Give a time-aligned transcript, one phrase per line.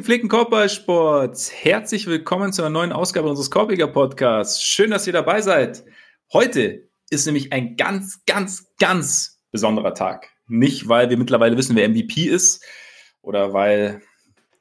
[0.00, 4.62] Gepflegten Korbballsports, herzlich willkommen zu einer neuen Ausgabe unseres Korbiger Podcasts.
[4.62, 5.84] Schön, dass ihr dabei seid.
[6.32, 10.30] Heute ist nämlich ein ganz, ganz, ganz besonderer Tag.
[10.46, 12.64] Nicht, weil wir mittlerweile wissen, wer MVP ist
[13.20, 14.00] oder weil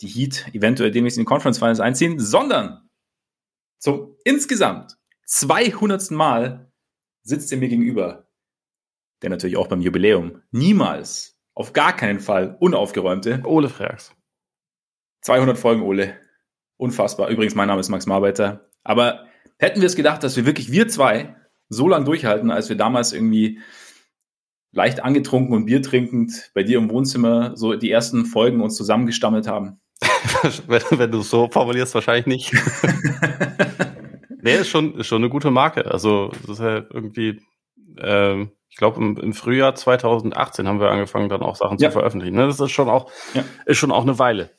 [0.02, 2.89] die Heat eventuell demnächst in die Conference Finals einziehen, sondern
[3.77, 6.11] zum insgesamt 200.
[6.11, 6.69] Mal
[7.23, 8.27] sitzt er mir gegenüber,
[9.21, 14.13] der natürlich auch beim Jubiläum niemals, auf gar keinen Fall unaufgeräumte Ole Freaks.
[15.21, 16.15] 200 Folgen, Ole.
[16.77, 17.29] Unfassbar.
[17.29, 18.69] Übrigens, mein Name ist Max Marbeiter.
[18.83, 19.25] Aber
[19.57, 21.35] hätten wir es gedacht, dass wir wirklich, wir zwei,
[21.67, 23.59] so lange durchhalten, als wir damals irgendwie
[24.71, 29.47] leicht angetrunken und Bier trinkend bei dir im Wohnzimmer so die ersten Folgen uns zusammengestammelt
[29.47, 29.81] haben?
[30.67, 32.53] wenn, wenn du es so formulierst, wahrscheinlich nicht.
[34.41, 35.85] nee, ist schon, ist schon eine gute Marke.
[35.85, 37.41] Also, das ist ja irgendwie,
[37.97, 41.89] ähm, ich glaube, im, im, Frühjahr 2018 haben wir angefangen, dann auch Sachen ja.
[41.89, 42.35] zu veröffentlichen.
[42.35, 42.47] Ne?
[42.47, 43.44] Das ist schon auch, ja.
[43.66, 44.51] ist schon auch eine Weile.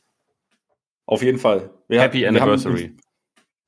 [1.10, 1.70] Auf jeden Fall.
[1.88, 2.94] Wir Happy haben, Anniversary.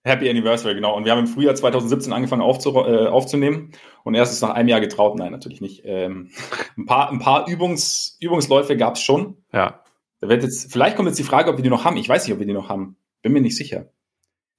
[0.04, 0.96] Happy Anniversary, genau.
[0.96, 3.72] Und wir haben im Frühjahr 2017 angefangen aufzu, äh, aufzunehmen
[4.04, 5.18] und erst ist nach einem Jahr getraut.
[5.18, 5.82] Nein, natürlich nicht.
[5.84, 6.30] Ähm,
[6.78, 9.38] ein paar, ein paar Übungs, Übungsläufe gab es schon.
[9.52, 9.82] Ja.
[10.20, 11.96] Da wird jetzt, vielleicht kommt jetzt die Frage, ob wir die noch haben.
[11.96, 12.96] Ich weiß nicht, ob wir die noch haben.
[13.22, 13.86] Bin mir nicht sicher.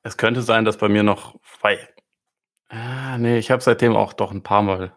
[0.03, 1.79] Es könnte sein, dass bei mir noch, weil,
[2.67, 4.93] ah, nee, ich habe seitdem auch doch ein paar Mal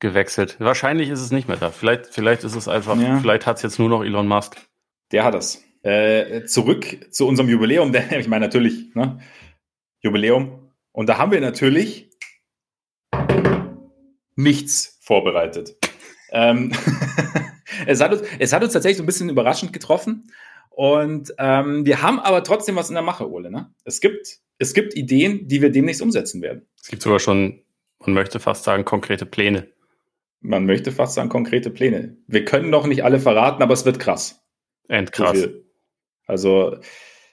[0.00, 0.56] gewechselt.
[0.58, 1.70] Wahrscheinlich ist es nicht mehr da.
[1.70, 3.18] Vielleicht, vielleicht ist es einfach, ja.
[3.20, 4.56] vielleicht hat es jetzt nur noch Elon Musk.
[5.12, 5.62] Der hat es.
[5.82, 9.18] Äh, zurück zu unserem Jubiläum, denn ich meine natürlich, ne,
[10.00, 10.70] Jubiläum.
[10.92, 12.10] Und da haben wir natürlich
[14.36, 15.76] nichts vorbereitet.
[16.30, 16.72] ähm,
[17.86, 20.30] es, hat uns, es hat uns tatsächlich so ein bisschen überraschend getroffen.
[20.70, 23.50] Und ähm, wir haben aber trotzdem was in der Mache, Ole.
[23.50, 23.74] Ne?
[23.84, 26.66] Es, gibt, es gibt Ideen, die wir demnächst umsetzen werden.
[26.80, 27.62] Es gibt sogar schon,
[27.98, 29.68] man möchte fast sagen, konkrete Pläne.
[30.40, 32.16] Man möchte fast sagen, konkrete Pläne.
[32.26, 34.42] Wir können noch nicht alle verraten, aber es wird krass.
[34.88, 35.40] Endkrass.
[35.40, 35.48] So
[36.26, 36.78] also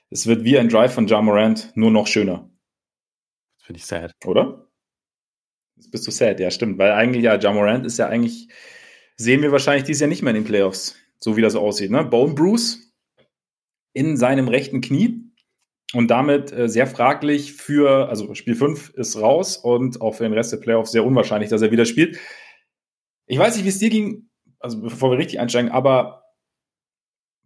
[0.10, 2.50] es wird wie ein Drive von Ja Morant, nur noch schöner.
[3.58, 4.14] Das finde ich sad.
[4.26, 4.70] Oder?
[5.76, 6.78] Jetzt bist du sad, ja, stimmt.
[6.78, 8.50] Weil eigentlich, ja, Ja Morant ist ja eigentlich,
[9.18, 11.92] sehen wir wahrscheinlich dieses Jahr nicht mehr in den Playoffs, so wie das aussieht.
[11.92, 12.04] Ne?
[12.04, 12.94] Bone Bruce
[13.94, 15.30] in seinem rechten Knie
[15.94, 20.34] und damit äh, sehr fraglich für, also Spiel 5 ist raus und auch für den
[20.34, 22.20] Rest der Playoffs sehr unwahrscheinlich, dass er wieder spielt.
[23.26, 24.30] Ich weiß nicht, wie es dir ging,
[24.60, 26.24] also bevor wir richtig einsteigen, aber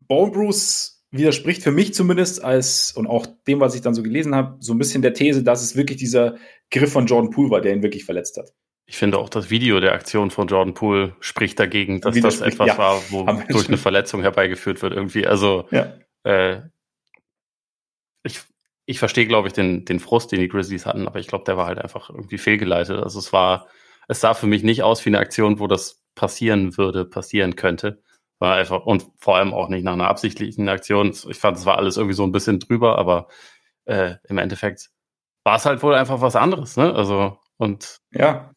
[0.02, 4.35] Bone Bruce widerspricht für mich zumindest als und auch dem, was ich dann so gelesen
[4.35, 6.38] habe, so ein bisschen der These, dass es wirklich dieser
[6.72, 8.51] Griff von Jordan Poole war, der ihn wirklich verletzt hat.
[8.85, 12.68] Ich finde auch das Video der Aktion von Jordan Poole spricht dagegen, dass das etwas
[12.68, 15.25] ja, war, wo durch eine Verletzung herbeigeführt wird irgendwie.
[15.28, 15.94] Also ja.
[16.23, 16.62] äh,
[18.23, 18.41] ich,
[18.85, 21.57] ich verstehe, glaube ich, den, den Frust, den die Grizzlies hatten, aber ich glaube, der
[21.57, 23.00] war halt einfach irgendwie fehlgeleitet.
[23.02, 23.68] Also es war,
[24.07, 28.03] es sah für mich nicht aus wie eine Aktion, wo das passieren würde, passieren könnte.
[28.44, 31.16] War einfach, und vor allem auch nicht nach einer absichtlichen Aktion.
[31.30, 33.30] Ich fand, es war alles irgendwie so ein bisschen drüber, aber
[33.86, 34.90] äh, im Endeffekt
[35.46, 36.94] war es halt wohl einfach was anderes, ne?
[36.94, 38.52] Also, und ja.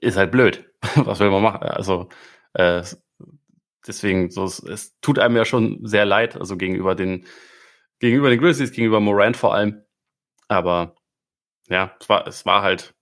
[0.00, 0.72] Ist halt blöd.
[0.94, 1.64] was will man machen?
[1.64, 2.08] Also,
[2.52, 2.84] äh,
[3.84, 7.26] deswegen, so, es, es tut einem ja schon sehr leid, also gegenüber den,
[7.98, 9.82] gegenüber den Grizzlies, gegenüber Morant vor allem.
[10.46, 10.94] Aber
[11.68, 12.94] ja, es war, es war halt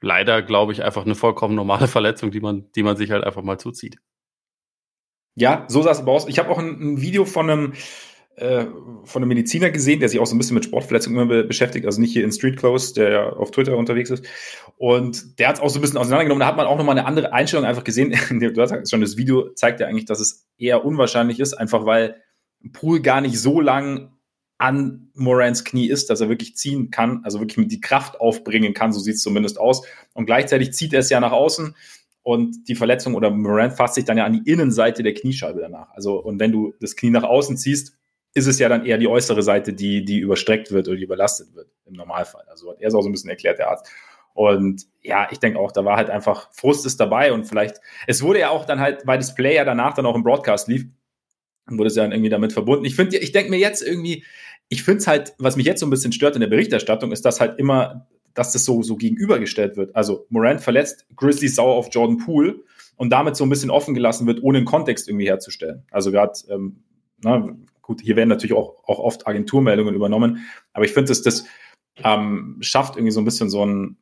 [0.00, 3.42] leider, glaube ich, einfach eine vollkommen normale Verletzung, die man, die man sich halt einfach
[3.42, 3.98] mal zuzieht.
[5.34, 6.28] Ja, so sah es aber aus.
[6.28, 7.72] Ich habe auch ein, ein, Video von einem,
[8.36, 8.66] äh,
[9.04, 11.86] von einem Mediziner gesehen, der sich auch so ein bisschen mit Sportverletzungen immer be beschäftigt,
[11.86, 14.24] also nicht hier in Street Clothes, der ja auf Twitter unterwegs ist.
[14.76, 16.40] Und der hat es auch so ein bisschen auseinandergenommen.
[16.40, 18.10] Da hat man auch nochmal eine andere Einstellung einfach gesehen.
[18.30, 22.16] du hast schon, das Video zeigt ja eigentlich, dass es eher unwahrscheinlich ist, einfach weil
[22.72, 24.12] Pool gar nicht so lang
[24.58, 28.92] an Morans Knie ist, dass er wirklich ziehen kann, also wirklich die Kraft aufbringen kann,
[28.92, 29.86] so sieht es zumindest aus.
[30.12, 31.74] Und gleichzeitig zieht er es ja nach außen
[32.30, 35.90] und die Verletzung oder Morant fasst sich dann ja an die Innenseite der Kniescheibe danach.
[35.90, 37.98] Also, und wenn du das Knie nach außen ziehst,
[38.34, 41.52] ist es ja dann eher die äußere Seite, die, die überstreckt wird oder die überlastet
[41.56, 42.44] wird im Normalfall.
[42.48, 43.90] Also hat er es auch so ein bisschen erklärt, der Arzt.
[44.32, 48.22] Und ja, ich denke auch, da war halt einfach Frust ist dabei und vielleicht, es
[48.22, 50.86] wurde ja auch dann halt, weil das Player danach dann auch im Broadcast lief,
[51.66, 52.84] wurde es ja dann irgendwie damit verbunden.
[52.84, 54.24] Ich finde, ich denke mir jetzt irgendwie,
[54.68, 57.24] ich finde es halt, was mich jetzt so ein bisschen stört in der Berichterstattung, ist,
[57.24, 59.94] dass halt immer dass das so, so gegenübergestellt wird.
[59.96, 62.60] Also Morant verletzt, Grizzlies sauer auf Jordan Poole
[62.96, 65.84] und damit so ein bisschen offen gelassen wird, ohne einen Kontext irgendwie herzustellen.
[65.90, 66.84] Also gerade, ähm,
[67.22, 71.44] na, gut, hier werden natürlich auch, auch oft Agenturmeldungen übernommen, aber ich finde, dass das
[72.04, 73.96] ähm, schafft irgendwie so ein bisschen so ein,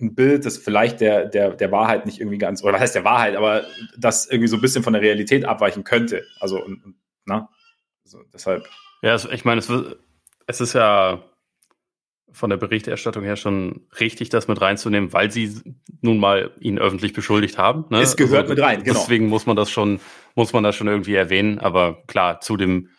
[0.00, 3.04] ein Bild, das vielleicht der, der, der Wahrheit nicht irgendwie ganz, oder was heißt der
[3.04, 3.64] Wahrheit, aber
[3.96, 6.24] das irgendwie so ein bisschen von der Realität abweichen könnte.
[6.40, 6.62] Also,
[7.24, 7.48] na,
[8.04, 8.68] also deshalb.
[9.02, 9.72] Ja, ich meine, es,
[10.46, 11.22] es ist ja
[12.32, 15.52] von der Berichterstattung her schon richtig, das mit reinzunehmen, weil sie
[16.00, 17.86] nun mal ihn öffentlich beschuldigt haben.
[17.90, 18.00] Ne?
[18.00, 18.98] Es gehört also, mit rein, genau.
[18.98, 20.00] Deswegen muss man das schon,
[20.34, 21.58] muss man das schon irgendwie erwähnen.
[21.58, 22.90] Aber klar, zu dem,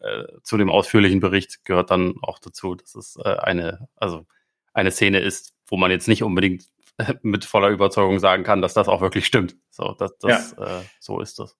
[0.00, 4.26] äh, zu dem ausführlichen Bericht gehört dann auch dazu, dass es äh, eine, also
[4.72, 6.64] eine Szene ist, wo man jetzt nicht unbedingt
[7.22, 9.56] mit voller Überzeugung sagen kann, dass das auch wirklich stimmt.
[9.70, 10.80] So, das, das, ja.
[10.80, 11.56] äh, so ist das.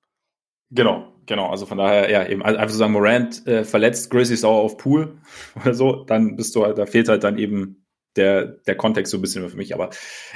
[0.74, 1.50] Genau, genau.
[1.50, 4.76] Also von daher, ja, eben also einfach zu sagen, Morant äh, verletzt, Grizzly sauer auf
[4.76, 5.18] Pool
[5.62, 7.86] oder so, dann bist du halt, da fehlt halt dann eben
[8.16, 9.74] der, der Kontext so ein bisschen für mich.
[9.74, 9.90] Aber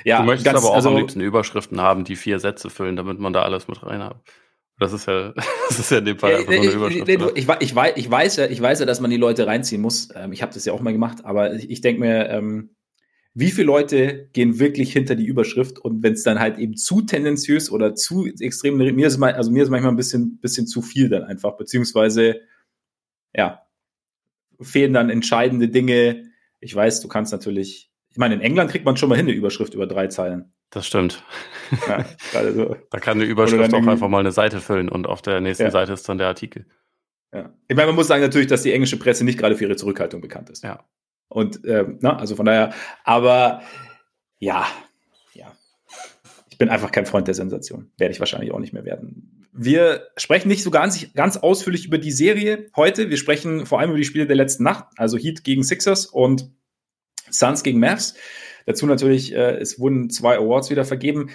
[0.04, 2.96] ja, du möchtest ganz, aber auch also, am liebsten Überschriften haben, die vier Sätze füllen,
[2.96, 4.20] damit man da alles mit rein hat.
[4.78, 5.32] Das ist ja,
[5.68, 7.08] das ist ja in dem Fall einfach so eine Überschrift.
[7.08, 9.82] Ich, ich, ich, weiß, ich, weiß ja, ich weiß ja, dass man die Leute reinziehen
[9.82, 10.08] muss.
[10.14, 12.70] Ähm, ich habe das ja auch mal gemacht, aber ich, ich denke mir, ähm,
[13.38, 17.02] wie viele Leute gehen wirklich hinter die Überschrift und wenn es dann halt eben zu
[17.02, 20.82] tendenziös oder zu extrem, mir ist mal, also mir ist manchmal ein bisschen, bisschen zu
[20.82, 22.40] viel dann einfach, beziehungsweise
[23.32, 23.62] ja,
[24.60, 26.32] fehlen dann entscheidende Dinge.
[26.58, 29.36] Ich weiß, du kannst natürlich, ich meine, in England kriegt man schon mal hin eine
[29.36, 30.52] Überschrift über drei Zeilen.
[30.70, 31.22] Das stimmt.
[31.86, 32.04] Ja,
[32.52, 32.76] so.
[32.90, 35.70] Da kann eine Überschrift auch einfach mal eine Seite füllen und auf der nächsten ja.
[35.70, 36.66] Seite ist dann der Artikel.
[37.32, 37.54] Ja.
[37.68, 40.20] Ich meine, man muss sagen natürlich, dass die englische Presse nicht gerade für ihre Zurückhaltung
[40.20, 40.64] bekannt ist.
[40.64, 40.84] Ja.
[41.28, 42.72] Und äh, na, also von daher,
[43.04, 43.62] aber
[44.38, 44.66] ja,
[45.34, 45.52] ja.
[46.50, 47.90] Ich bin einfach kein Freund der Sensation.
[47.98, 49.46] Werde ich wahrscheinlich auch nicht mehr werden.
[49.52, 53.10] Wir sprechen nicht so ganz, ganz ausführlich über die Serie heute.
[53.10, 56.50] Wir sprechen vor allem über die Spiele der letzten Nacht, also Heat gegen Sixers und
[57.30, 58.14] Suns gegen Mavs.
[58.66, 61.30] Dazu natürlich, äh, es wurden zwei Awards wieder vergeben.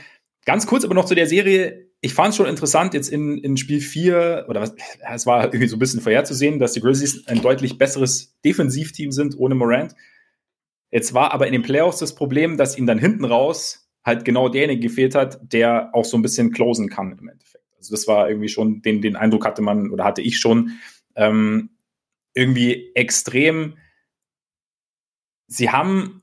[0.45, 1.89] Ganz kurz aber noch zu der Serie.
[2.05, 4.75] Ich fand es schon interessant, jetzt in, in Spiel 4, oder was,
[5.13, 9.37] es war irgendwie so ein bisschen vorherzusehen, dass die Grizzlies ein deutlich besseres Defensivteam sind
[9.37, 9.95] ohne Morant.
[10.91, 14.49] Jetzt war aber in den Playoffs das Problem, dass ihm dann hinten raus halt genau
[14.49, 17.63] derjenige gefehlt hat, der auch so ein bisschen closen kann im Endeffekt.
[17.77, 20.71] Also das war irgendwie schon, den, den Eindruck hatte man oder hatte ich schon
[21.15, 21.69] ähm,
[22.33, 23.77] irgendwie extrem.
[25.47, 26.22] Sie haben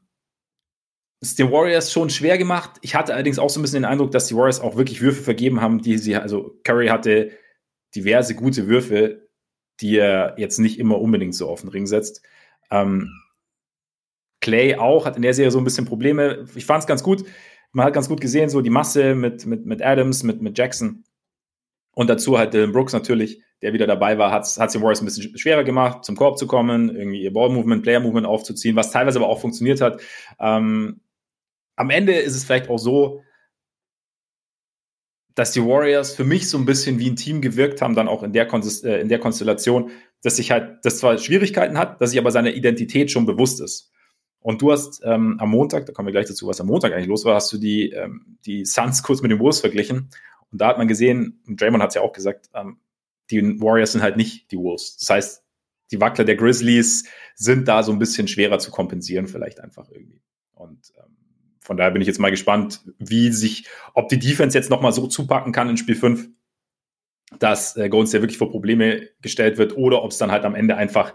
[1.20, 2.78] es den Warriors schon schwer gemacht.
[2.80, 5.22] Ich hatte allerdings auch so ein bisschen den Eindruck, dass die Warriors auch wirklich Würfe
[5.22, 7.30] vergeben haben, die sie, also Curry hatte
[7.94, 9.28] diverse gute Würfe,
[9.80, 12.22] die er jetzt nicht immer unbedingt so auf den Ring setzt.
[12.70, 13.12] Ähm,
[14.40, 16.46] Clay auch, hat in der Serie so ein bisschen Probleme.
[16.54, 17.24] Ich fand es ganz gut.
[17.72, 21.04] Man hat ganz gut gesehen, so die Masse mit, mit, mit Adams, mit, mit Jackson.
[21.92, 25.04] Und dazu halt Dylan Brooks natürlich, der wieder dabei war, hat es den Warriors ein
[25.04, 29.28] bisschen schwerer gemacht, zum Korb zu kommen, irgendwie ihr Ball-Movement, Player-Movement aufzuziehen, was teilweise aber
[29.28, 30.00] auch funktioniert hat.
[30.38, 31.00] Ähm,
[31.76, 33.22] am Ende ist es vielleicht auch so,
[35.34, 38.22] dass die Warriors für mich so ein bisschen wie ein Team gewirkt haben, dann auch
[38.22, 39.90] in der, Konsist äh, in der Konstellation,
[40.22, 43.90] dass sich halt, das zwar Schwierigkeiten hat, dass sich aber seiner Identität schon bewusst ist.
[44.40, 47.06] Und du hast ähm, am Montag, da kommen wir gleich dazu, was am Montag eigentlich
[47.06, 50.10] los war, hast du die, ähm, die Suns kurz mit den Wolves verglichen.
[50.50, 52.78] Und da hat man gesehen, und Draymond hat es ja auch gesagt, ähm,
[53.30, 54.96] die Warriors sind halt nicht die Wolves.
[54.98, 55.44] Das heißt,
[55.90, 60.22] die Wackler der Grizzlies sind da so ein bisschen schwerer zu kompensieren, vielleicht einfach irgendwie.
[60.54, 61.16] Und ähm,
[61.70, 65.06] von daher bin ich jetzt mal gespannt, wie sich, ob die Defense jetzt nochmal so
[65.06, 66.28] zupacken kann in Spiel 5,
[67.38, 70.56] dass äh, Golden State wirklich vor Probleme gestellt wird oder ob es dann halt am
[70.56, 71.14] Ende einfach,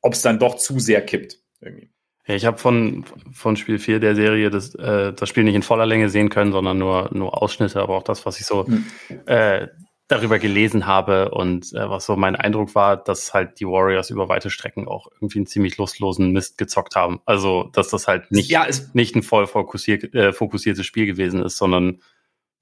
[0.00, 1.38] ob es dann doch zu sehr kippt.
[1.60, 1.92] Irgendwie.
[2.24, 5.86] Ich habe von, von Spiel 4 der Serie das, äh, das Spiel nicht in voller
[5.86, 8.84] Länge sehen können, sondern nur, nur Ausschnitte, aber auch das, was ich so mhm.
[9.26, 9.68] äh,
[10.12, 14.28] darüber gelesen habe und äh, was so mein Eindruck war, dass halt die Warriors über
[14.28, 17.20] weite Strecken auch irgendwie einen ziemlich lustlosen Mist gezockt haben.
[17.24, 21.56] Also, dass das halt nicht, ja, nicht ein voll fokussiert, äh, fokussiertes Spiel gewesen ist,
[21.56, 22.02] sondern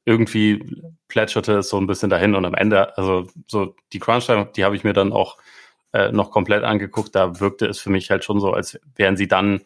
[0.05, 0.65] irgendwie
[1.09, 4.77] plätscherte es so ein bisschen dahin und am Ende, also so die Crunch-Time, die habe
[4.77, 5.37] ich mir dann auch
[5.93, 9.29] äh, noch komplett angeguckt, da wirkte es für mich halt schon so, als wären sie
[9.29, 9.63] dann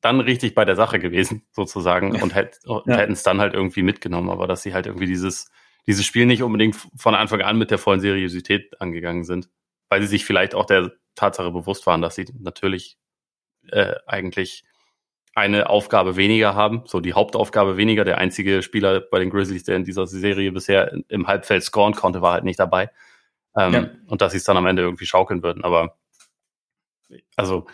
[0.00, 2.82] dann richtig bei der Sache gewesen, sozusagen, und, hätt, ja.
[2.86, 5.50] hätten es dann halt irgendwie mitgenommen, aber dass sie halt irgendwie dieses
[5.86, 9.48] dieses Spiel nicht unbedingt von Anfang an mit der vollen Seriosität angegangen sind,
[9.88, 12.98] weil sie sich vielleicht auch der Tatsache bewusst waren, dass sie natürlich
[13.68, 14.64] äh, eigentlich
[15.34, 18.04] eine Aufgabe weniger haben, so die Hauptaufgabe weniger.
[18.04, 22.22] Der einzige Spieler bei den Grizzlies, der in dieser Serie bisher im Halbfeld scoren konnte,
[22.22, 22.90] war halt nicht dabei.
[23.54, 23.90] Ähm, ja.
[24.06, 25.62] Und dass sie es dann am Ende irgendwie schaukeln würden.
[25.62, 25.98] Aber
[27.36, 27.66] also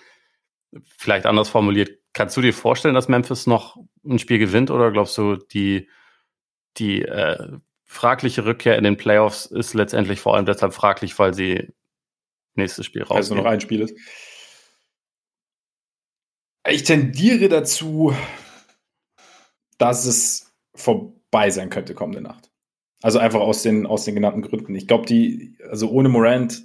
[0.97, 5.17] vielleicht anders formuliert, kannst du dir vorstellen, dass Memphis noch ein Spiel gewinnt oder glaubst
[5.17, 5.89] du, die,
[6.79, 7.59] die äh,
[7.93, 11.69] fragliche Rückkehr in den Playoffs ist letztendlich vor allem deshalb fraglich, weil sie
[12.55, 13.17] nächstes Spiel raus.
[13.17, 13.95] Also noch ein Spiel ist.
[16.67, 18.15] Ich tendiere dazu,
[19.77, 22.51] dass es vorbei sein könnte kommende Nacht.
[23.03, 24.75] Also einfach aus den, aus den genannten Gründen.
[24.75, 26.63] Ich glaube, die, also ohne Morant,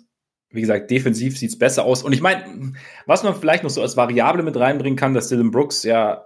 [0.50, 2.04] wie gesagt, defensiv sieht es besser aus.
[2.04, 2.74] Und ich meine,
[3.06, 6.26] was man vielleicht noch so als Variable mit reinbringen kann, dass Dylan Brooks ja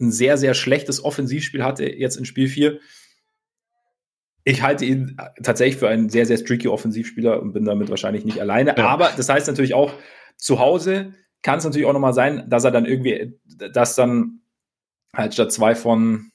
[0.00, 2.80] ein sehr, sehr schlechtes Offensivspiel hatte jetzt in Spiel 4
[4.44, 8.40] ich halte ihn tatsächlich für einen sehr, sehr streaky Offensivspieler und bin damit wahrscheinlich nicht
[8.40, 8.74] alleine.
[8.76, 8.86] Ja.
[8.86, 9.92] Aber das heißt natürlich auch,
[10.36, 13.38] zu Hause kann es natürlich auch nochmal sein, dass er dann irgendwie,
[13.72, 14.40] dass dann
[15.14, 16.32] halt statt zwei von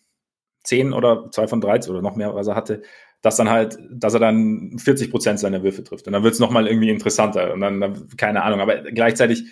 [0.64, 2.82] zehn oder zwei von 13 oder noch mehr, was er hatte,
[3.22, 6.08] dass dann halt, dass er dann 40 Prozent seiner Würfe trifft.
[6.08, 7.54] Und dann wird es nochmal irgendwie interessanter.
[7.54, 8.60] Und dann, dann, keine Ahnung.
[8.60, 9.46] Aber gleichzeitig,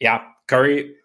[0.00, 0.96] ja, Curry,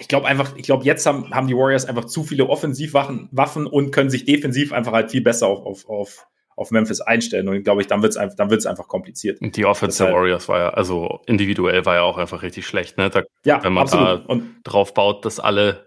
[0.00, 3.66] ich glaube einfach, ich glaube, jetzt haben, haben die Warriors einfach zu viele Offensivwaffen Waffen
[3.66, 6.26] und können sich defensiv einfach halt viel besser auf, auf, auf,
[6.56, 7.48] auf Memphis einstellen.
[7.48, 9.40] Und glaube ich, dann wird es einfach, dann wird's einfach kompliziert.
[9.40, 12.98] Und die Offense der Warriors war ja, also individuell war ja auch einfach richtig schlecht,
[12.98, 13.10] ne?
[13.10, 14.06] Da, ja, wenn man absolut.
[14.06, 15.86] da und drauf baut, dass alle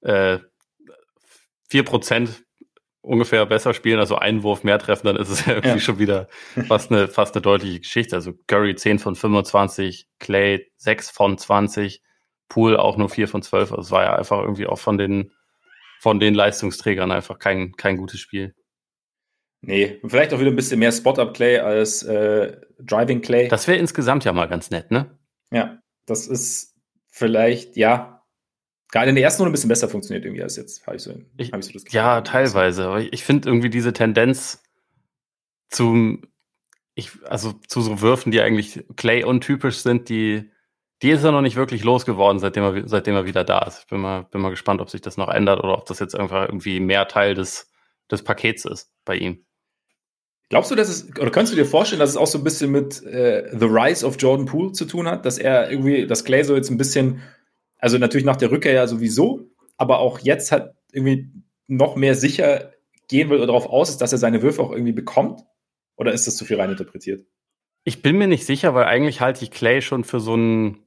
[0.00, 0.38] äh,
[1.70, 2.28] 4%
[3.06, 5.80] ungefähr besser spielen, also einen Wurf mehr treffen, dann ist es ja irgendwie ja.
[5.80, 6.28] schon wieder
[6.66, 8.16] fast eine, fast eine deutliche Geschichte.
[8.16, 12.02] Also Curry 10 von 25, Clay 6 von 20,
[12.48, 13.72] Pool auch nur 4 von 12.
[13.72, 15.32] Also es war ja einfach irgendwie auch von den,
[16.00, 18.54] von den Leistungsträgern einfach kein, kein gutes Spiel.
[19.62, 23.48] Nee, vielleicht auch wieder ein bisschen mehr Spot-Up-Clay als äh, Driving-Clay.
[23.48, 25.18] Das wäre insgesamt ja mal ganz nett, ne?
[25.50, 26.76] Ja, das ist
[27.08, 28.16] vielleicht, ja,
[28.92, 31.12] Gerade in der ersten Runde ein bisschen besser funktioniert irgendwie als jetzt, habe ich so,
[31.36, 31.96] ich, hab ich so das Gefühl.
[31.96, 32.86] Ja, teilweise.
[32.86, 34.62] Aber ich finde irgendwie diese Tendenz
[35.68, 36.22] zum,
[36.94, 40.50] ich, also zu so Würfen, die eigentlich Clay untypisch sind, die,
[41.02, 43.80] die ist er noch nicht wirklich losgeworden, seitdem er, seitdem er wieder da ist.
[43.80, 46.14] Ich bin mal, bin mal gespannt, ob sich das noch ändert oder ob das jetzt
[46.14, 47.70] einfach irgendwie mehr Teil des,
[48.10, 49.44] des Pakets ist bei ihm.
[50.48, 52.70] Glaubst du, dass es, oder kannst du dir vorstellen, dass es auch so ein bisschen
[52.70, 56.44] mit äh, The Rise of Jordan Poole zu tun hat, dass er irgendwie, dass Clay
[56.44, 57.20] so jetzt ein bisschen
[57.78, 61.30] also natürlich nach der Rückkehr ja sowieso, aber auch jetzt hat irgendwie
[61.66, 62.72] noch mehr sicher
[63.08, 65.42] gehen will oder darauf aus ist, dass er seine Würfe auch irgendwie bekommt?
[65.96, 67.26] Oder ist das zu viel reininterpretiert?
[67.84, 70.85] Ich bin mir nicht sicher, weil eigentlich halte ich Clay schon für so einen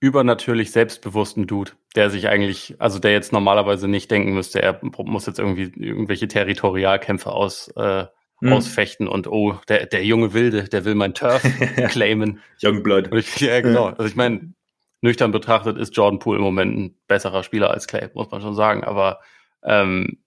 [0.00, 5.26] übernatürlich selbstbewussten Dude, der sich eigentlich, also der jetzt normalerweise nicht denken müsste, er muss
[5.26, 8.06] jetzt irgendwie irgendwelche Territorialkämpfe aus, äh,
[8.40, 8.52] hm.
[8.52, 11.42] ausfechten und oh, der, der junge Wilde, der will mein Turf
[11.88, 12.40] claimen.
[12.62, 13.10] Youngblood.
[13.40, 13.86] Ja, genau.
[13.88, 14.54] Also ich meine,
[15.02, 18.54] nüchtern betrachtet ist Jordan Poole im Moment ein besserer Spieler als Clay, muss man schon
[18.54, 18.84] sagen.
[18.84, 19.20] Aber
[19.62, 20.22] ähm,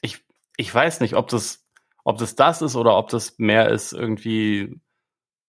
[0.00, 0.24] ich,
[0.56, 1.66] ich weiß nicht, ob das,
[2.04, 4.80] ob das das ist oder ob das mehr ist irgendwie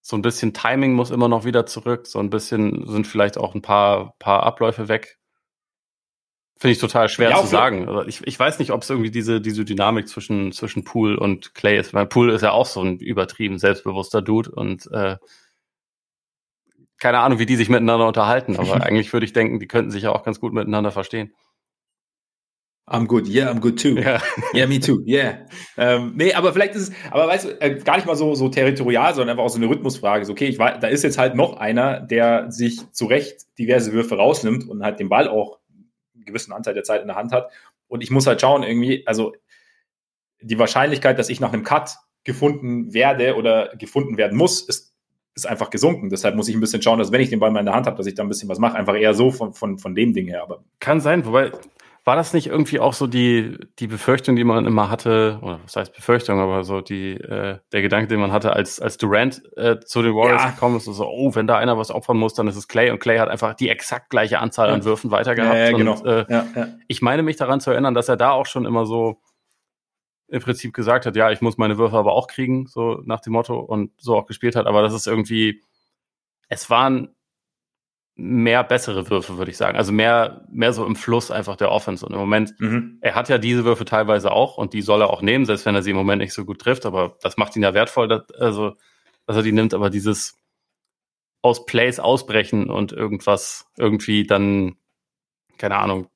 [0.08, 2.06] so ein bisschen Timing muss immer noch wieder zurück.
[2.06, 5.18] So ein bisschen sind vielleicht auch ein paar, paar Abläufe weg.
[6.58, 7.90] Finde ich total schwer ja, zu sagen.
[7.90, 11.56] Also ich, ich weiß nicht, ob es irgendwie diese, diese Dynamik zwischen, zwischen Pool und
[11.56, 11.96] Clay ist.
[11.96, 15.18] Weil Pool ist ja auch so ein übertrieben selbstbewusster Dude und äh,
[17.00, 20.04] keine Ahnung, wie die sich miteinander unterhalten, aber eigentlich würde ich denken, die könnten sich
[20.04, 21.34] ja auch ganz gut miteinander verstehen.
[22.88, 23.96] I'm good, yeah, I'm good too.
[23.96, 24.22] Yeah,
[24.54, 25.48] yeah me too, yeah.
[25.76, 28.48] Ähm, nee, aber vielleicht ist es, aber weißt du, äh, gar nicht mal so, so
[28.48, 30.26] territorial, sondern einfach auch so eine Rhythmusfrage.
[30.26, 33.92] So, okay, ich weiß, da ist jetzt halt noch einer, der sich zu Recht diverse
[33.92, 35.58] Würfe rausnimmt und halt den Ball auch
[36.14, 37.52] einen gewissen Anteil der Zeit in der Hand hat.
[37.88, 39.34] Und ich muss halt schauen, irgendwie, also
[40.42, 44.96] die Wahrscheinlichkeit, dass ich nach einem Cut gefunden werde oder gefunden werden muss, ist
[45.36, 46.10] ist einfach gesunken.
[46.10, 47.88] Deshalb muss ich ein bisschen schauen, dass wenn ich den Ball mal in der Hand
[47.88, 48.78] habe, dass ich da ein bisschen was mache.
[48.78, 50.42] Einfach eher so von, von, von dem Ding her.
[50.42, 51.52] Aber Kann sein, wobei
[52.06, 55.76] war das nicht irgendwie auch so die, die Befürchtung, die man immer hatte, oder was
[55.76, 59.80] heißt Befürchtung, aber so die, äh, der Gedanke, den man hatte, als, als Durant äh,
[59.80, 60.50] zu den Warriors ja.
[60.52, 63.00] gekommen ist, so, oh, wenn da einer was opfern muss, dann ist es Clay und
[63.00, 65.56] Clay hat einfach die exakt gleiche Anzahl an Würfen weitergehabt.
[65.56, 65.94] Ja, ja, genau.
[65.94, 66.68] Und, äh, ja, ja.
[66.88, 69.20] Ich meine mich daran zu erinnern, dass er da auch schon immer so
[70.28, 73.34] im Prinzip gesagt hat, ja, ich muss meine Würfe aber auch kriegen, so nach dem
[73.34, 75.64] Motto und so auch gespielt hat, aber das ist irgendwie,
[76.50, 77.15] es waren
[78.16, 79.78] mehr bessere Würfe, würde ich sagen.
[79.78, 82.06] Also mehr, mehr so im Fluss einfach der Offense.
[82.06, 82.98] Und im Moment, mhm.
[83.02, 85.76] er hat ja diese Würfe teilweise auch und die soll er auch nehmen, selbst wenn
[85.76, 88.32] er sie im Moment nicht so gut trifft, aber das macht ihn ja wertvoll, dass,
[88.40, 88.76] also,
[89.28, 90.38] dass er die nimmt, aber dieses
[91.42, 94.78] aus Plays ausbrechen und irgendwas irgendwie dann,
[95.58, 96.08] keine Ahnung,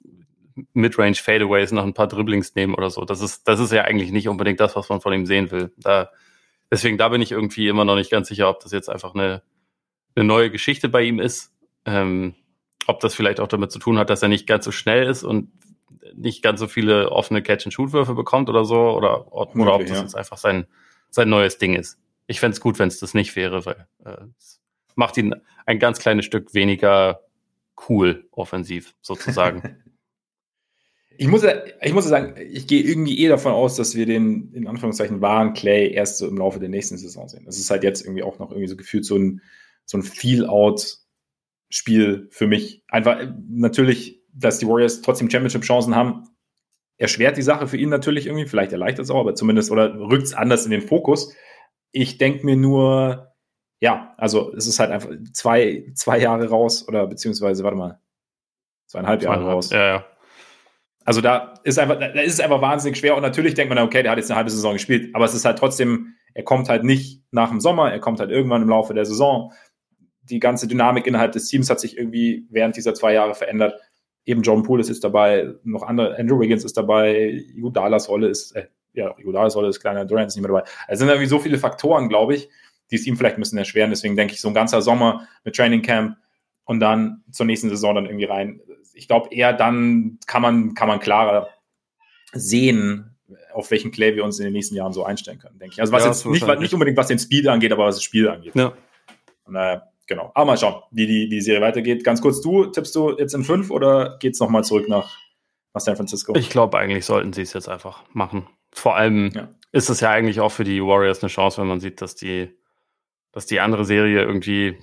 [0.74, 3.06] Midrange Fadeaways noch ein paar Dribblings nehmen oder so.
[3.06, 5.72] Das ist, das ist ja eigentlich nicht unbedingt das, was man von ihm sehen will.
[5.78, 6.10] Da,
[6.72, 9.44] deswegen, da bin ich irgendwie immer noch nicht ganz sicher, ob das jetzt einfach eine,
[10.16, 11.54] eine neue Geschichte bei ihm ist.
[11.90, 12.36] Ähm,
[12.88, 15.24] ob das vielleicht auch damit zu tun hat, dass er nicht ganz so schnell ist
[15.24, 15.52] und
[16.16, 20.02] nicht ganz so viele offene Catch-and-Shoot-Würfe bekommt oder so, oder, oder okay, ob das ja.
[20.02, 20.66] jetzt einfach sein,
[21.10, 22.00] sein neues Ding ist.
[22.28, 24.60] Ich fände es gut, wenn es das nicht wäre, weil äh, es
[24.96, 27.22] macht ihn ein ganz kleines Stück weniger
[27.90, 29.78] cool offensiv, sozusagen.
[31.22, 31.44] Ich muss,
[31.82, 35.54] ich muss sagen, ich gehe irgendwie eh davon aus, dass wir den, in Anführungszeichen, wahren
[35.54, 37.44] Clay erst so im Laufe der nächsten Saison sehen.
[37.44, 39.42] Das ist halt jetzt irgendwie auch noch irgendwie so gefühlt so ein,
[39.84, 40.04] so ein
[41.70, 42.84] Feel-Out-Spiel für mich.
[42.88, 46.28] Einfach natürlich, dass die Warriors trotzdem Championship-Chancen haben,
[46.98, 50.24] erschwert die Sache für ihn natürlich irgendwie, vielleicht erleichtert es auch, aber zumindest oder rückt
[50.24, 51.34] es anders in den Fokus.
[51.92, 53.34] Ich denke mir nur,
[53.80, 58.00] ja, also es ist halt einfach zwei, zwei Jahre raus oder beziehungsweise, warte mal,
[58.88, 59.70] zweieinhalb Jahre raus.
[59.70, 60.06] Ja, ja.
[61.06, 64.04] Also da ist einfach, da ist es einfach wahnsinnig schwer und natürlich denkt man, okay,
[64.04, 66.84] der hat jetzt eine halbe Saison gespielt, aber es ist halt trotzdem, er kommt halt
[66.84, 69.52] nicht nach dem Sommer, er kommt halt irgendwann im Laufe der Saison.
[70.30, 73.80] Die ganze Dynamik innerhalb des Teams hat sich irgendwie während dieser zwei Jahre verändert.
[74.26, 78.68] Eben John Poole ist dabei, noch andere, Andrew Wiggins ist dabei, Igudalas Rolle ist, äh,
[78.94, 80.70] ja, Iguodala soll das kleine Durant ist nicht mehr dabei.
[80.88, 82.50] Es sind irgendwie so viele Faktoren, glaube ich,
[82.92, 83.90] die es ihm vielleicht ein bisschen erschweren.
[83.90, 86.18] Deswegen denke ich, so ein ganzer Sommer mit Training Camp
[86.66, 88.62] und dann zur nächsten Saison dann irgendwie rein.
[88.94, 91.48] Ich glaube, eher dann kann man, kann man klarer
[92.34, 93.16] sehen,
[93.54, 95.82] auf welchen Play wir uns in den nächsten Jahren so einstellen können, denke ich.
[95.82, 98.28] Also was ja, jetzt nicht, nicht unbedingt was den Speed angeht, aber was das Spiel
[98.28, 98.56] angeht.
[98.56, 98.74] Ja.
[99.46, 100.32] Und, äh, genau.
[100.34, 102.04] Aber mal schauen, wie die, die Serie weitergeht.
[102.04, 105.18] Ganz kurz, du, tippst du jetzt in fünf oder geht es nochmal zurück nach,
[105.74, 106.36] nach San Francisco?
[106.36, 108.48] Ich glaube, eigentlich sollten sie es jetzt einfach machen.
[108.74, 109.50] Vor allem ja.
[109.72, 112.54] ist es ja eigentlich auch für die Warriors eine Chance, wenn man sieht, dass die,
[113.32, 114.78] dass die andere Serie irgendwie,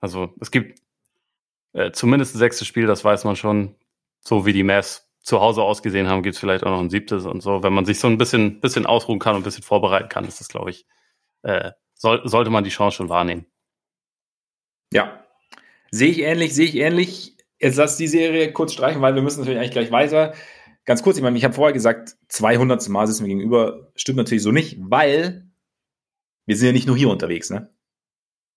[0.00, 0.80] also es gibt
[1.74, 3.76] äh, zumindest ein sechstes Spiel, das weiß man schon,
[4.20, 7.26] so wie die Mavs zu Hause ausgesehen haben, gibt es vielleicht auch noch ein siebtes
[7.26, 7.62] und so.
[7.62, 10.40] Wenn man sich so ein bisschen, bisschen ausruhen kann und ein bisschen vorbereiten kann, ist
[10.40, 10.86] das, glaube ich,
[11.42, 13.46] äh, soll, sollte man die Chance schon wahrnehmen.
[14.92, 15.24] Ja,
[15.90, 17.36] sehe ich ähnlich, sehe ich ähnlich.
[17.58, 20.34] Jetzt lass die Serie kurz streichen, weil wir müssen natürlich eigentlich gleich weiter.
[20.84, 23.90] Ganz kurz, ich meine, ich habe vorher gesagt, 200 Mal sitzen wir gegenüber.
[23.94, 25.50] Stimmt natürlich so nicht, weil
[26.46, 27.70] wir sind ja nicht nur hier unterwegs, ne?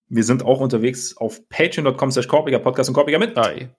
[0.08, 3.36] Wir sind auch unterwegs auf patreon.com slash Podcast und Korpiger mit.
[3.36, 3.70] Hi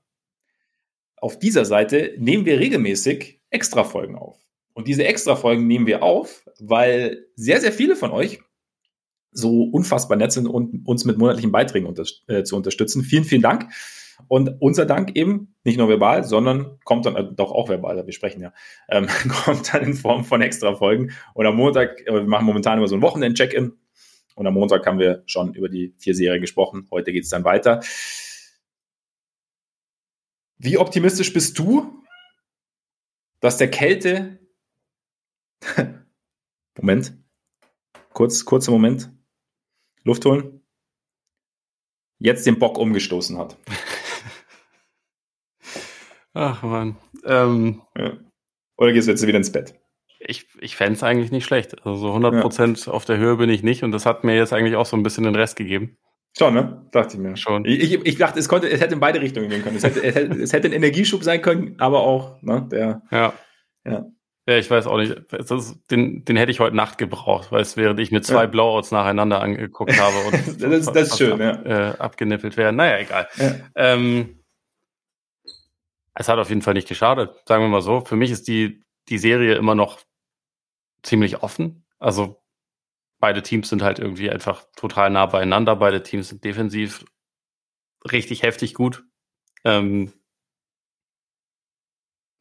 [1.24, 4.38] auf dieser Seite nehmen wir regelmäßig Extra-Folgen auf.
[4.74, 8.42] Und diese Extra-Folgen nehmen wir auf, weil sehr, sehr viele von euch
[9.34, 13.04] so unfassbar nett sind und uns mit monatlichen Beiträgen unter äh, zu unterstützen.
[13.04, 13.70] Vielen, vielen Dank.
[14.28, 18.14] Und unser Dank eben, nicht nur verbal, sondern kommt dann, äh, doch auch verbal, wir
[18.14, 18.54] sprechen ja,
[18.90, 19.08] ähm,
[19.46, 21.12] kommt dann in Form von Extra-Folgen.
[21.34, 23.74] Und am Montag, äh, wir machen momentan immer so ein Wochenend-Check-In.
[24.36, 26.88] Und am Montag haben wir schon über die vier Serien gesprochen.
[26.92, 27.82] Heute geht es dann weiter.
[30.58, 32.04] Wie optimistisch bist du,
[33.42, 34.40] dass der Kälte.
[36.78, 37.14] Moment.
[38.14, 39.12] Kurz, kurzer Moment.
[40.04, 40.62] Luft holen.
[42.20, 43.58] Jetzt den Bock umgestoßen hat.
[46.34, 46.98] Ach man.
[47.26, 48.18] Ähm, ja.
[48.78, 49.80] Oder gehst du jetzt wieder ins Bett?
[50.20, 51.86] Ich, ich fände es eigentlich nicht schlecht.
[51.86, 52.94] Also 100% ja.
[52.94, 55.04] auf der Höhe bin ich nicht und das hat mir jetzt eigentlich auch so ein
[55.04, 55.98] bisschen den Rest gegeben.
[56.36, 56.88] Schon, ne?
[56.92, 57.38] Dachte ich mir.
[57.38, 57.66] Schon.
[57.66, 59.76] Ich, ich, ich, dachte, es konnte, es hätte in beide Richtungen gehen können.
[59.78, 63.04] Es hätte, es hätte, es hätte ein Energieschub sein können, aber auch, ne, der.
[63.12, 63.34] Ja.
[63.86, 64.06] Ja.
[64.46, 65.16] Ja, ich weiß auch nicht.
[65.32, 68.48] Das, den, den hätte ich heute Nacht gebraucht, weil es während ich mir zwei ja.
[68.48, 71.92] Blowouts nacheinander angeguckt habe und das, ist, das ist schön, ab, ja.
[71.92, 72.76] Äh, abgenippelt werden.
[72.76, 73.28] Naja, egal.
[73.38, 73.56] Ja.
[73.76, 74.44] Ähm,
[76.14, 78.02] es hat auf jeden Fall nicht geschadet, sagen wir mal so.
[78.02, 80.00] Für mich ist die, die Serie immer noch
[81.04, 81.86] ziemlich offen.
[81.98, 82.44] Also
[83.20, 85.78] beide Teams sind halt irgendwie einfach total nah beieinander.
[85.78, 87.06] Beide Teams sind defensiv
[88.12, 89.06] richtig heftig gut.
[89.64, 90.12] Ähm,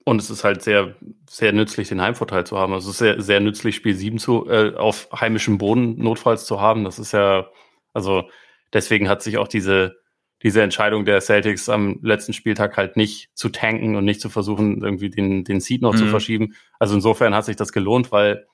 [0.05, 0.97] und es ist halt sehr,
[1.29, 2.73] sehr nützlich, den Heimvorteil zu haben.
[2.73, 6.61] Also es ist sehr, sehr nützlich, Spiel 7 zu, äh, auf heimischem Boden notfalls zu
[6.61, 6.85] haben.
[6.85, 7.49] Das ist ja,
[7.93, 8.29] also
[8.73, 9.97] deswegen hat sich auch diese,
[10.43, 14.83] diese Entscheidung der Celtics am letzten Spieltag halt nicht zu tanken und nicht zu versuchen,
[14.83, 15.99] irgendwie den, den Seed noch mhm.
[15.99, 16.55] zu verschieben.
[16.81, 18.47] Also insofern hat sich das gelohnt, weil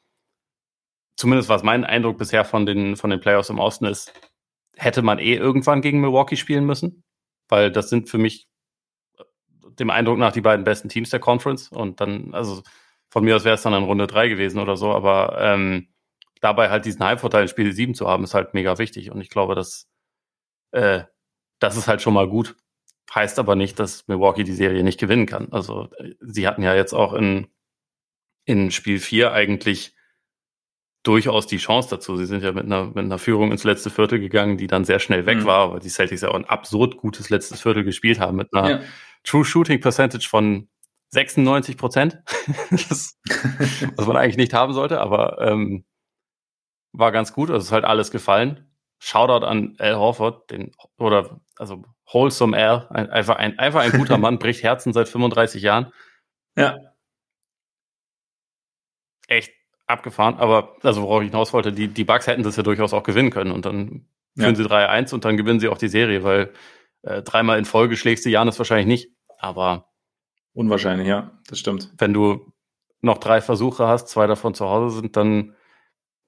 [1.17, 4.13] zumindest was mein Eindruck bisher von den, von den Playoffs im Osten ist,
[4.77, 7.05] hätte man eh irgendwann gegen Milwaukee spielen müssen,
[7.49, 8.48] weil das sind für mich
[9.79, 12.63] dem Eindruck nach die beiden besten Teams der Conference und dann, also
[13.11, 15.89] von mir aus wäre es dann in Runde drei gewesen oder so, aber ähm,
[16.41, 19.31] dabei halt diesen Heimvorteil in Spiel 7 zu haben, ist halt mega wichtig und ich
[19.31, 19.89] glaube, dass
[20.73, 21.05] äh,
[21.59, 22.57] das ist halt schon mal gut.
[23.15, 25.49] Heißt aber nicht, dass Milwaukee die Serie nicht gewinnen kann.
[25.51, 25.89] Also
[26.21, 27.49] sie hatten ja jetzt auch in,
[28.45, 29.95] in Spiel 4 eigentlich
[31.03, 32.17] durchaus die Chance dazu.
[32.17, 34.99] Sie sind ja mit einer, mit einer Führung ins letzte Viertel gegangen, die dann sehr
[34.99, 35.45] schnell weg mhm.
[35.47, 38.71] war, weil die Celtics ja auch ein absurd gutes letztes Viertel gespielt haben mit einer
[38.71, 38.81] ja.
[39.29, 40.69] True Shooting Percentage von
[41.11, 42.19] 96 Prozent,
[42.71, 45.85] was man eigentlich nicht haben sollte, aber ähm,
[46.93, 47.51] war ganz gut.
[47.51, 48.71] Also ist halt alles gefallen.
[48.99, 54.19] Shoutout an Al Horford, den oder also Wholesome Al, ein, einfach ein einfach ein guter
[54.19, 55.93] Mann, bricht Herzen seit 35 Jahren.
[56.57, 56.79] Ja.
[59.29, 59.53] Echt
[59.87, 63.03] abgefahren, aber also worauf ich hinaus wollte, die, die Bugs hätten das ja durchaus auch
[63.03, 64.57] gewinnen können und dann führen ja.
[64.57, 66.53] sie 3-1 und dann gewinnen sie auch die Serie, weil
[67.03, 69.89] äh, dreimal in Folge schlägst du Janis wahrscheinlich nicht, aber
[70.53, 71.93] unwahrscheinlich, ja, das stimmt.
[71.97, 72.53] Wenn du
[73.01, 75.55] noch drei Versuche hast, zwei davon zu Hause sind, dann,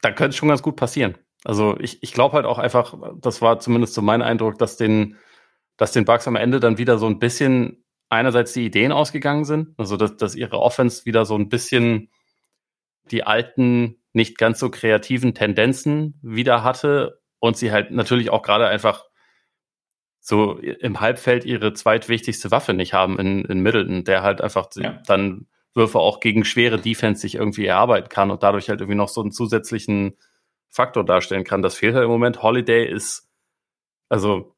[0.03, 1.19] dann könnte es schon ganz gut passieren.
[1.45, 5.17] Also ich, ich glaube halt auch einfach, das war zumindest so mein Eindruck, dass den,
[5.77, 9.75] dass den Bugs am Ende dann wieder so ein bisschen einerseits die Ideen ausgegangen sind,
[9.79, 12.11] also dass, dass ihre Offense wieder so ein bisschen
[13.11, 18.67] die alten, nicht ganz so kreativen Tendenzen wieder hatte und sie halt natürlich auch gerade
[18.67, 19.10] einfach
[20.21, 25.01] so im Halbfeld ihre zweitwichtigste Waffe nicht haben in, in Middleton, der halt einfach ja.
[25.07, 29.09] dann Würfe auch gegen schwere Defense sich irgendwie erarbeiten kann und dadurch halt irgendwie noch
[29.09, 30.17] so einen zusätzlichen
[30.69, 31.63] Faktor darstellen kann.
[31.63, 32.43] Das fehlt halt im Moment.
[32.43, 33.29] Holiday ist,
[34.09, 34.57] also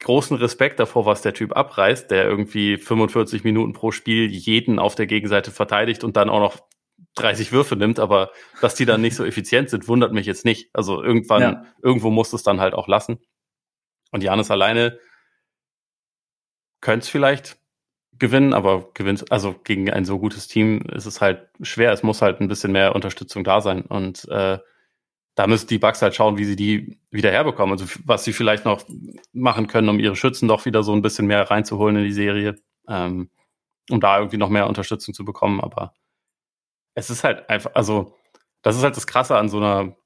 [0.00, 4.94] großen Respekt davor, was der Typ abreißt, der irgendwie 45 Minuten pro Spiel jeden auf
[4.94, 6.58] der Gegenseite verteidigt und dann auch noch
[7.16, 8.30] 30 Würfe nimmt, aber
[8.60, 10.70] dass die dann nicht so effizient sind, wundert mich jetzt nicht.
[10.72, 11.64] Also irgendwann, ja.
[11.82, 13.18] irgendwo muss es dann halt auch lassen.
[14.10, 14.98] Und Janis alleine
[16.80, 17.58] könnte es vielleicht
[18.18, 21.92] gewinnen, aber gewinnt, also gegen ein so gutes Team ist es halt schwer.
[21.92, 23.82] Es muss halt ein bisschen mehr Unterstützung da sein.
[23.82, 24.58] Und äh,
[25.34, 27.72] da müssen die Bugs halt schauen, wie sie die wieder herbekommen.
[27.78, 28.84] Also was sie vielleicht noch
[29.32, 32.56] machen können, um ihre Schützen doch wieder so ein bisschen mehr reinzuholen in die Serie,
[32.88, 33.30] ähm,
[33.88, 35.60] um da irgendwie noch mehr Unterstützung zu bekommen.
[35.60, 35.94] Aber
[36.94, 38.16] es ist halt einfach, also
[38.62, 39.96] das ist halt das Krasse an so einer,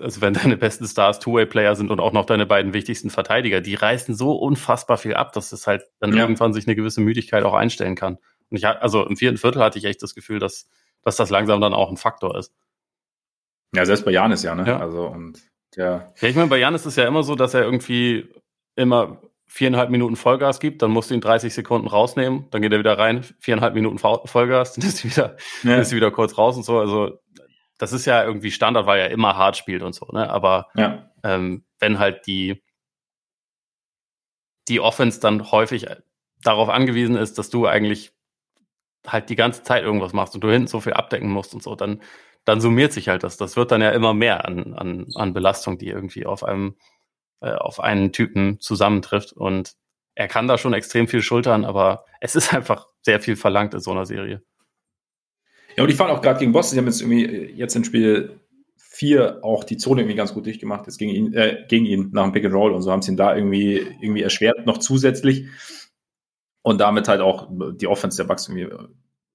[0.00, 3.74] also wenn deine besten Stars Two-Way-Player sind und auch noch deine beiden wichtigsten Verteidiger, die
[3.74, 6.22] reißen so unfassbar viel ab, dass es halt dann ja.
[6.22, 8.18] irgendwann sich eine gewisse Müdigkeit auch einstellen kann.
[8.50, 10.68] Und ich also im vierten Viertel hatte ich echt das Gefühl, dass,
[11.02, 12.54] dass das langsam dann auch ein Faktor ist.
[13.74, 14.66] Ja, selbst bei Janis ja, ne?
[14.66, 14.80] Ja.
[14.80, 15.38] Also und
[15.76, 16.12] ja.
[16.20, 18.28] Ja, ich meine, bei Janis ist es ja immer so, dass er irgendwie
[18.74, 22.78] immer viereinhalb Minuten Vollgas gibt, dann musst du ihn 30 Sekunden rausnehmen, dann geht er
[22.78, 25.76] wieder rein, viereinhalb Minuten Vollgas, dann ist er wieder, ja.
[25.78, 26.78] ist wieder kurz raus und so.
[26.78, 27.18] Also
[27.78, 30.28] das ist ja irgendwie Standard, weil er immer hart spielt und so, ne?
[30.30, 31.10] Aber ja.
[31.22, 32.62] ähm, wenn halt die
[34.68, 35.86] die Offense dann häufig
[36.42, 38.12] darauf angewiesen ist, dass du eigentlich
[39.06, 41.74] halt die ganze Zeit irgendwas machst und du hinten so viel abdecken musst und so,
[41.74, 42.02] dann
[42.48, 43.36] dann summiert sich halt das.
[43.36, 46.76] Das wird dann ja immer mehr an, an, an Belastung, die irgendwie auf einem,
[47.40, 49.34] äh, auf einen Typen zusammentrifft.
[49.34, 49.74] Und
[50.14, 53.80] er kann da schon extrem viel schultern, aber es ist einfach sehr viel verlangt in
[53.80, 54.42] so einer Serie.
[55.78, 56.74] Ja, und die fahren auch gerade gegen Boston.
[56.74, 58.40] Sie haben jetzt irgendwie äh, jetzt im Spiel
[58.76, 62.24] vier auch die Zone irgendwie ganz gut durchgemacht, jetzt gegen ihn, äh, gegen ihn nach
[62.24, 65.46] dem Pick and Roll und so haben sie ihn da irgendwie, irgendwie erschwert, noch zusätzlich.
[66.62, 68.88] Und damit halt auch die Offense der Bucks irgendwie äh,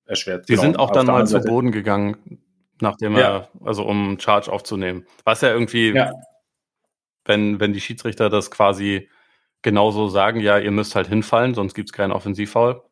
[0.06, 0.48] erschwert.
[0.50, 0.62] Die genau.
[0.64, 2.42] sind auch dann mal zu Boden gegangen
[2.84, 3.22] nachdem ja.
[3.22, 5.08] er, also um Charge aufzunehmen.
[5.24, 6.12] Was ja irgendwie, ja.
[7.26, 9.10] wenn, wenn die Schiedsrichter das quasi
[9.64, 12.84] genauso sagen, ja, ihr müsst halt hinfallen, sonst gibt es keinen Offensivfoul,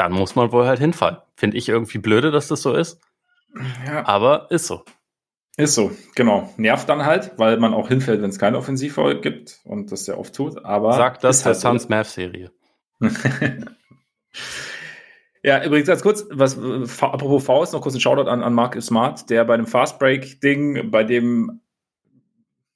[0.00, 1.18] dann muss man wohl halt hinfallen.
[1.36, 2.98] Finde ich irgendwie blöde, dass das so ist.
[3.86, 4.06] Ja.
[4.06, 4.82] Aber ist so.
[5.58, 6.48] Ist so, genau.
[6.56, 10.18] Nervt dann halt, weil man auch hinfällt, wenn es keinen Offensivfoul gibt und das sehr
[10.18, 10.64] oft tut.
[10.64, 12.50] Aber sagt das der halt Suns Math Serie.
[15.42, 16.58] Ja, übrigens ganz kurz, was
[17.00, 20.42] apropos Faust, noch kurz ein Shoutout an, an Mark Smart, der bei dem Fast Break
[20.42, 21.62] Ding, bei dem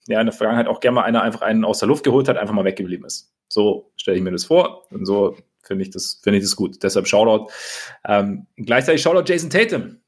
[0.07, 2.39] ja in der Vergangenheit auch gerne mal einer einfach einen aus der Luft geholt hat,
[2.39, 3.35] einfach mal weggeblieben ist.
[3.51, 6.83] So stelle ich mir das vor und so finde ich das finde ich das gut.
[6.83, 7.51] Deshalb Shoutout.
[8.07, 9.99] Ähm, gleichzeitig Shoutout Jason Tatum,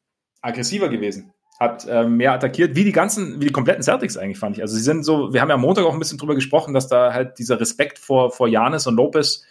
[0.42, 4.56] aggressiver gewesen, hat ähm, mehr attackiert, wie die ganzen, wie die kompletten Celtics eigentlich fand
[4.56, 4.62] ich.
[4.62, 6.88] Also sie sind so, wir haben ja am Montag auch ein bisschen drüber gesprochen, dass
[6.88, 9.44] da halt dieser Respekt vor vor Janis und Lopez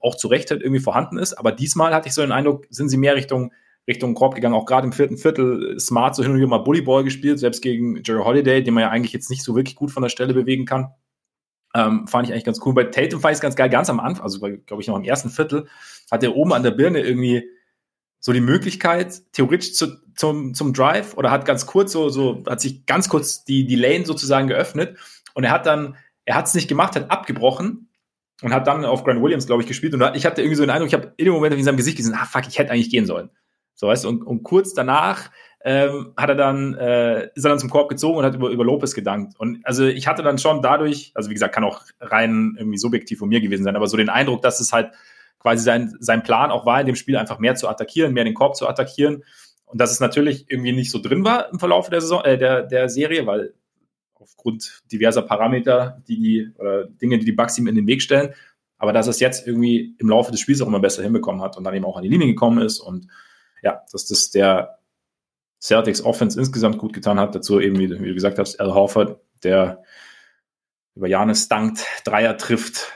[0.00, 1.34] auch zu Recht halt irgendwie vorhanden ist.
[1.34, 3.52] Aber diesmal hatte ich so den Eindruck, sind sie mehr Richtung,
[3.86, 4.54] Richtung Korb gegangen.
[4.54, 8.02] Auch gerade im vierten Viertel smart so hin und wieder mal Bullyball gespielt, selbst gegen
[8.04, 10.66] Jerry Holiday, den man ja eigentlich jetzt nicht so wirklich gut von der Stelle bewegen
[10.66, 10.92] kann.
[11.78, 12.74] Ähm, fand ich eigentlich ganz cool.
[12.74, 15.04] Bei Tatum fand ich es ganz geil, ganz am Anfang, also glaube ich noch im
[15.04, 15.68] ersten Viertel,
[16.10, 17.48] hat er oben an der Birne irgendwie
[18.18, 22.60] so die Möglichkeit, theoretisch zu, zum, zum Drive oder hat ganz kurz so, so, hat
[22.60, 24.98] sich ganz kurz die, die Lane sozusagen geöffnet
[25.34, 27.90] und er hat dann, er hat es nicht gemacht, hat abgebrochen
[28.42, 29.94] und hat dann auf Grant Williams, glaube ich, gespielt.
[29.94, 31.96] Und ich hatte irgendwie so den Eindruck, ich habe in dem Moment in seinem Gesicht
[31.96, 33.30] gesehen, ah fuck, ich hätte eigentlich gehen sollen.
[33.74, 35.30] So weißt du, und, und kurz danach
[35.64, 38.64] ähm, hat er dann, äh, ist er dann zum Korb gezogen und hat über, über
[38.64, 39.38] Lopez gedankt.
[39.38, 43.18] Und also ich hatte dann schon dadurch, also wie gesagt, kann auch rein irgendwie subjektiv
[43.18, 44.92] von mir gewesen sein, aber so den Eindruck, dass es halt
[45.38, 48.34] quasi sein, sein Plan auch war, in dem Spiel einfach mehr zu attackieren, mehr den
[48.34, 49.24] Korb zu attackieren.
[49.64, 52.62] Und dass es natürlich irgendwie nicht so drin war im Verlauf der Saison, äh, der,
[52.62, 53.52] der Serie, weil
[54.14, 58.34] aufgrund diverser Parameter, die die, oder Dinge, die die Bugs ihm in den Weg stellen.
[58.78, 61.64] Aber dass es jetzt irgendwie im Laufe des Spiels auch immer besser hinbekommen hat und
[61.64, 63.08] dann eben auch an die Linie gekommen ist und
[63.62, 64.77] ja, dass das der
[65.60, 67.34] Celtics Offense insgesamt gut getan hat.
[67.34, 69.82] Dazu eben, wie, wie du gesagt hast, Al Horford, der
[70.94, 72.92] über Janis dankt, Dreier trifft.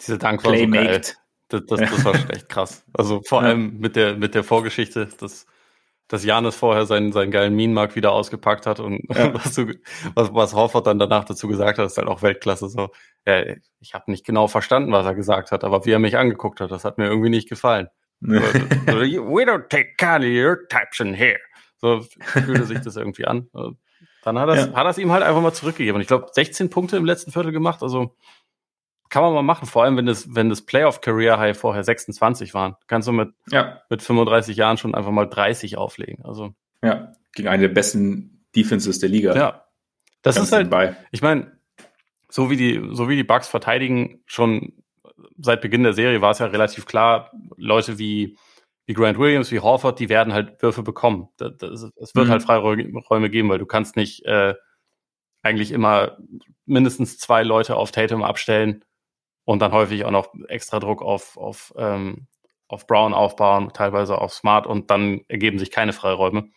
[0.00, 1.00] Diese Dank war so geil.
[1.48, 2.84] Das, das, das war echt krass.
[2.92, 3.48] Also vor ja.
[3.48, 5.46] allem mit der, mit der Vorgeschichte, das
[6.08, 9.32] dass Janis vorher seinen, seinen geilen Minenmark wieder ausgepackt hat und ja.
[9.34, 9.74] was, du,
[10.14, 12.68] was, was Horford dann danach dazu gesagt hat, ist halt auch Weltklasse.
[12.68, 12.88] So,
[13.26, 13.44] ja,
[13.80, 16.70] ich habe nicht genau verstanden, was er gesagt hat, aber wie er mich angeguckt hat,
[16.70, 17.88] das hat mir irgendwie nicht gefallen.
[18.20, 21.38] We don't take kindly your types in here.
[21.80, 23.48] So fühlte sich das irgendwie an.
[24.24, 24.72] Dann hat er ja.
[24.74, 25.96] hat es ihm halt einfach mal zurückgegeben.
[25.96, 27.82] Und ich glaube, 16 Punkte im letzten Viertel gemacht.
[27.82, 28.14] Also
[29.08, 32.52] kann man mal machen, vor allem wenn das, wenn das Playoff Career High vorher 26
[32.52, 32.76] waren.
[32.86, 33.80] Kannst du mit, ja.
[33.88, 36.24] mit 35 Jahren schon einfach mal 30 auflegen.
[36.24, 36.54] Also.
[36.82, 39.34] Ja, gegen eine der besten Defenses der Liga.
[39.34, 39.64] Ja.
[40.22, 40.96] Das ist halt, bei.
[41.10, 41.58] ich meine,
[42.28, 44.72] so wie die, so wie die Bucks verteidigen, schon
[45.38, 48.36] seit Beginn der Serie war es ja relativ klar, Leute wie,
[48.88, 51.28] wie Grant Williams, wie Horford, die werden halt Würfe bekommen.
[51.38, 52.30] Es wird mhm.
[52.30, 54.54] halt Freiräume geben, weil du kannst nicht äh,
[55.42, 56.16] eigentlich immer
[56.64, 58.82] mindestens zwei Leute auf Tatum abstellen
[59.44, 62.28] und dann häufig auch noch extra Druck auf, auf, ähm,
[62.66, 66.48] auf Brown aufbauen, teilweise auf Smart und dann ergeben sich keine Freiräume.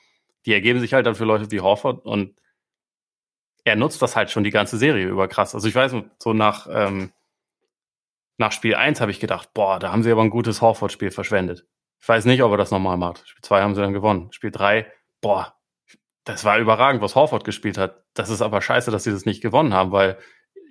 [0.45, 2.39] die ergeben sich halt dann für Leute wie Horford und
[3.65, 5.53] er nutzt das halt schon die ganze Serie über krass.
[5.53, 7.11] Also ich weiß, so nach, ähm,
[8.37, 11.67] nach Spiel 1 habe ich gedacht, boah, da haben sie aber ein gutes Horford-Spiel verschwendet.
[12.01, 13.27] Ich weiß nicht, ob er das nochmal macht.
[13.27, 14.31] Spiel 2 haben sie dann gewonnen.
[14.31, 15.53] Spiel 3, boah,
[16.23, 18.03] das war überragend, was Horford gespielt hat.
[18.13, 20.17] Das ist aber scheiße, dass sie das nicht gewonnen haben, weil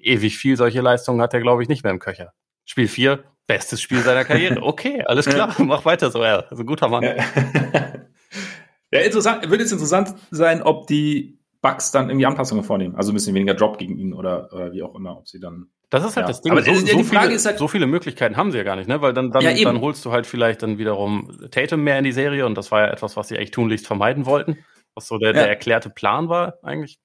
[0.02, 2.32] ewig viel solche Leistungen hat er, glaube ich, nicht mehr im Köcher.
[2.64, 4.60] Spiel 4, bestes Spiel seiner Karriere.
[4.62, 6.44] Okay, alles klar, mach weiter so, ja.
[6.50, 7.02] Also guter Mann.
[7.02, 7.14] Ja.
[8.92, 12.96] ja, interessant, wird jetzt interessant sein, ob die Bugs dann irgendwie Anpassungen vornehmen.
[12.96, 15.70] Also ein bisschen weniger Drop gegen ihn oder, oder wie auch immer, ob sie dann.
[15.90, 16.28] Das ist halt ja.
[16.28, 16.52] das Ding.
[16.52, 19.02] Aber so, so, viele, halt so, viele, Möglichkeiten haben sie ja gar nicht, ne?
[19.02, 22.12] Weil dann, dann, ja, dann holst du halt vielleicht dann wiederum Tatum mehr in die
[22.12, 24.64] Serie und das war ja etwas, was sie echt tunlichst vermeiden wollten.
[24.94, 25.34] Was so der, ja.
[25.34, 27.00] der erklärte Plan war, eigentlich.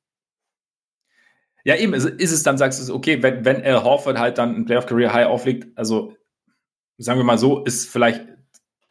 [1.63, 4.55] Ja, eben, ist, ist es dann, sagst du, okay, wenn, wenn Al Horford halt dann
[4.55, 6.15] ein Playoff Career High auflegt, also
[6.97, 8.27] sagen wir mal so, ist vielleicht,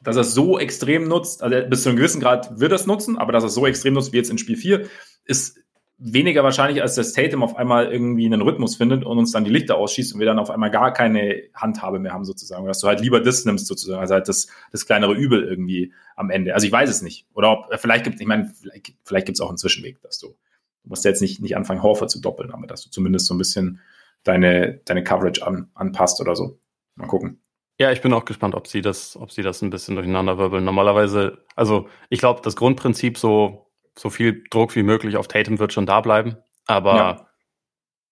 [0.00, 2.86] dass er es so extrem nutzt, also bis zu einem gewissen Grad wird er es
[2.86, 4.88] nutzen, aber dass er es so extrem nutzt wie jetzt in Spiel 4,
[5.24, 5.58] ist
[5.98, 9.50] weniger wahrscheinlich, als dass Tatum auf einmal irgendwie einen Rhythmus findet und uns dann die
[9.50, 12.66] Lichter ausschießt und wir dann auf einmal gar keine Handhabe mehr haben, sozusagen.
[12.66, 14.00] Dass du halt lieber das nimmst, sozusagen.
[14.00, 16.54] Also halt das, das kleinere Übel irgendwie am Ende.
[16.54, 17.26] Also ich weiß es nicht.
[17.34, 20.34] Oder ob, vielleicht gibt ich meine, vielleicht, vielleicht gibt es auch einen Zwischenweg, dass du
[20.84, 23.38] Du musst jetzt nicht, nicht anfangen, Horford zu doppeln, aber dass du zumindest so ein
[23.38, 23.80] bisschen
[24.22, 26.58] deine, deine Coverage an, anpasst oder so.
[26.94, 27.40] Mal gucken.
[27.80, 30.62] Ja, ich bin auch gespannt, ob sie das, ob sie das ein bisschen durcheinander wirbeln.
[30.62, 33.63] Normalerweise, also ich glaube, das Grundprinzip so,
[33.98, 36.36] so viel Druck wie möglich auf Tatum wird schon da bleiben.
[36.66, 37.26] Aber ja.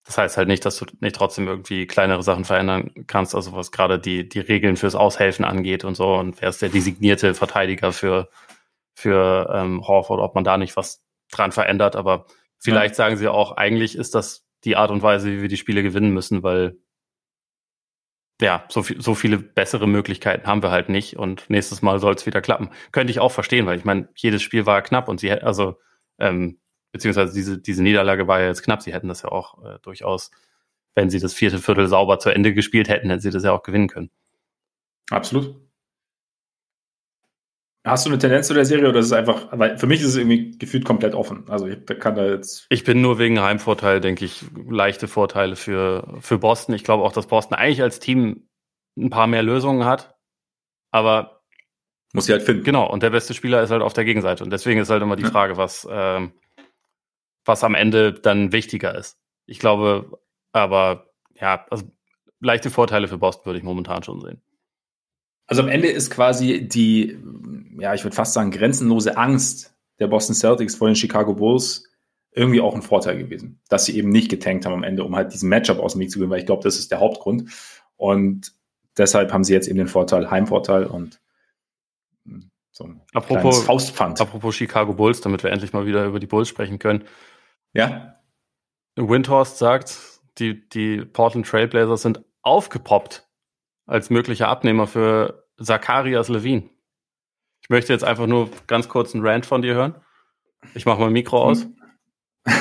[0.04, 3.72] das heißt halt nicht, dass du nicht trotzdem irgendwie kleinere Sachen verändern kannst, also was
[3.72, 6.14] gerade die, die Regeln fürs Aushelfen angeht und so.
[6.14, 8.28] Und wer ist der designierte Verteidiger für,
[8.94, 11.96] für ähm, Horford, ob man da nicht was dran verändert.
[11.96, 12.26] Aber
[12.62, 12.96] Vielleicht ja.
[12.96, 16.12] sagen sie auch, eigentlich ist das die Art und Weise, wie wir die Spiele gewinnen
[16.12, 16.78] müssen, weil
[18.42, 22.14] ja, so, viel, so viele bessere Möglichkeiten haben wir halt nicht und nächstes Mal soll
[22.14, 22.70] es wieder klappen.
[22.90, 25.78] Könnte ich auch verstehen, weil ich meine, jedes Spiel war knapp und sie hätten, also,
[26.18, 26.58] ähm,
[26.92, 30.30] beziehungsweise diese, diese Niederlage war ja jetzt knapp, sie hätten das ja auch äh, durchaus,
[30.94, 33.62] wenn sie das vierte Viertel sauber zu Ende gespielt hätten, hätten sie das ja auch
[33.62, 34.10] gewinnen können.
[35.10, 35.56] Absolut.
[37.84, 40.08] Hast du eine Tendenz zu der Serie oder ist es einfach, weil für mich ist
[40.08, 41.44] es irgendwie gefühlt komplett offen.
[41.48, 42.66] Also ich kann da jetzt.
[42.68, 46.76] Ich bin nur wegen Heimvorteil, denke ich, leichte Vorteile für, für Boston.
[46.76, 48.48] Ich glaube auch, dass Boston eigentlich als Team
[48.96, 50.16] ein paar mehr Lösungen hat.
[50.92, 51.42] Aber.
[52.12, 52.62] Muss sie halt finden.
[52.62, 52.88] Genau.
[52.88, 54.44] Und der beste Spieler ist halt auf der Gegenseite.
[54.44, 56.32] Und deswegen ist halt immer die Frage, was, ähm,
[57.44, 59.18] was am Ende dann wichtiger ist.
[59.46, 60.20] Ich glaube,
[60.52, 61.90] aber ja, also
[62.38, 64.42] leichte Vorteile für Boston würde ich momentan schon sehen.
[65.46, 67.18] Also am Ende ist quasi die,
[67.78, 71.88] ja, ich würde fast sagen, grenzenlose Angst der Boston Celtics vor den Chicago Bulls
[72.32, 75.32] irgendwie auch ein Vorteil gewesen, dass sie eben nicht getankt haben am Ende, um halt
[75.32, 77.50] diesen Matchup aus dem Weg zu gewinnen, weil ich glaube, das ist der Hauptgrund.
[77.96, 78.52] Und
[78.96, 81.20] deshalb haben sie jetzt eben den Vorteil, Heimvorteil und
[82.24, 84.20] hm, so ein apropos, Faustpfand.
[84.20, 87.04] Apropos Chicago Bulls, damit wir endlich mal wieder über die Bulls sprechen können.
[87.74, 88.16] Ja.
[88.96, 89.98] Windhorst sagt,
[90.38, 93.28] die, die Portland Trailblazers sind aufgepoppt
[93.86, 96.70] als möglicher Abnehmer für Zacharias Levine.
[97.72, 99.94] Möchte jetzt einfach nur ganz kurz einen Rant von dir hören.
[100.74, 101.66] Ich mache mein Mikro aus.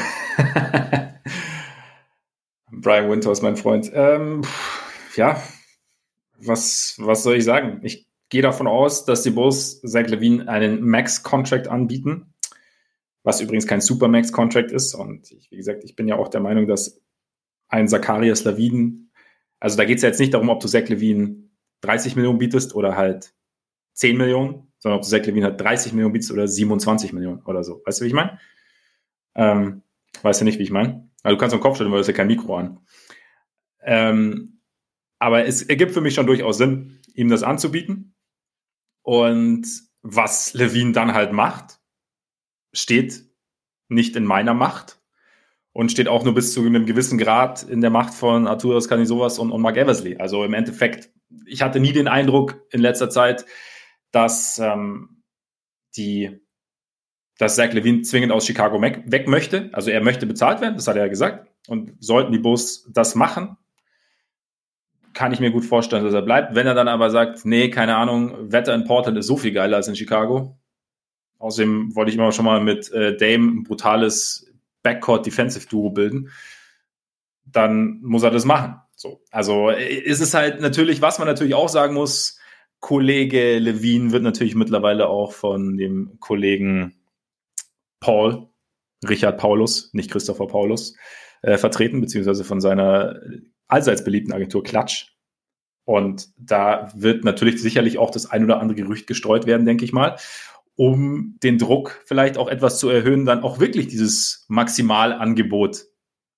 [2.72, 3.92] Brian Winter ist mein Freund.
[3.94, 4.42] Ähm,
[5.18, 5.44] ja,
[6.38, 7.82] was, was soll ich sagen?
[7.84, 12.34] Ich gehe davon aus, dass die Bulls Zach Levine einen Max-Contract anbieten,
[13.24, 14.96] was übrigens kein Super-Max-Contract ist.
[14.96, 17.02] Und ich, wie gesagt, ich bin ja auch der Meinung, dass
[17.68, 19.10] ein Zacharias Levine,
[19.60, 21.50] also da geht es ja jetzt nicht darum, ob du Zach Levine
[21.82, 23.34] 30 Millionen bietest oder halt
[23.96, 27.82] 10 Millionen, sondern ob Zach Levine halt 30 Millionen bietest oder 27 Millionen oder so.
[27.86, 28.40] Weißt du, wie ich meine?
[29.36, 29.84] Ähm,
[30.24, 31.08] weißt du nicht, wie ich meine?
[31.24, 32.80] Also du kannst am Kopf stellen, weil du hast ja kein Mikro an.
[33.84, 34.60] Ähm,
[35.20, 38.16] aber es ergibt für mich schon durchaus Sinn, ihm das anzubieten.
[39.04, 39.68] Und
[40.02, 41.80] was Levine dann halt macht,
[42.74, 43.24] steht
[43.88, 45.00] nicht in meiner Macht
[45.74, 49.38] und steht auch nur bis zu einem gewissen Grad in der Macht von Arturas Canisovas
[49.38, 50.18] und, und Mark Eversley.
[50.18, 51.12] Also im Endeffekt,
[51.46, 53.46] ich hatte nie den Eindruck in letzter Zeit,
[54.12, 55.24] dass ähm,
[55.96, 56.42] die
[57.38, 59.72] dass Zach Levine zwingend aus Chicago weg möchte.
[59.74, 61.50] Also er möchte bezahlt werden, das hat er ja gesagt.
[61.68, 63.58] Und sollten die Bulls das machen,
[65.14, 66.54] kann ich mir gut vorstellen, dass er bleibt.
[66.54, 69.78] Wenn er dann aber sagt, nee, keine Ahnung, Wetter in Portland ist so viel geiler
[69.78, 70.60] als in Chicago.
[71.40, 76.30] Außerdem wollte ich immer schon mal mit äh, Dame ein brutales Backcourt Defensive Duo bilden.
[77.46, 78.76] Dann muss er das machen.
[78.96, 79.24] So.
[79.32, 82.40] Also äh, ist es halt natürlich, was man natürlich auch sagen muss,
[82.82, 86.96] Kollege Levine wird natürlich mittlerweile auch von dem Kollegen
[88.02, 88.50] Paul,
[89.08, 90.96] Richard Paulus, nicht Christopher Paulus,
[91.44, 93.20] äh, vertreten, beziehungsweise von seiner
[93.68, 95.16] allseits beliebten Agentur Klatsch.
[95.86, 99.94] Und da wird natürlich sicherlich auch das ein oder andere Gerücht gestreut werden, denke ich
[99.94, 100.18] mal.
[100.76, 105.86] um den Druck vielleicht auch etwas zu erhöhen, dann auch wirklich dieses Maximalangebot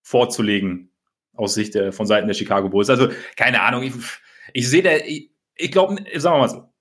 [0.01, 0.91] vorzulegen
[1.33, 2.89] aus Sicht der, von Seiten der Chicago Bulls.
[2.89, 3.93] Also keine Ahnung, ich,
[4.53, 6.73] ich sehe ich, ich glaube, sagen wir mal so,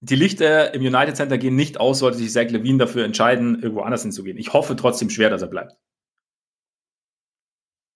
[0.00, 3.82] die Lichter im United Center gehen nicht aus, sollte sich Zach Levine dafür entscheiden, irgendwo
[3.82, 4.38] anders hinzugehen.
[4.38, 5.76] Ich hoffe trotzdem schwer, dass er bleibt.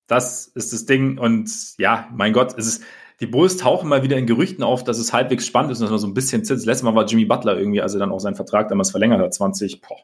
[0.08, 1.18] Das ist das Ding.
[1.18, 2.84] Und ja, mein Gott, es ist,
[3.20, 5.90] die Bulls tauchen mal wieder in Gerüchten auf, dass es halbwegs spannend ist und dass
[5.92, 6.66] man so ein bisschen zitzt.
[6.66, 9.32] Letztes Mal war Jimmy Butler irgendwie, als er dann auch seinen Vertrag damals verlängert hat,
[9.32, 9.98] 20, boah,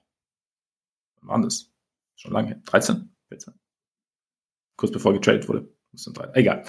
[1.22, 1.72] wann war das?
[2.14, 3.10] Schon lange 13?
[3.28, 3.54] 14?
[4.76, 5.68] Kurz bevor getradet wurde.
[6.34, 6.64] Egal.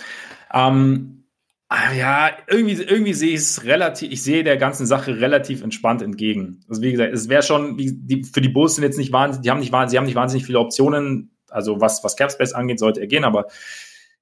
[0.51, 1.18] Ähm,
[1.71, 6.01] Ah, ja, irgendwie, irgendwie sehe ich es relativ, ich sehe der ganzen Sache relativ entspannt
[6.01, 6.61] entgegen.
[6.67, 9.51] Also wie gesagt, es wäre schon, die, für die Bulls sind jetzt nicht wahnsinnig, die
[9.51, 11.31] haben nicht, sie haben nicht wahnsinnig viele Optionen.
[11.47, 13.45] Also was, was Capspace angeht, sollte er gehen, aber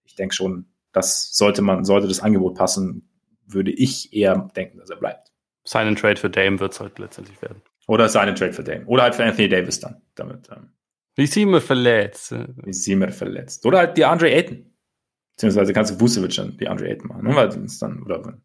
[0.04, 3.08] ich denke schon, das sollte man, sollte das Angebot passen,
[3.46, 5.32] würde ich eher denken, dass er bleibt.
[5.64, 7.62] Sign and Trade für Dame wird es halt letztendlich werden.
[7.88, 8.86] Oder Sign and Trade für Dame.
[8.88, 10.50] Oder halt für Anthony Davis dann, damit.
[10.52, 10.72] Ähm,
[11.16, 12.36] Wie sie mir verletzt.
[12.64, 13.66] Wie sie mir verletzt.
[13.66, 14.67] Oder halt die Andre Ayton.
[15.38, 17.36] Beziehungsweise kannst du Vucevic dann die Andre Ayton machen, ne?
[17.36, 18.40] weil es dann, oder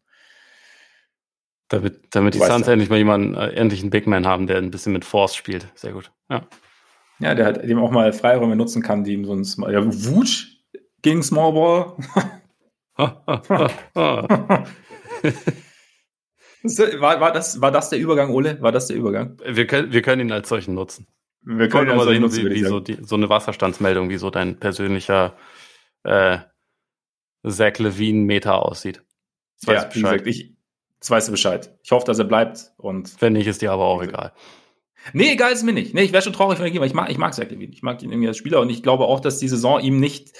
[1.69, 4.69] damit, damit die Suns endlich mal jemanden, äh, endlich einen Big Man haben, der ein
[4.69, 5.67] bisschen mit Force spielt.
[5.73, 6.11] Sehr gut.
[6.29, 6.45] Ja.
[7.19, 9.83] Ja, der halt dem auch mal Freiräume nutzen kann, die ihm so ein Small, ja,
[9.83, 10.57] Wutsch
[11.01, 11.95] gegen Small Ball.
[16.99, 18.61] war, war, das, war das der Übergang, Ole?
[18.61, 19.37] War das der Übergang?
[19.43, 21.07] Wir können, wir können ihn als solchen nutzen.
[21.41, 24.29] Wir können ihn als solchen nutzen, wie, wie so, die, so eine Wasserstandsmeldung, wie so
[24.29, 25.35] dein persönlicher
[26.03, 26.37] äh,
[27.47, 29.03] Zach Levine-Meter aussieht.
[29.59, 30.53] Das weiß ja, wie gesagt, ich,
[30.99, 31.77] das weißt du Bescheid.
[31.83, 32.71] Ich hoffe, dass er bleibt.
[32.77, 34.33] Und wenn nicht, ist dir aber auch egal.
[35.11, 35.93] Nee, egal ist mir nicht.
[35.93, 37.73] Nee, ich wäre schon traurig, wenn er geht, weil ich mag, ich mag Zach Levine.
[37.73, 40.31] Ich mag ihn irgendwie als Spieler und ich glaube auch, dass die Saison ihm nicht,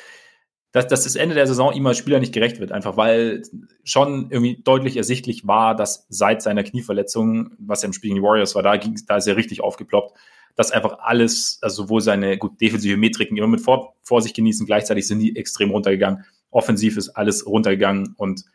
[0.72, 2.72] dass, dass das Ende der Saison ihm als Spieler nicht gerecht wird.
[2.72, 3.42] Einfach weil
[3.84, 8.28] schon irgendwie deutlich ersichtlich war, dass seit seiner Knieverletzung, was er im Spiel gegen die
[8.28, 10.18] Warriors war, da ging, da ist er richtig aufgeploppt
[10.56, 15.08] dass einfach alles, also sowohl seine gut defensive Metriken immer mit vor, Vorsicht genießen, gleichzeitig
[15.08, 16.26] sind die extrem runtergegangen.
[16.54, 18.46] Offensiv ist alles runtergegangen und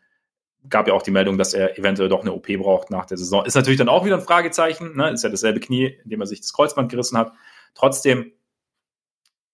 [0.69, 3.45] gab ja auch die Meldung, dass er eventuell doch eine OP braucht nach der Saison.
[3.45, 5.11] Ist natürlich dann auch wieder ein Fragezeichen, ne?
[5.11, 7.33] ist ja dasselbe Knie, in dem er sich das Kreuzband gerissen hat.
[7.75, 8.33] Trotzdem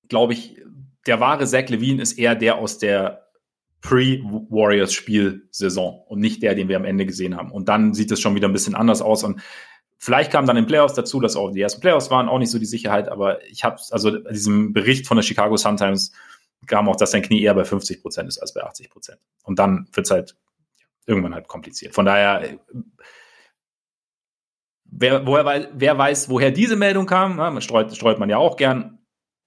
[0.08, 0.60] glaube ich,
[1.06, 3.28] der wahre Zach Levine ist eher der aus der
[3.82, 7.50] Pre-Warriors-Spielsaison und nicht der, den wir am Ende gesehen haben.
[7.50, 9.24] Und dann sieht es schon wieder ein bisschen anders aus.
[9.24, 9.42] Und
[9.98, 12.58] vielleicht kam dann in Playoffs dazu, dass auch die ersten Playoffs waren, auch nicht so
[12.58, 13.10] die Sicherheit.
[13.10, 16.12] Aber ich habe also diesem Bericht von der Chicago Sun Times
[16.66, 19.20] kam auch, dass sein Knie eher bei 50 Prozent ist als bei 80 Prozent.
[19.42, 20.36] Und dann wird es halt
[21.06, 21.94] irgendwann halt kompliziert.
[21.94, 22.58] Von daher,
[24.84, 28.98] wer, woher, wer weiß, woher diese Meldung kam, na, streut, streut man ja auch gern.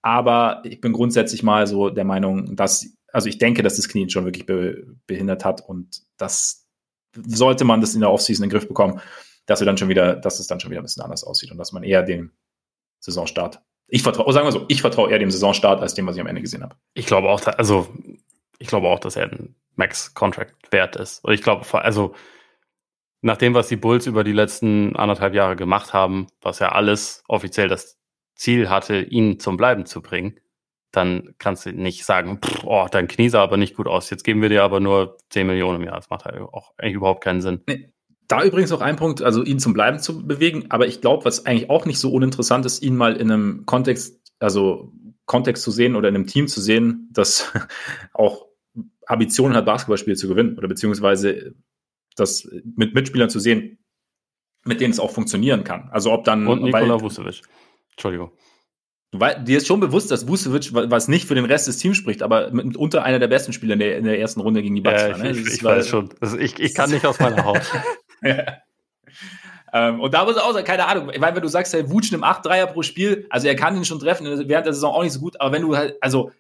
[0.01, 4.03] Aber ich bin grundsätzlich mal so der Meinung, dass, also ich denke, dass das Knie
[4.03, 6.67] ihn schon wirklich be, behindert hat und das
[7.15, 9.01] sollte man das in der Offseason in den Griff bekommen,
[9.45, 11.57] dass wir dann schon wieder, dass es dann schon wieder ein bisschen anders aussieht und
[11.57, 12.31] dass man eher den
[12.99, 16.21] Saisonstart ich vertraue, sagen wir so, ich vertraue eher dem Saisonstart als dem, was ich
[16.21, 16.75] am Ende gesehen habe.
[16.93, 17.87] Ich glaube auch, also
[18.59, 21.23] ich glaube auch, dass er ein Max-Contract wert ist.
[21.23, 22.15] Und ich glaube, also
[23.21, 27.23] nach dem, was die Bulls über die letzten anderthalb Jahre gemacht haben, was ja alles
[27.27, 27.97] offiziell das
[28.35, 30.39] Ziel hatte, ihn zum Bleiben zu bringen,
[30.91, 34.23] dann kannst du nicht sagen, pff, oh, dein Knie sah aber nicht gut aus, jetzt
[34.23, 35.95] geben wir dir aber nur 10 Millionen im Jahr.
[35.95, 37.61] Das macht halt auch eigentlich überhaupt keinen Sinn.
[37.67, 37.91] Nee,
[38.27, 41.45] da übrigens auch ein Punkt, also ihn zum Bleiben zu bewegen, aber ich glaube, was
[41.45, 44.91] eigentlich auch nicht so uninteressant ist, ihn mal in einem Kontext, also
[45.25, 47.53] Kontext zu sehen oder in einem Team zu sehen, das
[48.13, 48.47] auch
[49.05, 51.55] Ambitionen hat, Basketballspiele zu gewinnen oder beziehungsweise
[52.15, 53.77] das mit Mitspielern zu sehen,
[54.65, 55.89] mit denen es auch funktionieren kann.
[55.91, 56.47] Also ob dann.
[56.47, 57.41] Und Nikola Vucevic.
[57.91, 58.31] Entschuldigung.
[59.13, 62.21] Weil dir ist schon bewusst, dass Vucevic, was nicht für den Rest des Teams spricht,
[62.21, 65.01] aber mitunter einer der besten Spieler in der, in der ersten Runde gegen die Bucks
[65.01, 65.17] ja, war.
[65.19, 65.31] Ne?
[65.31, 66.09] Ich, ich, ich weiß schon.
[66.19, 67.61] Also ich, ich kann nicht aus meiner Haut.
[69.73, 72.11] ähm, und da muss er auch sagen, keine Ahnung, weil wenn du sagst, der Wutsch
[72.11, 75.03] nimmt 8 Dreier pro Spiel, also er kann ihn schon treffen, während der Saison auch
[75.03, 76.31] nicht so gut, aber wenn du halt, also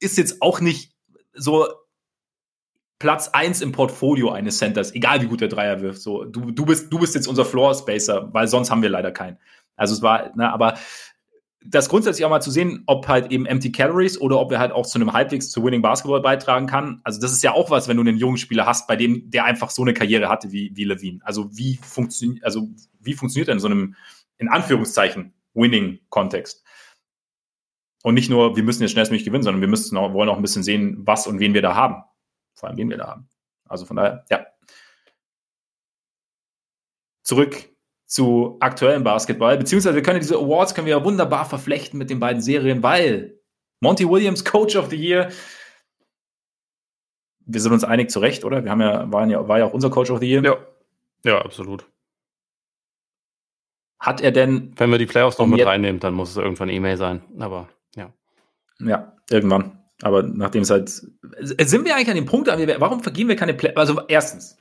[0.00, 0.92] ist jetzt auch nicht
[1.32, 1.68] so
[2.98, 6.02] Platz 1 im Portfolio eines Centers, egal wie gut der Dreier wirft.
[6.02, 9.10] So, du, du, bist, du bist jetzt unser Floor Spacer, weil sonst haben wir leider
[9.10, 9.38] keinen.
[9.74, 10.78] Also es war, ne, aber
[11.62, 14.72] das grundsätzlich auch mal zu sehen, ob halt eben Empty Calories oder ob er halt
[14.72, 17.00] auch zu einem halbwegs zu Winning Basketball beitragen kann.
[17.04, 19.44] Also das ist ja auch was, wenn du einen jungen Spieler hast, bei dem der
[19.44, 21.20] einfach so eine Karriere hatte wie, wie Levine.
[21.22, 23.94] Also wie funktioniert, also wie funktioniert er in so einem,
[24.38, 26.64] in Anführungszeichen, Winning-Kontext?
[28.02, 30.42] Und nicht nur, wir müssen jetzt schnellstmöglich gewinnen, sondern wir müssen auch, wollen auch ein
[30.42, 32.02] bisschen sehen, was und wen wir da haben.
[32.54, 33.28] Vor allem, wen wir da haben.
[33.68, 34.46] Also von daher, ja.
[37.22, 37.69] Zurück
[38.10, 39.56] zu aktuellem Basketball.
[39.56, 43.38] Beziehungsweise wir können diese Awards können wir ja wunderbar verflechten mit den beiden Serien, weil
[43.80, 45.30] Monty Williams, Coach of the Year,
[47.46, 48.64] wir sind uns einig zu Recht, oder?
[48.64, 50.42] Wir haben ja, waren ja, war ja auch unser Coach of the Year.
[50.42, 50.56] Ja,
[51.24, 51.86] ja absolut.
[54.00, 54.72] Hat er denn.
[54.76, 57.22] Wenn wir die Playoffs noch mit reinnehmen, dann muss es irgendwann E-Mail sein.
[57.38, 58.12] Aber ja.
[58.80, 59.78] Ja, irgendwann.
[60.02, 60.88] Aber nachdem es halt.
[60.88, 64.56] Sind wir eigentlich an dem Punkt, warum vergeben wir keine Play Also erstens,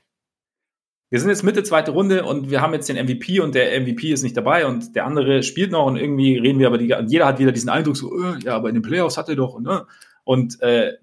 [1.10, 4.12] wir sind jetzt Mitte zweite Runde und wir haben jetzt den MVP und der MVP
[4.12, 7.26] ist nicht dabei und der andere spielt noch und irgendwie reden wir aber die, jeder
[7.26, 9.88] hat wieder diesen Eindruck so, äh, ja, aber in den Playoffs hat er doch, ne?
[10.24, 10.94] Und äh,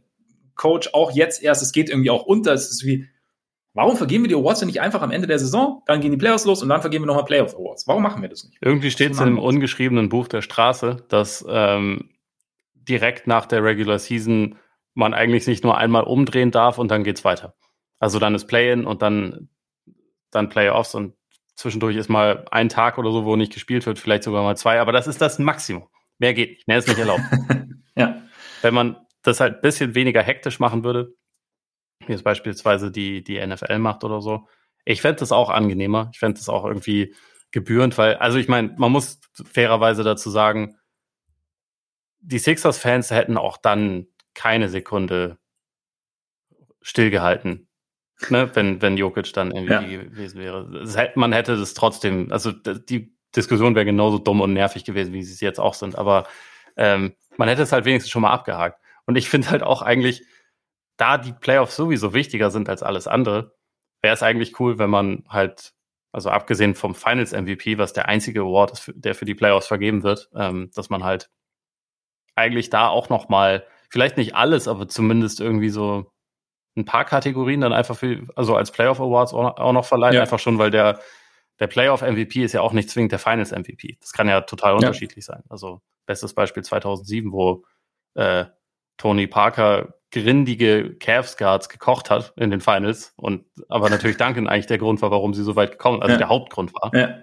[0.54, 3.08] Coach auch jetzt erst, es geht irgendwie auch unter, es ist wie,
[3.74, 6.16] warum vergeben wir die Awards denn nicht einfach am Ende der Saison, dann gehen die
[6.16, 7.88] Playoffs los und dann vergeben wir nochmal Playoff Awards?
[7.88, 8.58] Warum machen wir das nicht?
[8.60, 12.10] Irgendwie steht es im ungeschriebenen Buch der Straße, dass ähm,
[12.74, 14.56] direkt nach der Regular Season
[14.94, 17.54] man eigentlich nicht nur einmal umdrehen darf und dann geht's weiter.
[17.98, 19.48] Also dann ist Play-in und dann
[20.30, 21.14] dann Playoffs und
[21.54, 24.80] zwischendurch ist mal ein Tag oder so, wo nicht gespielt wird, vielleicht sogar mal zwei,
[24.80, 25.88] aber das ist das Maximum.
[26.18, 27.22] Mehr geht nicht, mehr ist nicht erlaubt.
[27.96, 28.22] ja.
[28.62, 31.14] Wenn man das halt ein bisschen weniger hektisch machen würde,
[32.06, 34.46] wie es beispielsweise die, die NFL macht oder so,
[34.84, 36.10] ich fände das auch angenehmer.
[36.12, 37.14] Ich fände das auch irgendwie
[37.50, 40.76] gebührend, weil, also ich meine, man muss fairerweise dazu sagen,
[42.20, 45.38] die Sixers-Fans hätten auch dann keine Sekunde
[46.82, 47.65] stillgehalten,
[48.30, 49.80] ne, wenn, wenn Jokic dann MVP ja.
[49.80, 51.12] gewesen wäre.
[51.14, 55.34] man hätte das trotzdem, also die Diskussion wäre genauso dumm und nervig gewesen, wie sie
[55.34, 56.26] es jetzt auch sind, aber
[56.76, 58.80] ähm, man hätte es halt wenigstens schon mal abgehakt.
[59.06, 60.24] Und ich finde halt auch eigentlich,
[60.96, 63.54] da die Playoffs sowieso wichtiger sind als alles andere,
[64.02, 65.74] wäre es eigentlich cool, wenn man halt,
[66.12, 70.02] also abgesehen vom Finals MVP, was der einzige Award ist, der für die Playoffs vergeben
[70.02, 71.30] wird, ähm, dass man halt
[72.34, 76.12] eigentlich da auch noch mal, vielleicht nicht alles, aber zumindest irgendwie so
[76.76, 80.20] ein paar Kategorien dann einfach für, also als Playoff Awards auch noch verleihen, ja.
[80.22, 81.00] einfach schon, weil der,
[81.58, 83.96] der Playoff MVP ist ja auch nicht zwingend der Finals MVP.
[84.00, 84.76] Das kann ja total ja.
[84.76, 85.42] unterschiedlich sein.
[85.48, 87.64] Also bestes Beispiel 2007, wo
[88.14, 88.44] äh,
[88.98, 94.66] Tony Parker grindige Cavs Guards gekocht hat in den Finals und aber natürlich Duncan eigentlich
[94.66, 96.18] der Grund war, warum sie so weit gekommen, also ja.
[96.18, 96.94] der Hauptgrund war.
[96.94, 97.18] Ja.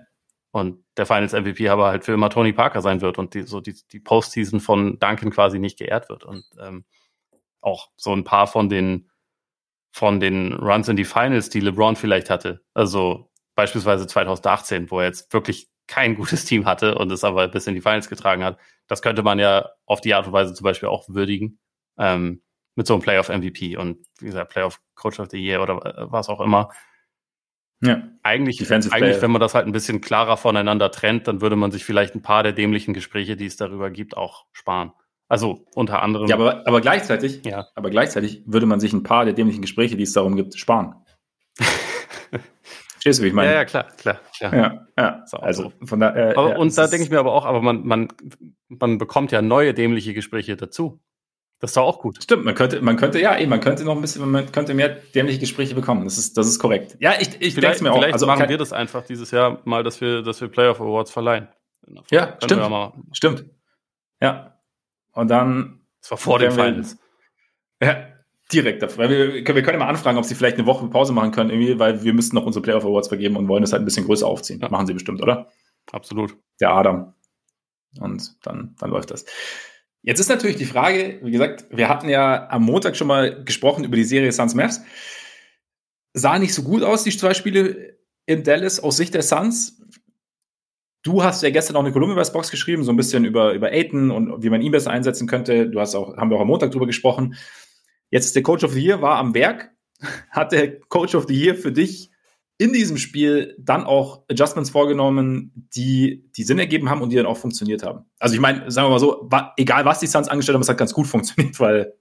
[0.52, 3.60] Und der Finals MVP aber halt für immer Tony Parker sein wird und die, so
[3.60, 6.26] die, die Postseason von Duncan quasi nicht geehrt wird.
[6.26, 6.86] Und ähm,
[7.62, 9.10] auch so ein paar von den
[9.94, 12.62] von den Runs in die Finals, die LeBron vielleicht hatte.
[12.74, 17.68] Also beispielsweise 2018, wo er jetzt wirklich kein gutes Team hatte und es aber bis
[17.68, 18.60] in die Finals getragen hat.
[18.88, 21.60] Das könnte man ja auf die Art und Weise zum Beispiel auch würdigen.
[21.98, 22.42] Ähm,
[22.76, 26.28] mit so einem Playoff MVP und wie gesagt, Playoff Coach of the Year oder was
[26.28, 26.72] auch immer.
[27.82, 28.02] Ja.
[28.24, 31.86] Eigentlich, eigentlich, wenn man das halt ein bisschen klarer voneinander trennt, dann würde man sich
[31.86, 34.94] vielleicht ein paar der dämlichen Gespräche, die es darüber gibt, auch sparen.
[35.34, 36.28] Also unter anderem.
[36.28, 37.66] Ja, aber, aber gleichzeitig, ja.
[37.74, 40.94] aber gleichzeitig würde man sich ein paar der dämlichen Gespräche, die es darum gibt, sparen.
[42.94, 43.50] Verstehst du, wie ich meine?
[43.50, 44.54] Ja, ja, klar, klar, klar.
[44.54, 45.24] Ja, ja.
[45.26, 47.64] So, also von da, äh, aber, ja, und da denke ich mir aber auch, aber
[47.64, 48.10] man, man,
[48.70, 51.02] man bekommt ja neue dämliche Gespräche dazu.
[51.60, 52.22] Das ist doch auch gut.
[52.22, 54.90] Stimmt, man könnte, man könnte, ja, eben, man könnte noch ein bisschen, man könnte mehr
[55.16, 56.04] dämliche Gespräche bekommen.
[56.04, 56.96] Das ist, das ist korrekt.
[57.00, 57.96] Ja, ich, ich denke es mir auch.
[57.96, 61.10] Vielleicht also, machen wir das einfach dieses Jahr mal, dass wir, dass wir Playoff Awards
[61.10, 61.48] verleihen.
[62.12, 62.70] Ja, stimmt.
[63.14, 63.46] Stimmt.
[64.22, 64.53] Ja,
[65.14, 65.82] und dann.
[66.02, 66.98] Das war vor dem Finals.
[67.82, 68.08] Ja,
[68.52, 69.10] direkt davor.
[69.10, 71.80] Wir, wir können ja mal anfragen, ob sie vielleicht eine Woche Pause machen können, irgendwie,
[71.80, 74.28] weil wir müssten noch unsere Playoff Awards vergeben und wollen das halt ein bisschen größer
[74.28, 74.60] aufziehen.
[74.60, 74.70] Ja.
[74.70, 75.50] Machen sie bestimmt, oder?
[75.92, 76.38] Absolut.
[76.60, 77.14] Der Adam.
[78.00, 79.26] Und dann, dann läuft das.
[80.02, 83.86] Jetzt ist natürlich die Frage, wie gesagt, wir hatten ja am Montag schon mal gesprochen
[83.86, 84.82] über die Serie Suns Mavs.
[86.14, 89.82] Sah nicht so gut aus, die zwei Spiele in Dallas aus Sicht der Suns.
[91.04, 93.68] Du hast ja gestern auch eine Kolumne bei Box geschrieben, so ein bisschen über, über
[93.68, 95.70] Aiton und wie man ihn besser einsetzen könnte.
[95.70, 97.36] Du hast auch, haben wir auch am Montag drüber gesprochen.
[98.10, 99.72] Jetzt ist der Coach of the Year, war am Werk.
[100.30, 102.10] Hat der Coach of the Year für dich
[102.58, 107.26] in diesem Spiel dann auch Adjustments vorgenommen, die, die Sinn ergeben haben und die dann
[107.26, 108.06] auch funktioniert haben?
[108.20, 110.70] Also ich meine, sagen wir mal so, war, egal was die Suns angestellt haben, es
[110.70, 111.94] hat ganz gut funktioniert, weil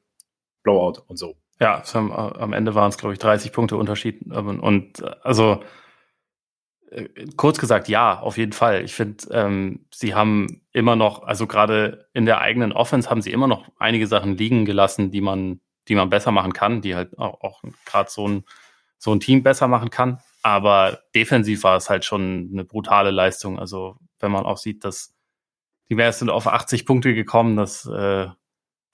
[0.63, 1.35] Blowout und so.
[1.61, 4.21] Ja, haben, am Ende waren es, glaube ich, 30 Punkte Unterschied.
[4.31, 5.65] Und also äh,
[7.37, 8.85] kurz gesagt, ja, auf jeden Fall.
[8.85, 13.33] Ich finde, ähm, sie haben immer noch, also gerade in der eigenen Offense haben sie
[13.33, 17.19] immer noch einige Sachen liegen gelassen, die man, die man besser machen kann, die halt
[17.19, 18.45] auch, auch gerade so ein,
[18.99, 20.21] so ein Team besser machen kann.
[20.43, 23.59] Aber defensiv war es halt schon eine brutale Leistung.
[23.59, 25.15] Also wenn man auch sieht, dass
[25.89, 28.29] die Bears sind auf 80 Punkte gekommen, das äh,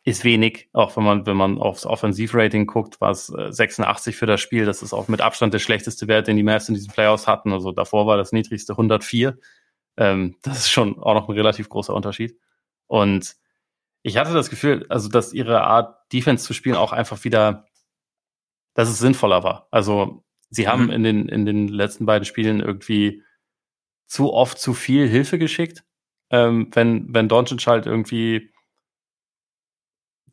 [0.08, 4.40] ist wenig, auch wenn man, wenn man aufs Offensivrating guckt, war es 86 für das
[4.40, 4.64] Spiel.
[4.64, 7.52] Das ist auch mit Abstand der schlechteste Wert, den die Mavs in diesen Playoffs hatten.
[7.52, 9.38] Also davor war das niedrigste 104.
[9.96, 12.38] Ähm, das ist schon auch noch ein relativ großer Unterschied.
[12.86, 13.36] Und
[14.02, 17.66] ich hatte das Gefühl, also, dass ihre Art, Defense zu spielen, auch einfach wieder,
[18.74, 19.68] dass es sinnvoller war.
[19.70, 20.90] Also, sie haben mhm.
[20.90, 23.22] in den, in den letzten beiden Spielen irgendwie
[24.06, 25.84] zu oft zu viel Hilfe geschickt.
[26.30, 28.50] Ähm, wenn, wenn Doncic halt irgendwie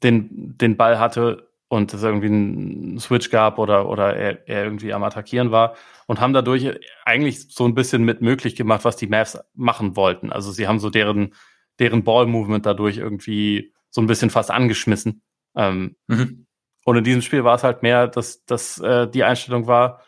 [0.03, 4.93] den, den Ball hatte und es irgendwie einen Switch gab oder, oder er, er irgendwie
[4.93, 5.75] am Attackieren war
[6.07, 10.31] und haben dadurch eigentlich so ein bisschen mit möglich gemacht, was die Mavs machen wollten.
[10.31, 11.33] Also sie haben so deren,
[11.79, 15.23] deren Ball-Movement dadurch irgendwie so ein bisschen fast angeschmissen.
[15.55, 16.45] Ähm, mhm.
[16.85, 20.01] Und in diesem Spiel war es halt mehr, dass, dass äh, die Einstellung war,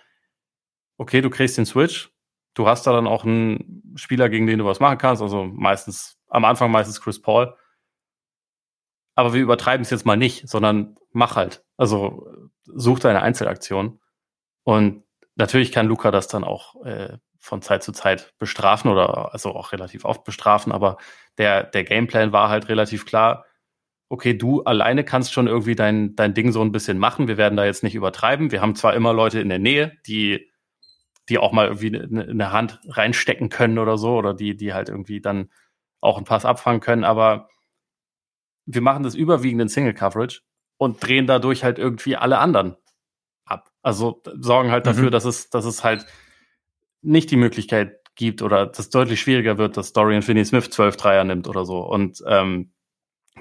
[0.97, 2.11] okay, du kriegst den Switch,
[2.53, 6.19] du hast da dann auch einen Spieler, gegen den du was machen kannst, also meistens,
[6.29, 7.55] am Anfang meistens Chris Paul.
[9.17, 11.65] Aber wir übertreiben es jetzt mal nicht, sondern mach halt.
[11.75, 12.27] Also
[12.65, 13.99] such deine Einzelaktion.
[14.63, 15.05] Und
[15.35, 19.71] natürlich kann Luca das dann auch äh, von Zeit zu Zeit bestrafen oder also auch
[19.71, 20.97] relativ oft bestrafen, aber
[21.39, 23.45] der, der Gameplan war halt relativ klar.
[24.07, 27.27] Okay, du alleine kannst schon irgendwie dein, dein Ding so ein bisschen machen.
[27.27, 28.51] Wir werden da jetzt nicht übertreiben.
[28.51, 30.51] Wir haben zwar immer Leute in der Nähe, die,
[31.27, 34.89] die auch mal irgendwie eine, eine Hand reinstecken können oder so, oder die, die halt
[34.89, 35.49] irgendwie dann
[36.01, 37.49] auch einen Pass abfangen können, aber
[38.67, 40.41] wir machen das überwiegend in Single Coverage
[40.77, 42.75] und drehen dadurch halt irgendwie alle anderen
[43.45, 43.71] ab.
[43.81, 45.11] Also sorgen halt dafür, mhm.
[45.11, 46.05] dass es, dass es halt
[47.01, 51.47] nicht die Möglichkeit gibt oder das deutlich schwieriger wird, dass Dorian Finney-Smith zwölf Dreier nimmt
[51.47, 52.71] oder so und ähm,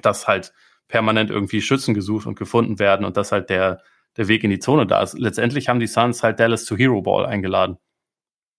[0.03, 0.53] dass halt
[0.89, 3.83] permanent irgendwie Schützen gesucht und gefunden werden und dass halt der,
[4.17, 5.19] der Weg in die Zone da ist.
[5.19, 7.79] Letztendlich haben die Suns halt Dallas to Hero Ball eingeladen.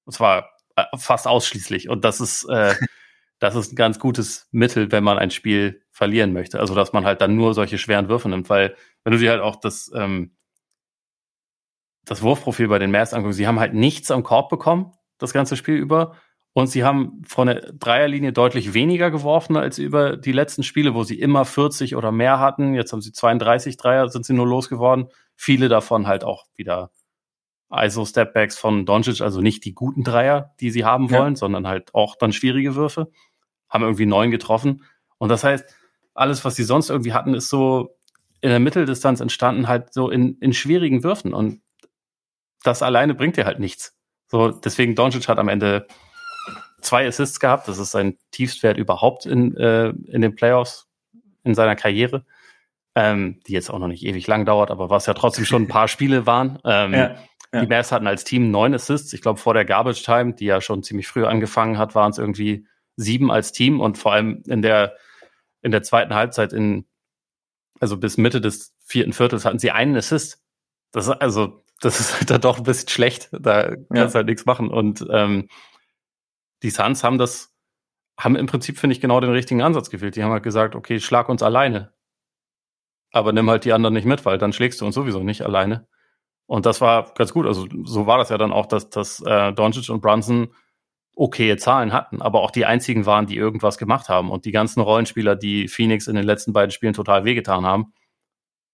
[0.05, 1.87] Und zwar äh, fast ausschließlich.
[1.87, 2.75] Und das ist, äh,
[3.39, 6.59] das ist ein ganz gutes Mittel, wenn man ein Spiel verlieren möchte.
[6.59, 9.41] Also dass man halt dann nur solche schweren Würfe nimmt, weil wenn du dir halt
[9.41, 10.37] auch das, ähm,
[12.05, 15.57] das Wurfprofil bei den Mavs anguckst, sie haben halt nichts am Korb bekommen, das ganze
[15.57, 16.15] Spiel über.
[16.53, 21.03] Und sie haben von der Dreierlinie deutlich weniger geworfen als über die letzten Spiele, wo
[21.03, 22.75] sie immer 40 oder mehr hatten.
[22.75, 25.07] Jetzt haben sie 32 Dreier, sind sie nur losgeworden.
[25.35, 26.91] Viele davon halt auch wieder
[27.71, 31.37] ISO-Stepbacks von Doncic, also nicht die guten Dreier, die sie haben wollen, ja.
[31.37, 33.09] sondern halt auch dann schwierige Würfe.
[33.67, 34.83] Haben irgendwie neun getroffen.
[35.17, 35.75] Und das heißt,
[36.17, 37.95] alles, was sie sonst irgendwie hatten, ist so
[38.41, 41.33] in der Mitteldistanz entstanden, halt so in, in schwierigen Würfen.
[41.33, 41.61] Und
[42.63, 43.95] das alleine bringt dir halt nichts.
[44.27, 45.87] So, deswegen Doncic hat am Ende
[46.81, 47.67] zwei Assists gehabt.
[47.67, 50.87] Das ist sein Tiefstwert überhaupt in, äh, in den Playoffs
[51.43, 52.25] in seiner Karriere.
[52.95, 55.67] Ähm, die jetzt auch noch nicht ewig lang dauert, aber was ja trotzdem schon ein
[55.67, 56.57] paar Spiele waren.
[56.65, 57.15] Ähm, ja,
[57.53, 57.61] ja.
[57.61, 59.13] Die Mavs hatten als Team neun Assists.
[59.13, 62.17] Ich glaube, vor der Garbage Time, die ja schon ziemlich früh angefangen hat, waren es
[62.17, 62.65] irgendwie
[62.95, 64.95] sieben als Team und vor allem in der,
[65.61, 66.85] in der zweiten Halbzeit in,
[67.79, 70.41] also bis Mitte des vierten Viertels hatten sie einen Assist.
[70.91, 73.29] Das ist also, das ist halt dann doch ein bisschen schlecht.
[73.31, 74.13] Da kannst du ja.
[74.13, 74.69] halt nichts machen.
[74.69, 75.49] Und ähm,
[76.63, 77.53] die Suns haben das,
[78.17, 80.15] haben im Prinzip, finde ich, genau den richtigen Ansatz gewählt.
[80.15, 81.93] Die haben halt gesagt, okay, schlag uns alleine.
[83.11, 85.87] Aber nimm halt die anderen nicht mit, weil dann schlägst du uns sowieso nicht alleine.
[86.45, 87.45] Und das war ganz gut.
[87.45, 90.53] Also so war das ja dann auch, dass, dass äh, Doncic und Brunson
[91.17, 94.29] okaye Zahlen hatten, aber auch die einzigen waren, die irgendwas gemacht haben.
[94.29, 97.93] Und die ganzen Rollenspieler, die Phoenix in den letzten beiden Spielen total wehgetan haben,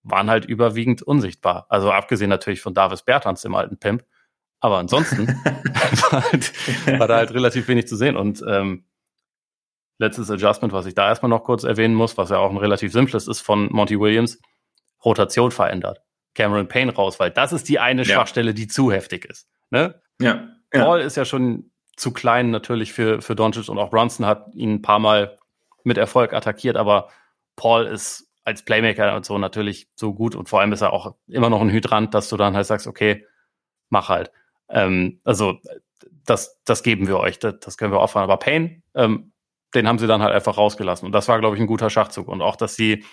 [0.03, 1.65] waren halt überwiegend unsichtbar.
[1.69, 4.03] Also abgesehen natürlich von Davis Bertans, dem alten Pimp.
[4.59, 5.27] Aber ansonsten
[6.11, 8.17] war, halt, war, da halt relativ wenig zu sehen.
[8.17, 8.85] Und ähm,
[9.97, 12.91] letztes Adjustment, was ich da erstmal noch kurz erwähnen muss, was ja auch ein relativ
[12.91, 14.41] simples ist von Monty Williams,
[15.03, 16.01] Rotation verändert.
[16.35, 18.15] Cameron Payne raus, weil das ist die eine ja.
[18.15, 19.47] Schwachstelle, die zu heftig ist.
[19.69, 20.01] Ne?
[20.19, 20.47] Ja.
[20.71, 21.05] Paul ja.
[21.05, 24.81] ist ja schon zu klein natürlich für, für Doncic und auch Brunson hat ihn ein
[24.81, 25.37] paar Mal
[25.83, 27.09] mit Erfolg attackiert, aber
[27.55, 31.15] Paul ist als Playmaker und so natürlich so gut und vor allem ist er auch
[31.27, 33.25] immer noch ein Hydrant, dass du dann halt sagst, okay,
[33.89, 34.31] mach halt.
[34.69, 35.59] Ähm, also
[36.25, 38.23] das, das geben wir euch, das, das können wir auffahren.
[38.29, 39.33] Aber Payne, ähm,
[39.73, 41.05] den haben sie dann halt einfach rausgelassen.
[41.05, 42.27] Und das war, glaube ich, ein guter Schachzug.
[42.27, 43.03] Und auch, dass sie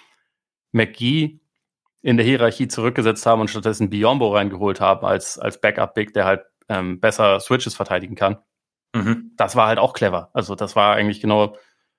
[0.72, 1.40] McGee
[2.02, 6.42] in der Hierarchie zurückgesetzt haben und stattdessen Biombo reingeholt haben als, als Backup-Big, der halt
[6.68, 8.38] ähm, besser Switches verteidigen kann.
[8.94, 9.32] Mhm.
[9.36, 10.30] Das war halt auch clever.
[10.32, 11.56] Also das war eigentlich genau,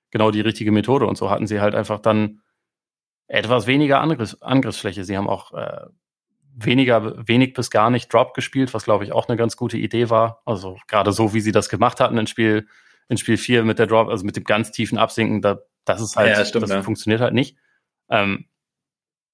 [0.09, 1.05] genau die richtige Methode.
[1.05, 2.41] Und so hatten sie halt einfach dann
[3.27, 5.03] etwas weniger Angriffs Angriffsfläche.
[5.03, 5.85] Sie haben auch äh,
[6.53, 10.09] weniger, wenig bis gar nicht Drop gespielt, was glaube ich auch eine ganz gute Idee
[10.09, 10.41] war.
[10.45, 12.67] Also gerade so, wie sie das gemacht hatten in Spiel,
[13.07, 16.15] in Spiel 4 mit der Drop, also mit dem ganz tiefen Absinken, da, das ist
[16.15, 16.83] halt, ja, stimmt, das ja.
[16.83, 17.57] funktioniert halt nicht.
[18.09, 18.45] Ähm,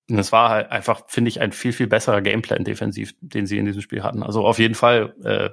[0.09, 3.57] und es war halt einfach, finde ich, ein viel, viel besserer Gameplan defensiv, den sie
[3.57, 4.23] in diesem Spiel hatten.
[4.23, 5.49] Also auf jeden Fall äh,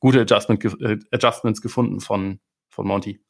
[0.00, 3.20] gute Adjustment, äh, Adjustments gefunden von, von Monty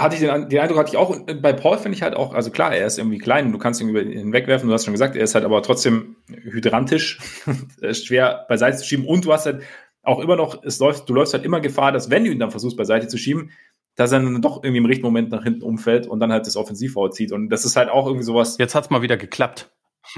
[0.00, 2.50] hatte ich den, den Eindruck hatte ich auch, bei Paul finde ich halt auch, also
[2.50, 4.94] klar, er ist irgendwie klein und du kannst ihn über ihn wegwerfen, du hast schon
[4.94, 7.18] gesagt, er ist halt aber trotzdem hydrantisch,
[7.92, 9.62] schwer beiseite zu schieben und du hast halt
[10.02, 12.50] auch immer noch, es läuft, du läufst halt immer Gefahr, dass wenn du ihn dann
[12.50, 13.50] versuchst beiseite zu schieben,
[13.96, 16.56] dass er dann doch irgendwie im richtigen Moment nach hinten umfällt und dann halt das
[16.56, 18.56] Offensivfoul zieht und das ist halt auch irgendwie sowas.
[18.58, 19.70] Jetzt hat's mal wieder geklappt.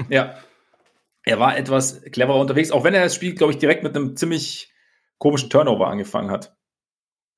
[0.09, 0.35] Ja.
[1.25, 4.15] Er war etwas cleverer unterwegs, auch wenn er das Spiel, glaube ich, direkt mit einem
[4.15, 4.73] ziemlich
[5.17, 6.55] komischen Turnover angefangen hat.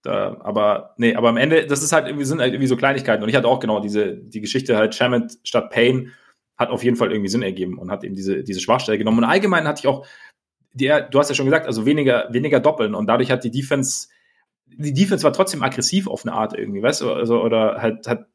[0.02, 3.24] Da, aber nee, aber am Ende, das ist halt irgendwie, sind halt irgendwie so Kleinigkeiten.
[3.24, 6.12] Und ich hatte auch genau diese, die Geschichte halt Shamet statt Payne.
[6.58, 9.20] hat auf jeden Fall irgendwie Sinn ergeben und hat eben diese, diese Schwachstelle genommen.
[9.20, 10.06] Und allgemein hatte ich auch,
[10.74, 14.08] der, du hast ja schon gesagt, also weniger, weniger Doppeln und dadurch hat die Defense,
[14.66, 18.28] die Defense war trotzdem aggressiv auf eine Art irgendwie, weißt du, also, oder halt, hat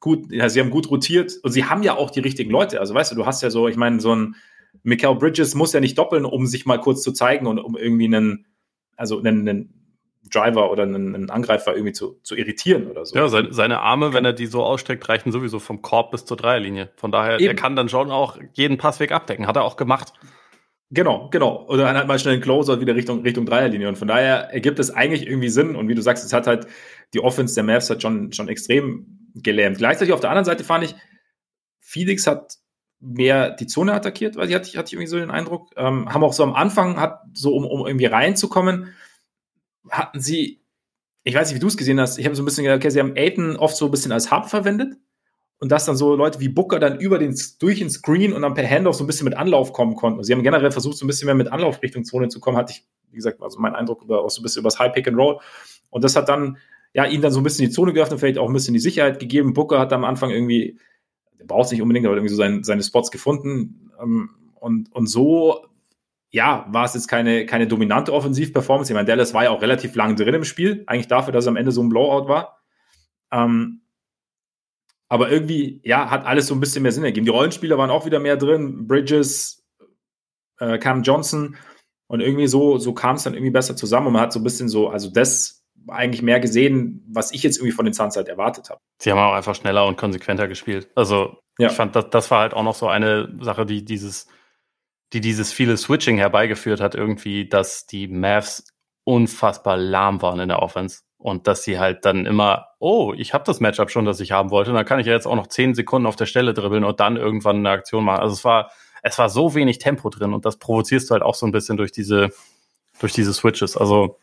[0.00, 2.80] gut, ja, sie haben gut rotiert und sie haben ja auch die richtigen Leute.
[2.80, 4.36] Also weißt du, du hast ja so, ich meine, so ein
[4.84, 8.04] Mikael Bridges muss ja nicht doppeln, um sich mal kurz zu zeigen und um irgendwie
[8.04, 8.46] einen,
[8.96, 9.84] also einen, einen
[10.30, 13.16] Driver oder einen, einen, Angreifer irgendwie zu, zu irritieren oder so.
[13.16, 16.36] Ja, seine, seine Arme, wenn er die so ausstreckt, reichen sowieso vom Korb bis zur
[16.36, 16.90] Dreierlinie.
[16.96, 17.48] Von daher, Eben.
[17.48, 19.46] er kann dann schon auch jeden Passweg abdecken.
[19.46, 20.12] Hat er auch gemacht.
[20.90, 21.66] Genau, genau.
[21.68, 23.88] Oder dann halt mal schnell einen Closer wieder Richtung, Richtung Dreierlinie.
[23.88, 25.76] Und von daher ergibt es eigentlich irgendwie Sinn.
[25.76, 26.66] Und wie du sagst, es hat halt
[27.14, 29.78] die Offense der Mavs hat schon, schon extrem gelähmt.
[29.78, 30.94] Gleichzeitig auf der anderen Seite fand ich,
[31.80, 32.58] Felix hat
[33.04, 35.70] mehr die Zone attackiert, weil sie hatte, hatte ich irgendwie so den Eindruck.
[35.76, 38.94] Ähm, haben auch so am Anfang, hat so um, um irgendwie reinzukommen,
[39.90, 40.62] hatten sie,
[41.22, 42.90] ich weiß nicht, wie du es gesehen hast, ich habe so ein bisschen gedacht, okay,
[42.90, 44.94] sie haben Aiden oft so ein bisschen als Hub verwendet
[45.58, 48.54] und dass dann so Leute wie Booker dann über den, durch den Screen und dann
[48.54, 50.22] per Handoff so ein bisschen mit Anlauf kommen konnten.
[50.24, 52.72] Sie haben generell versucht, so ein bisschen mehr mit Anlauf Richtung Zone zu kommen, hatte
[52.72, 55.06] ich, wie gesagt, also mein Eindruck über, auch so ein bisschen über das High Pick
[55.06, 55.38] and Roll.
[55.90, 56.58] Und das hat dann,
[56.92, 59.20] ja, ihnen dann so ein bisschen die Zone geöffnet, vielleicht auch ein bisschen die Sicherheit
[59.20, 59.54] gegeben.
[59.54, 60.78] Booker hat am Anfang irgendwie,
[61.46, 63.90] braucht es nicht unbedingt, aber irgendwie so sein, seine Spots gefunden.
[64.00, 65.66] Ähm, und, und so
[66.34, 68.90] ja, war es jetzt keine, keine dominante Offensivperformance.
[68.90, 71.48] Ich meine, Dallas war ja auch relativ lang drin im Spiel, eigentlich dafür, dass es
[71.48, 72.60] am Ende so ein Blowout war.
[73.30, 73.82] Ähm,
[75.08, 77.24] aber irgendwie, ja, hat alles so ein bisschen mehr Sinn ergeben.
[77.24, 79.64] Die Rollenspieler waren auch wieder mehr drin, Bridges,
[80.58, 81.56] äh, Cam Johnson
[82.08, 84.44] und irgendwie so, so kam es dann irgendwie besser zusammen und man hat so ein
[84.44, 88.28] bisschen so, also das eigentlich mehr gesehen, was ich jetzt irgendwie von den Suns halt
[88.28, 88.80] erwartet habe.
[88.98, 90.88] Sie haben auch einfach schneller und konsequenter gespielt.
[90.94, 91.68] Also ja.
[91.68, 94.26] ich fand, das, das war halt auch noch so eine Sache, die dieses
[95.14, 98.64] die dieses viele Switching herbeigeführt hat, irgendwie, dass die Mavs
[99.04, 103.44] unfassbar lahm waren in der Offense und dass sie halt dann immer, oh, ich habe
[103.44, 105.46] das Matchup schon, das ich haben wollte, und dann kann ich ja jetzt auch noch
[105.46, 108.20] zehn Sekunden auf der Stelle dribbeln und dann irgendwann eine Aktion machen.
[108.20, 108.70] Also es war,
[109.02, 111.76] es war so wenig Tempo drin und das provozierst du halt auch so ein bisschen
[111.76, 112.30] durch diese,
[112.98, 113.76] durch diese Switches.
[113.76, 114.18] Also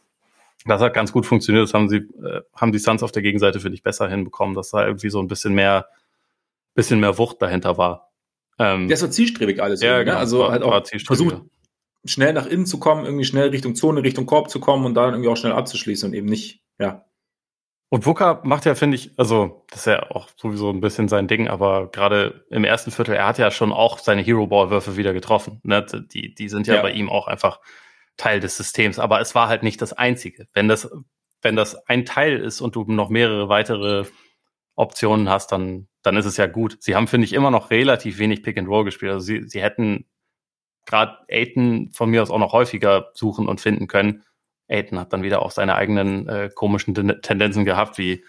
[0.66, 1.64] das hat ganz gut funktioniert.
[1.64, 4.72] Das haben sie, äh, haben die Suns auf der Gegenseite für dich besser hinbekommen, dass
[4.72, 5.88] da irgendwie so ein bisschen mehr,
[6.76, 8.12] bisschen mehr Wucht dahinter war.
[8.60, 9.82] Ähm, der ist so zielstrebig alles.
[9.82, 10.06] Ja, ne?
[10.06, 10.18] genau.
[10.18, 11.42] Also war, halt auch versucht,
[12.06, 15.14] schnell nach innen zu kommen, irgendwie schnell Richtung Zone, Richtung Korb zu kommen und dann
[15.14, 17.06] irgendwie auch schnell abzuschließen und eben nicht, ja.
[17.94, 21.28] Und Booker macht ja, finde ich, also das ist ja auch sowieso ein bisschen sein
[21.28, 25.60] Ding, aber gerade im ersten Viertel, er hat ja schon auch seine Hero-Ball-Würfe wieder getroffen.
[25.64, 25.86] Ne?
[26.14, 27.60] Die, die sind ja, ja, bei ihm auch einfach
[28.18, 30.48] Teil des Systems, aber es war halt nicht das Einzige.
[30.54, 30.90] Wenn das,
[31.42, 34.06] wenn das ein Teil ist und du noch mehrere weitere
[34.76, 36.78] Optionen hast, dann, dann ist es ja gut.
[36.82, 39.12] Sie haben, finde ich, immer noch relativ wenig Pick and Roll gespielt.
[39.12, 40.08] Also sie, sie hätten
[40.86, 44.24] gerade Aiton von mir aus auch noch häufiger suchen und finden können.
[44.68, 48.24] Aiton hat dann wieder auch seine eigenen äh, komischen Tendenzen gehabt, wie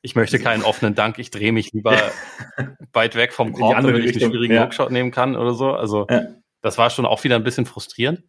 [0.00, 1.96] ich möchte keinen offenen Dank, ich drehe mich lieber
[2.92, 4.64] weit weg vom Korb, damit ich einen schwierigen ja.
[4.64, 5.72] Hookshot nehmen kann oder so.
[5.72, 6.26] Also ja.
[6.60, 8.24] das war schon auch wieder ein bisschen frustrierend.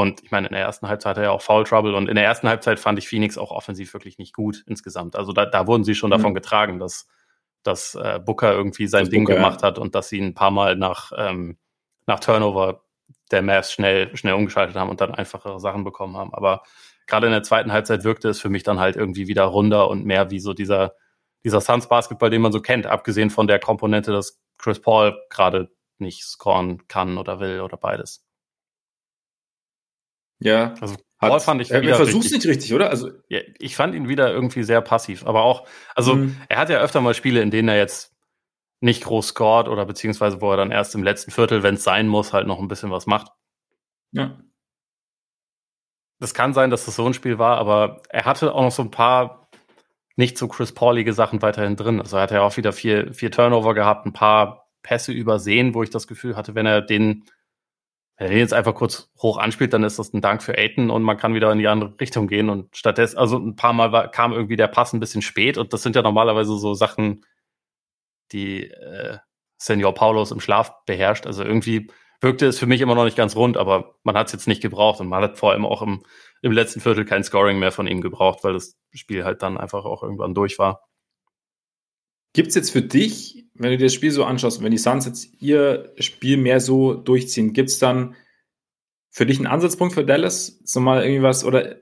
[0.00, 2.24] Und ich meine, in der ersten Halbzeit hatte er auch Foul Trouble und in der
[2.24, 5.14] ersten Halbzeit fand ich Phoenix auch offensiv wirklich nicht gut insgesamt.
[5.14, 6.12] Also da, da wurden sie schon mhm.
[6.12, 7.06] davon getragen, dass,
[7.62, 9.68] dass äh, Booker irgendwie sein das Ding Booker, gemacht ja.
[9.68, 11.58] hat und dass sie ein paar Mal nach, ähm,
[12.06, 12.82] nach Turnover
[13.30, 16.32] der Mavs schnell, schnell umgeschaltet haben und dann einfachere Sachen bekommen haben.
[16.32, 16.62] Aber
[17.06, 20.06] gerade in der zweiten Halbzeit wirkte es für mich dann halt irgendwie wieder runder und
[20.06, 20.94] mehr wie so dieser,
[21.44, 25.70] dieser Suns Basketball, den man so kennt, abgesehen von der Komponente, dass Chris Paul gerade
[25.98, 28.24] nicht scoren kann oder will oder beides.
[30.40, 30.74] Ja.
[30.80, 32.90] Also Paul hat, fand ich er versucht es nicht richtig, oder?
[32.90, 36.36] Also ja, ich fand ihn wieder irgendwie sehr passiv, aber auch, also mhm.
[36.48, 38.14] er hat ja öfter mal Spiele, in denen er jetzt
[38.80, 42.08] nicht groß scored oder beziehungsweise wo er dann erst im letzten Viertel, wenn es sein
[42.08, 43.30] muss, halt noch ein bisschen was macht.
[44.12, 44.40] Ja.
[46.18, 48.82] Das kann sein, dass das so ein Spiel war, aber er hatte auch noch so
[48.82, 49.50] ein paar
[50.16, 52.00] nicht so Chris Paulige Sachen weiterhin drin.
[52.00, 55.82] Also er hat ja auch wieder vier, vier Turnover gehabt, ein paar Pässe übersehen, wo
[55.82, 57.24] ich das Gefühl hatte, wenn er den
[58.20, 61.02] wenn er jetzt einfach kurz hoch anspielt, dann ist das ein Dank für Aiden und
[61.02, 62.50] man kann wieder in die andere Richtung gehen.
[62.50, 65.72] Und stattdessen, also ein paar Mal war, kam irgendwie der Pass ein bisschen spät und
[65.72, 67.24] das sind ja normalerweise so Sachen,
[68.30, 69.16] die äh,
[69.56, 71.26] Senior Paulos im Schlaf beherrscht.
[71.26, 71.90] Also irgendwie
[72.20, 74.60] wirkte es für mich immer noch nicht ganz rund, aber man hat es jetzt nicht
[74.60, 76.02] gebraucht und man hat vor allem auch im,
[76.42, 79.86] im letzten Viertel kein Scoring mehr von ihm gebraucht, weil das Spiel halt dann einfach
[79.86, 80.89] auch irgendwann durch war.
[82.32, 85.06] Gibt es jetzt für dich, wenn du dir das Spiel so anschaust, wenn die Suns
[85.06, 88.14] jetzt ihr Spiel mehr so durchziehen, gibt es dann
[89.10, 90.60] für dich einen Ansatzpunkt für Dallas?
[90.64, 91.76] So mal irgendwie was, oder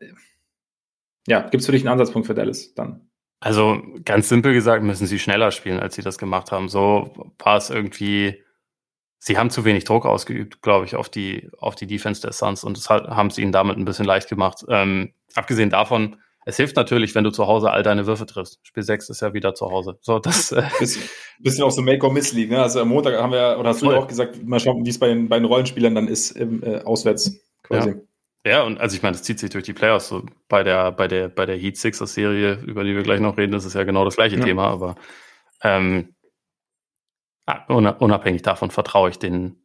[1.26, 3.10] ja, gibt es für dich einen Ansatzpunkt für Dallas dann?
[3.40, 6.68] Also ganz simpel gesagt müssen sie schneller spielen, als sie das gemacht haben.
[6.68, 8.42] So war es irgendwie,
[9.18, 12.64] sie haben zu wenig Druck ausgeübt, glaube ich, auf die, auf die Defense der Suns
[12.64, 14.64] und das haben sie ihnen damit ein bisschen leicht gemacht.
[14.68, 16.16] Ähm, abgesehen davon,
[16.48, 18.58] Es hilft natürlich, wenn du zu Hause all deine Würfe triffst.
[18.62, 19.98] Spiel 6 ist ja wieder zu Hause.
[20.00, 21.02] So, das, äh bisschen,
[21.38, 22.62] bisschen auch so Make or Miss League, ne?
[22.62, 24.98] Also am Montag haben wir, oder hast du ja auch gesagt, mal schauen, wie es
[24.98, 27.96] bei den, bei den Rollenspielern dann ist, im, äh, auswärts quasi.
[28.46, 28.50] Ja.
[28.50, 28.62] ja.
[28.62, 30.08] und also ich meine, das zieht sich durch die Playoffs.
[30.08, 33.36] So bei der, bei der, bei der Heat Sixers Serie, über die wir gleich noch
[33.36, 34.44] reden, das ist ja genau das gleiche ja.
[34.46, 34.96] Thema, aber
[35.62, 36.14] ähm,
[37.68, 39.62] unabhängig davon vertraue ich den,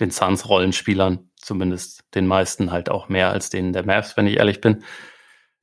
[0.00, 4.38] den Suns Rollenspielern, zumindest den meisten halt auch mehr als denen der Mavs, wenn ich
[4.38, 4.82] ehrlich bin.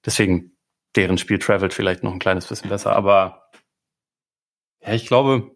[0.05, 0.55] Deswegen
[0.95, 3.49] deren Spiel travelt vielleicht noch ein kleines bisschen besser, aber
[4.81, 5.51] ja, ich glaube,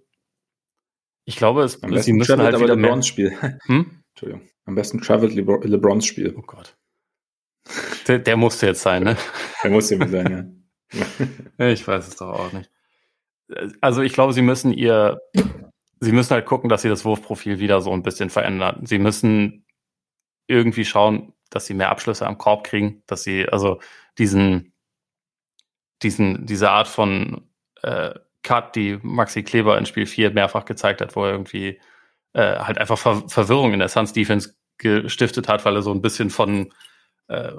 [1.26, 3.38] ich glaube, es, Am sie müssen halt aber wieder LeBrons Spiel.
[3.66, 4.04] Hm?
[4.10, 4.48] Entschuldigung.
[4.66, 6.36] Am besten travelt Lebr LeBrons Spiel.
[6.38, 6.78] Oh Gott.
[8.08, 9.18] Der, der musste jetzt sein, ne?
[9.64, 10.66] Der musste jetzt sein,
[11.58, 11.68] ja.
[11.68, 12.70] ich weiß es doch auch nicht.
[13.80, 15.22] Also ich glaube, sie müssen ihr,
[16.02, 18.86] sie müssen halt gucken, dass sie das Wurfprofil wieder so ein bisschen verändern.
[18.86, 19.66] Sie müssen
[20.48, 23.80] irgendwie schauen, dass sie mehr Abschlüsse am Korb kriegen, dass sie also
[24.18, 24.73] diesen
[26.04, 27.48] diesen, diese Art von
[27.82, 31.80] äh, Cut, die Maxi Kleber in Spiel 4 mehrfach gezeigt hat, wo er irgendwie
[32.34, 36.02] äh, halt einfach Ver Verwirrung in der Suns Defense gestiftet hat, weil er so ein
[36.02, 36.74] bisschen von
[37.28, 37.54] äh,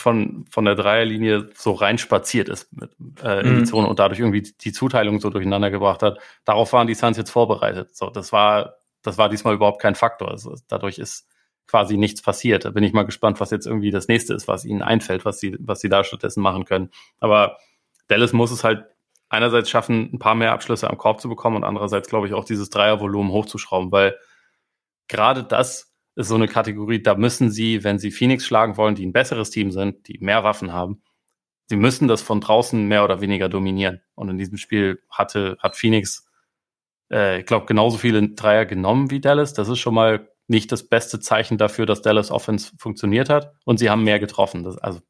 [0.00, 2.90] von, von der Dreierlinie so reinspaziert ist mit,
[3.22, 3.58] äh, in mhm.
[3.58, 6.18] die Zone und dadurch irgendwie die Zuteilung so durcheinander gebracht hat.
[6.44, 7.94] Darauf waren die Suns jetzt vorbereitet.
[7.94, 10.30] So, das war, das war diesmal überhaupt kein Faktor.
[10.30, 11.28] Also dadurch ist
[11.70, 12.64] quasi nichts passiert.
[12.64, 15.38] Da bin ich mal gespannt, was jetzt irgendwie das nächste ist, was ihnen einfällt, was
[15.38, 16.90] sie, was sie da stattdessen machen können.
[17.20, 17.58] Aber
[18.08, 18.86] Dallas muss es halt
[19.28, 22.44] einerseits schaffen, ein paar mehr Abschlüsse am Korb zu bekommen und andererseits, glaube ich, auch
[22.44, 24.16] dieses Dreiervolumen hochzuschrauben, weil
[25.06, 29.06] gerade das ist so eine Kategorie, da müssen sie, wenn sie Phoenix schlagen wollen, die
[29.06, 31.02] ein besseres Team sind, die mehr Waffen haben,
[31.66, 34.00] sie müssen das von draußen mehr oder weniger dominieren.
[34.16, 36.28] Und in diesem Spiel hatte, hat Phoenix,
[37.12, 39.54] äh, ich glaube, genauso viele Dreier genommen wie Dallas.
[39.54, 43.78] Das ist schon mal nicht das beste Zeichen dafür, dass Dallas Offense funktioniert hat und
[43.78, 44.64] sie haben mehr getroffen.
[44.64, 45.00] Das, also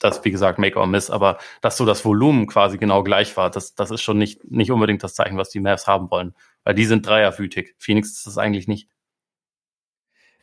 [0.00, 3.50] das, wie gesagt, Make or Miss, aber dass so das Volumen quasi genau gleich war,
[3.50, 6.74] das, das ist schon nicht, nicht unbedingt das Zeichen, was die Mavs haben wollen, weil
[6.74, 7.74] die sind dreierwütig.
[7.78, 8.88] Phoenix ist das eigentlich nicht.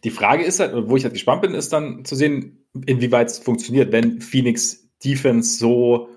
[0.03, 3.39] Die Frage ist halt, wo ich halt gespannt bin, ist dann zu sehen, inwieweit es
[3.39, 6.09] funktioniert, wenn Phoenix Defense so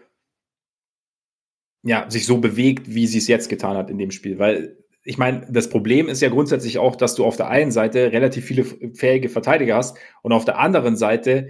[1.82, 5.18] ja, sich so bewegt, wie sie es jetzt getan hat in dem Spiel, weil ich
[5.18, 8.64] meine, das Problem ist ja grundsätzlich auch, dass du auf der einen Seite relativ viele
[8.64, 11.48] fähige Verteidiger hast und auf der anderen Seite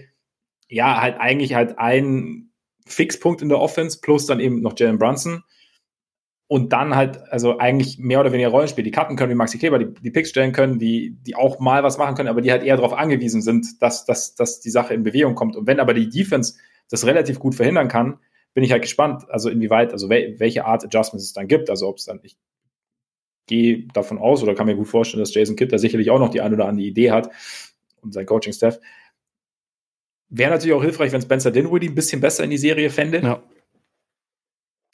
[0.68, 2.50] ja halt eigentlich halt ein
[2.86, 5.44] Fixpunkt in der Offense plus dann eben noch Jalen Brunson
[6.48, 8.84] und dann halt also eigentlich mehr oder weniger Rollenspiel.
[8.84, 11.82] Die Karten können wie Maxi Kleber, die, die Picks stellen können, die, die auch mal
[11.84, 14.94] was machen können, aber die halt eher darauf angewiesen sind, dass, dass, dass die Sache
[14.94, 15.56] in Bewegung kommt.
[15.56, 16.58] Und wenn aber die Defense
[16.90, 18.18] das relativ gut verhindern kann,
[18.52, 21.70] bin ich halt gespannt, also inwieweit, also welche Art Adjustments es dann gibt.
[21.70, 22.36] Also ob es dann, ich
[23.46, 26.30] gehe davon aus oder kann mir gut vorstellen, dass Jason Kidd da sicherlich auch noch
[26.30, 27.30] die eine oder andere Idee hat
[28.00, 28.78] und sein Coaching-Staff.
[30.28, 33.20] Wäre natürlich auch hilfreich, wenn Spencer Dinwiddie ein bisschen besser in die Serie fände.
[33.20, 33.42] Ja.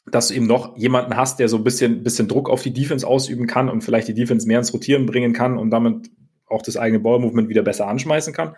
[0.07, 3.07] Dass du eben noch jemanden hast, der so ein bisschen, bisschen Druck auf die Defense
[3.07, 6.11] ausüben kann und vielleicht die Defense mehr ins Rotieren bringen kann und damit
[6.46, 8.57] auch das eigene Ballmovement wieder besser anschmeißen kann.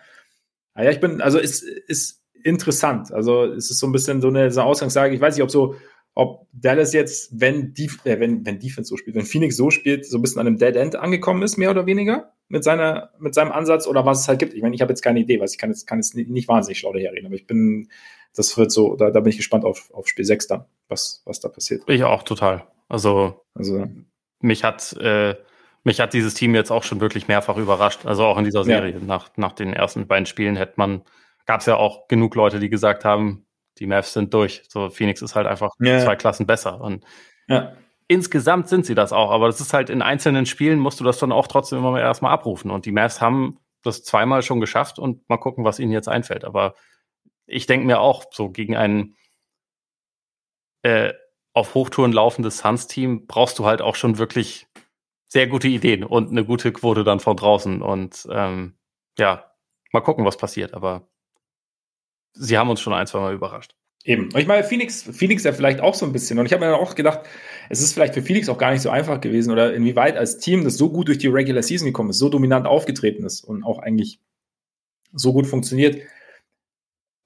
[0.74, 3.12] Naja, ich bin, also es ist interessant.
[3.12, 5.14] Also es ist so ein bisschen so eine, so eine Ausgangslage.
[5.14, 5.76] Ich weiß nicht, ob so
[6.14, 10.06] ob Dallas jetzt, wenn, die, äh, wenn, wenn Defense so spielt, wenn Phoenix so spielt,
[10.06, 13.34] so ein bisschen an einem Dead End angekommen ist, mehr oder weniger, mit, seiner, mit
[13.34, 14.52] seinem Ansatz oder was es halt gibt.
[14.52, 16.78] Ich meine, ich habe jetzt keine Idee, was ich kann jetzt, kann jetzt nicht wahnsinnig
[16.78, 17.88] schlau daherreden, aber ich bin,
[18.34, 21.40] das wird so, da, da bin ich gespannt auf, auf Spiel 6 dann, was, was
[21.40, 21.82] da passiert.
[21.86, 22.66] Ich auch total.
[22.88, 23.86] Also, also
[24.40, 25.34] mich hat, äh,
[25.84, 28.06] mich hat dieses Team jetzt auch schon wirklich mehrfach überrascht.
[28.06, 28.92] Also auch in dieser Serie.
[28.92, 28.98] Ja.
[29.00, 31.02] Nach, nach den ersten beiden Spielen hätte man,
[31.46, 33.46] gab es ja auch genug Leute, die gesagt haben,
[33.79, 34.62] die Mavs sind durch.
[34.68, 35.99] So, Phoenix ist halt einfach ja.
[36.01, 36.81] zwei Klassen besser.
[36.81, 37.05] Und
[37.49, 37.73] ja.
[38.09, 41.18] insgesamt sind sie das auch, aber das ist halt in einzelnen Spielen musst du das
[41.18, 42.70] dann auch trotzdem immer erstmal abrufen.
[42.70, 46.45] Und die Mavs haben das zweimal schon geschafft und mal gucken, was ihnen jetzt einfällt.
[46.45, 46.75] Aber
[47.47, 49.16] ich denke mir auch, so gegen ein
[50.83, 51.12] äh,
[51.55, 54.66] auf Hochtouren laufendes Suns-Team brauchst du halt auch schon wirklich
[55.29, 57.83] sehr gute Ideen und eine gute Quote dann von draußen.
[57.83, 58.77] Und ähm,
[59.18, 59.51] ja,
[59.93, 60.75] mal gucken, was passiert.
[60.75, 61.09] Aber
[62.35, 63.74] sie haben uns schon ein, zwei Mal überrascht.
[64.05, 64.24] Eben.
[64.33, 66.39] Und ich meine, Phoenix, Phoenix ja vielleicht auch so ein bisschen.
[66.39, 67.20] Und ich habe mir dann auch gedacht,
[67.68, 70.64] es ist vielleicht für Phoenix auch gar nicht so einfach gewesen oder inwieweit als Team,
[70.64, 73.78] das so gut durch die Regular Season gekommen ist, so dominant aufgetreten ist und auch
[73.78, 74.18] eigentlich
[75.12, 76.03] so gut funktioniert.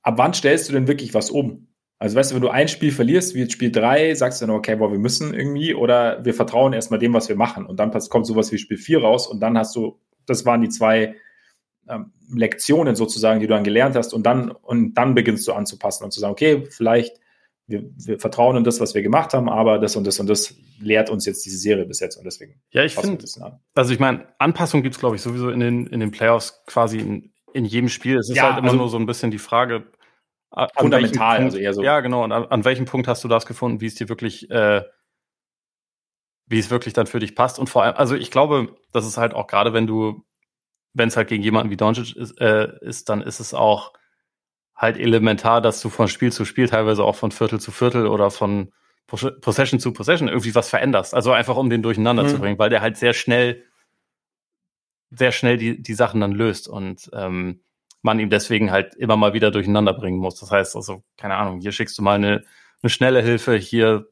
[0.02, 1.68] Ab wann stellst du denn wirklich was um?
[1.98, 4.54] Also weißt du, wenn du ein Spiel verlierst, wie jetzt Spiel drei, sagst du dann,
[4.54, 7.64] okay, boah, wir müssen irgendwie oder wir vertrauen erstmal dem, was wir machen.
[7.64, 10.68] Und dann kommt sowas wie Spiel vier raus und dann hast du, das waren die
[10.68, 11.14] zwei
[11.88, 16.04] ähm, Lektionen sozusagen, die du dann gelernt hast und dann, und dann beginnst du anzupassen
[16.04, 17.20] und zu sagen, okay, vielleicht
[17.68, 20.54] wir, wir, vertrauen in das, was wir gemacht haben, aber das und das und das
[20.78, 22.60] lehrt uns jetzt diese Serie bis jetzt und deswegen.
[22.70, 23.24] Ja, ich finde,
[23.74, 26.98] also ich meine, Anpassung gibt es, glaube ich, sowieso in den, in den Playoffs quasi
[26.98, 28.18] in, in jedem Spiel.
[28.18, 29.86] Es ist ja, halt immer also, nur so ein bisschen die Frage,
[30.76, 31.82] fundamental, Punkt, also eher so.
[31.82, 32.24] Ja, genau.
[32.24, 34.82] Und an, an, welchem Punkt hast du das gefunden, wie es dir wirklich, äh,
[36.46, 37.58] wie es wirklich dann für dich passt?
[37.58, 40.24] Und vor allem, also ich glaube, das ist halt auch gerade, wenn du,
[40.96, 43.92] wenn es halt gegen jemanden wie Doncic ist, äh, ist, dann ist es auch
[44.74, 48.30] halt elementar, dass du von Spiel zu Spiel, teilweise auch von Viertel zu Viertel oder
[48.30, 48.72] von
[49.06, 51.14] Possession zu Possession irgendwie was veränderst.
[51.14, 52.28] Also einfach, um den durcheinander mhm.
[52.28, 53.62] zu bringen, weil der halt sehr schnell,
[55.10, 57.60] sehr schnell die, die Sachen dann löst und ähm,
[58.02, 60.40] man ihm deswegen halt immer mal wieder durcheinander bringen muss.
[60.40, 62.44] Das heißt also, keine Ahnung, hier schickst du mal eine,
[62.82, 64.08] eine schnelle Hilfe, hier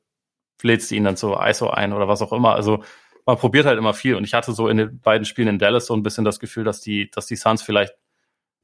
[0.62, 2.54] lädst du ihn dann zu ISO ein oder was auch immer.
[2.54, 2.84] Also
[3.26, 5.86] man probiert halt immer viel und ich hatte so in den beiden Spielen in Dallas
[5.86, 7.94] so ein bisschen das Gefühl, dass die, dass die Suns vielleicht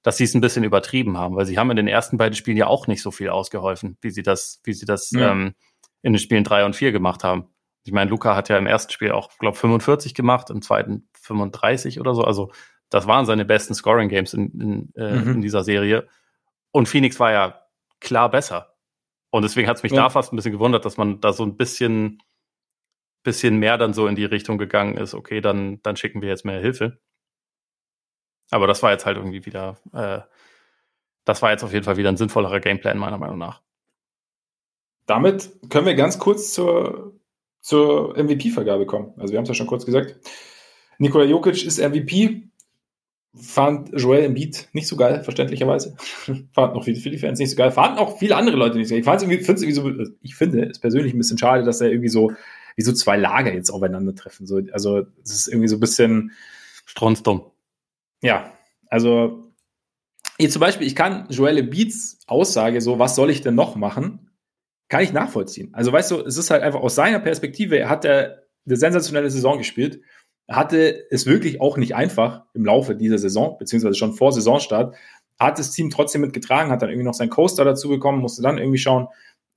[0.02, 2.56] dass sie es ein bisschen übertrieben haben, weil sie haben in den ersten beiden Spielen
[2.56, 5.32] ja auch nicht so viel ausgeholfen, wie sie das, wie sie das ja.
[5.32, 5.54] ähm,
[6.02, 7.48] in den Spielen drei und vier gemacht haben.
[7.84, 12.00] Ich meine, Luca hat ja im ersten Spiel auch, glaube 45 gemacht, im zweiten 35
[12.00, 12.24] oder so.
[12.24, 12.50] Also
[12.88, 15.34] das waren seine besten Scoring Games in, in, äh, mhm.
[15.34, 16.08] in dieser Serie.
[16.72, 17.60] Und Phoenix war ja
[18.00, 18.74] klar besser.
[19.30, 20.02] Und deswegen hat es mich ja.
[20.02, 22.22] da fast ein bisschen gewundert, dass man da so ein bisschen,
[23.22, 25.14] bisschen mehr dann so in die Richtung gegangen ist.
[25.14, 26.98] Okay, dann, dann schicken wir jetzt mehr Hilfe.
[28.50, 30.20] Aber das war jetzt halt irgendwie wieder, äh,
[31.24, 33.62] das war jetzt auf jeden Fall wieder ein sinnvollerer Gameplan, meiner Meinung nach.
[35.06, 37.14] Damit können wir ganz kurz zur,
[37.60, 39.12] zur MVP-Vergabe kommen.
[39.18, 40.16] Also wir haben es ja schon kurz gesagt.
[40.98, 42.42] Nikola Jokic ist MVP.
[43.32, 45.96] Fand Joel Embiid nicht so geil, verständlicherweise.
[46.52, 47.70] Fanden auch viele, viele Fans nicht so geil.
[47.70, 49.02] Fanden auch viele andere Leute nicht so geil.
[49.02, 52.32] Ich, irgendwie, irgendwie so, ich finde es persönlich ein bisschen schade, dass er irgendwie so,
[52.76, 54.46] wie so zwei Lager jetzt aufeinandertreffen.
[54.46, 56.32] So, also es ist irgendwie so ein bisschen
[56.86, 57.42] strunzdumm.
[58.22, 58.52] Ja,
[58.88, 59.52] also
[60.38, 64.30] hier zum Beispiel, ich kann Joel Embiids Aussage so, was soll ich denn noch machen,
[64.88, 65.70] kann ich nachvollziehen.
[65.72, 69.58] Also weißt du, es ist halt einfach aus seiner Perspektive, er hat eine sensationelle Saison
[69.58, 70.00] gespielt,
[70.48, 74.96] hatte es wirklich auch nicht einfach im Laufe dieser Saison, beziehungsweise schon vor Saisonstart,
[75.38, 78.58] hat das Team trotzdem mitgetragen, hat dann irgendwie noch seinen Coaster dazu bekommen, musste dann
[78.58, 79.08] irgendwie schauen,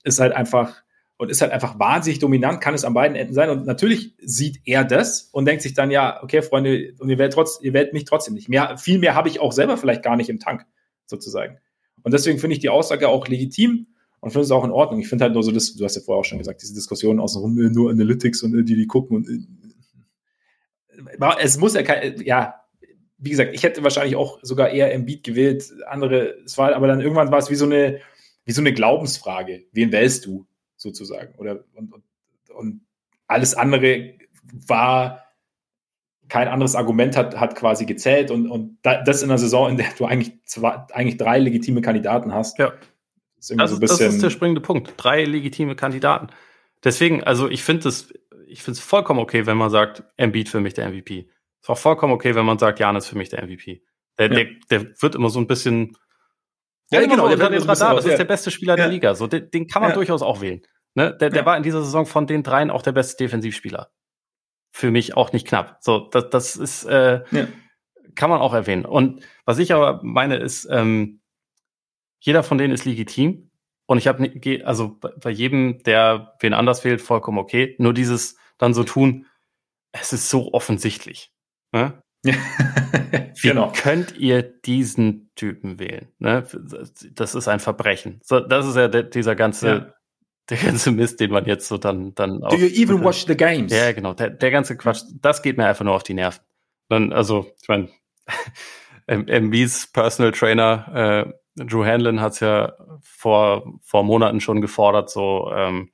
[0.04, 0.84] ist halt einfach
[1.18, 3.50] und ist halt einfach wahnsinnig dominant, kann es an beiden Enden sein.
[3.50, 7.34] Und natürlich sieht er das und denkt sich dann, ja, okay, Freunde, und ihr werdet,
[7.34, 8.50] trotz, ihr werdet mich trotzdem nicht.
[8.50, 10.66] Mehr, viel mehr habe ich auch selber vielleicht gar nicht im Tank,
[11.06, 11.60] sozusagen.
[12.04, 13.88] Und deswegen finde ich die Aussage auch legitim
[14.20, 15.00] und finde es auch in Ordnung.
[15.00, 17.20] Ich finde halt nur so, das, du hast ja vorher auch schon gesagt, diese Diskussionen
[17.20, 19.40] außenrum, äh, nur Analytics und äh, die, die gucken und äh,
[21.40, 22.56] es muss ja kein, ja,
[23.18, 26.88] wie gesagt, ich hätte wahrscheinlich auch sogar eher im Beat gewählt, andere, es war, aber
[26.88, 28.00] dann irgendwann war es wie so eine,
[28.46, 29.64] wie so eine Glaubensfrage.
[29.72, 30.46] Wen wählst du?
[30.84, 31.34] Sozusagen.
[31.36, 32.04] Oder und, und,
[32.54, 32.82] und
[33.28, 34.16] alles andere
[34.68, 35.24] war
[36.30, 39.88] kein anderes Argument hat, hat quasi gezählt und, und das in einer Saison, in der
[39.98, 42.60] du eigentlich zwei, eigentlich drei legitime Kandidaten hast.
[42.60, 42.74] Ja.
[43.38, 44.94] Ist das, so das ist der springende Punkt.
[44.98, 46.28] Drei legitime Kandidaten.
[46.84, 48.14] Deswegen, also ich finde es,
[48.48, 51.30] ich finde es vollkommen okay, wenn man sagt, Embiid für mich der MVP.
[51.60, 53.84] Es ist auch vollkommen okay, wenn man sagt, Jan ist für mich der MVP.
[54.18, 54.36] Der, ja.
[54.36, 55.98] der, der wird immer so ein bisschen
[56.92, 58.84] ja, ja genau, der, der, der Radar, das ist der beste Spieler ja.
[58.84, 59.16] der Liga.
[59.16, 60.62] So, den, den kann man durchaus auch wählen.
[60.96, 61.16] Ne?
[61.20, 61.46] Der, der ja.
[61.46, 63.92] war in dieser Saison von den dreien auch der beste Defensivspieler.
[64.72, 65.78] Für mich auch nicht knapp.
[65.82, 67.48] So, das, das ist, äh, ja.
[68.16, 68.86] kann man auch erwähnen.
[68.86, 71.22] Und was ich aber meine, ist, ähm,
[72.20, 73.50] jeder von denen ist legitim.
[73.86, 74.32] Und ich habe,
[74.64, 77.76] also bei jedem, der wen anders wählt, vollkommen okay.
[77.80, 79.26] Nur dieses dann so tun,
[79.92, 81.34] es ist so offensichtlich.
[81.72, 82.02] Ne?
[82.24, 83.74] Wie genau.
[83.76, 86.08] könnt ihr diesen Typen wählen?
[86.20, 86.48] Ne?
[87.12, 88.22] Das ist ein Verbrechen.
[88.24, 89.94] So, das ist ja dieser ganze ja
[90.50, 93.72] der ganze Mist, den man jetzt so dann dann Do you even watch the games?
[93.72, 94.14] Ja, genau.
[94.14, 96.42] Der, der ganze Quatsch, das geht mir einfach nur auf die Nerven.
[96.90, 97.90] Dann, also, ich meine,
[99.08, 105.52] MBs Personal Trainer äh, Drew Hanlon hat es ja vor vor Monaten schon gefordert, so
[105.56, 105.92] ähm,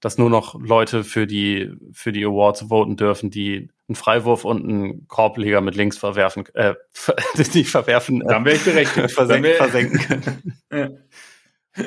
[0.00, 4.64] dass nur noch Leute für die für die Awards voten dürfen, die einen Freiwurf und
[4.64, 6.74] einen Korbleger mit links verwerfen, äh,
[7.54, 9.98] die verwerfen, dann wäre ich direkt versenken, versenken
[10.68, 11.04] können.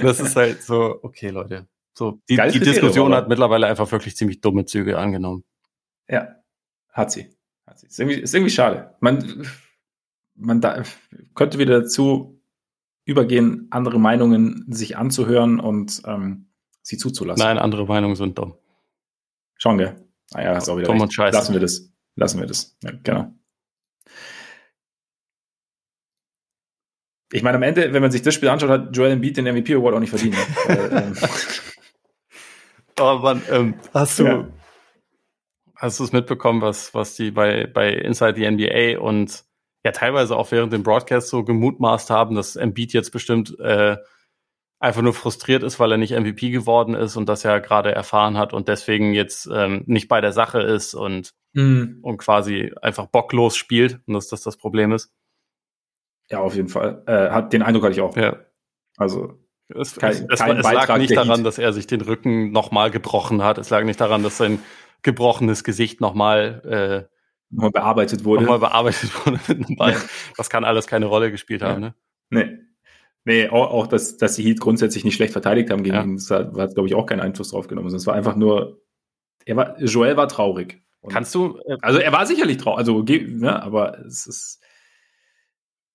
[0.01, 3.17] Das ist halt so, okay, Leute, so, die, die Diskussion oder?
[3.17, 5.43] hat mittlerweile einfach wirklich ziemlich dumme Züge angenommen.
[6.07, 6.35] Ja,
[6.89, 7.35] hat sie.
[7.65, 7.87] Hat sie.
[7.87, 8.95] Ist, irgendwie, ist irgendwie schade.
[8.99, 9.45] Man,
[10.35, 10.83] man da,
[11.35, 12.41] könnte wieder dazu
[13.05, 16.49] übergehen, andere Meinungen sich anzuhören und ähm,
[16.81, 17.43] sie zuzulassen.
[17.43, 18.55] Nein, andere Meinungen sind dumm.
[19.57, 20.07] Schon, gell?
[20.33, 21.37] Ah ja, ist auch wieder dumm und scheiße.
[21.37, 21.91] Lassen wir das.
[22.15, 22.77] Lassen wir das.
[22.83, 23.33] Ja, genau.
[27.33, 29.73] Ich meine, am Ende, wenn man sich das Spiel anschaut, hat Joel Embiid den MVP
[29.75, 30.35] Award auch nicht verdient.
[30.67, 31.13] Ne?
[33.01, 34.47] Aber man, ähm, hast du, ja.
[35.75, 39.43] hast du es mitbekommen, was, was die bei, bei Inside the NBA und
[39.83, 43.97] ja teilweise auch während dem Broadcast so gemutmaßt haben, dass Embiid jetzt bestimmt äh,
[44.79, 48.37] einfach nur frustriert ist, weil er nicht MVP geworden ist und das ja gerade erfahren
[48.37, 51.99] hat und deswegen jetzt ähm, nicht bei der Sache ist und, mhm.
[52.01, 55.13] und quasi einfach bocklos spielt und dass das das Problem ist.
[56.29, 57.03] Ja, auf jeden Fall.
[57.07, 58.15] Äh, hat, den Eindruck hatte ich auch.
[58.15, 58.37] Ja.
[58.97, 59.40] Also
[59.75, 63.43] Es, kein, es, kein es lag nicht daran, dass er sich den Rücken nochmal gebrochen
[63.43, 63.57] hat.
[63.57, 64.59] Es lag nicht daran, dass sein
[65.01, 67.15] gebrochenes Gesicht nochmal äh,
[67.49, 68.43] nochmal bearbeitet wurde.
[68.43, 69.95] Nochmal bearbeitet wurde mit einem Ball.
[70.37, 71.89] Das kann alles keine Rolle gespielt haben, ja.
[71.89, 71.95] ne?
[72.29, 72.57] Nee.
[73.23, 76.03] Nee, auch, auch dass, dass die Heat grundsätzlich nicht schlecht verteidigt haben gegen ja.
[76.03, 77.93] ihn, das hat, hat glaube ich, auch keinen Einfluss drauf genommen.
[77.93, 78.81] Es war einfach nur,
[79.45, 80.81] er war, Joel war traurig.
[81.01, 81.59] Und Kannst du.
[81.65, 84.60] Äh, also er war sicherlich traurig, also ne, aber es ist.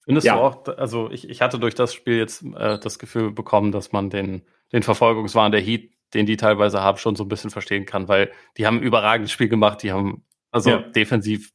[0.06, 0.36] Findest ja.
[0.36, 3.90] du auch, also ich, ich hatte durch das Spiel jetzt äh, das Gefühl bekommen, dass
[3.90, 4.42] man den,
[4.72, 8.30] den Verfolgungswahn der Heat, den die teilweise haben, schon so ein bisschen verstehen kann, weil
[8.56, 10.78] die haben ein überragendes Spiel gemacht, die haben also ja.
[10.78, 11.52] defensiv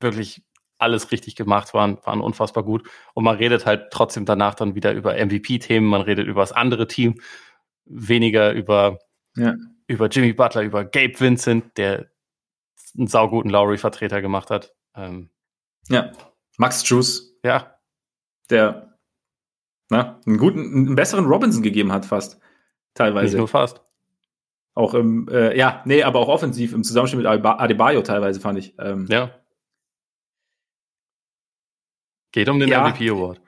[0.00, 0.42] wirklich
[0.78, 2.88] alles richtig gemacht, waren, waren unfassbar gut.
[3.14, 6.88] Und man redet halt trotzdem danach dann wieder über MVP-Themen, man redet über das andere
[6.88, 7.20] Team,
[7.84, 8.98] weniger über,
[9.36, 9.54] ja.
[9.86, 12.10] über Jimmy Butler, über Gabe Vincent, der
[12.98, 14.74] einen sauguten Lowry-Vertreter gemacht hat.
[14.96, 15.30] Ähm,
[15.88, 16.10] ja,
[16.58, 17.38] Max Juice.
[17.44, 17.73] Ja,
[18.50, 18.94] der
[19.90, 22.40] na, einen guten, einen besseren Robinson gegeben hat, fast.
[22.94, 23.26] Teilweise.
[23.26, 23.82] Nicht nur fast.
[24.74, 28.74] Auch im, äh, ja, nee, aber auch offensiv im Zusammenspiel mit Adebayo teilweise, fand ich.
[28.78, 29.38] Ähm, ja.
[32.32, 33.40] Geht um den ja, MVP Award.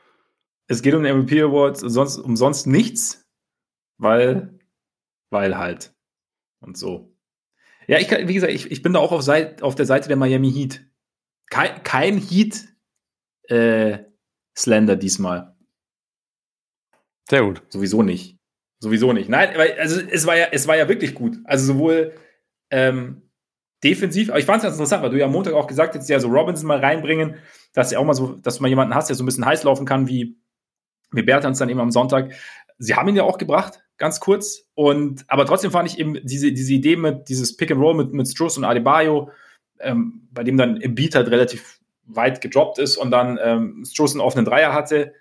[0.69, 3.29] Es geht um den MVP Award, sonst, um sonst nichts,
[3.99, 4.61] weil,
[5.31, 5.95] weil halt.
[6.61, 7.17] Und so.
[7.89, 10.09] Ja, ich kann, wie gesagt, ich, ich bin da auch auf, Seite, auf der Seite
[10.09, 10.85] der Miami Heat.
[11.51, 12.69] Kein, kein Heat,
[13.49, 14.05] äh,
[14.57, 15.55] Slender diesmal.
[17.29, 17.63] Sehr gut.
[17.69, 18.39] Sowieso nicht.
[18.79, 19.29] Sowieso nicht.
[19.29, 21.39] Nein, weil, also es war ja, es war ja wirklich gut.
[21.45, 22.15] Also sowohl
[22.71, 23.23] ähm,
[23.83, 26.09] defensiv, aber ich fand es ganz interessant, weil du ja am Montag auch gesagt hast,
[26.09, 27.37] ja, so Robinson mal reinbringen,
[27.73, 29.65] dass du auch mal so, dass du mal jemanden hast, der so ein bisschen heiß
[29.65, 30.39] laufen kann, wie,
[31.13, 32.33] wie Bertans dann eben am Sonntag.
[32.79, 34.65] Sie haben ihn ja auch gebracht, ganz kurz.
[34.75, 38.13] Und, aber trotzdem fand ich eben diese, diese Idee mit dieses Pick and Roll mit,
[38.13, 39.31] mit Struss und Adebayo,
[39.81, 41.76] ähm, bei dem dann im Beat halt relativ
[42.07, 45.13] weit gedroppt ist und dann ähm, Stross einen offenen Dreier hatte.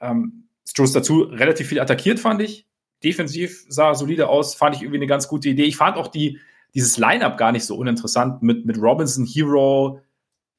[0.00, 2.66] Ähm, Stross dazu relativ viel attackiert, fand ich.
[3.02, 5.64] Defensiv sah solide aus, fand ich irgendwie eine ganz gute Idee.
[5.64, 6.38] Ich fand auch die,
[6.74, 10.00] dieses Line-Up gar nicht so uninteressant mit, mit Robinson, Hero,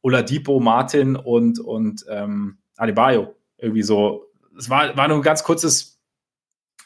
[0.01, 3.36] Oladipo, Martin und, und ähm, Adebayo.
[3.57, 4.25] Irgendwie so.
[4.57, 5.99] Es war, war nur ein ganz kurzes,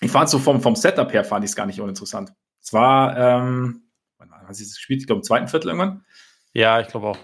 [0.01, 2.33] ich fand so vom, vom Setup her fand ich es gar nicht uninteressant.
[2.61, 3.83] Es war, ähm,
[4.17, 5.01] wann hat sie das gespielt?
[5.01, 6.03] Ich glaube, im zweiten Viertel irgendwann.
[6.53, 7.17] Ja, ich glaube auch.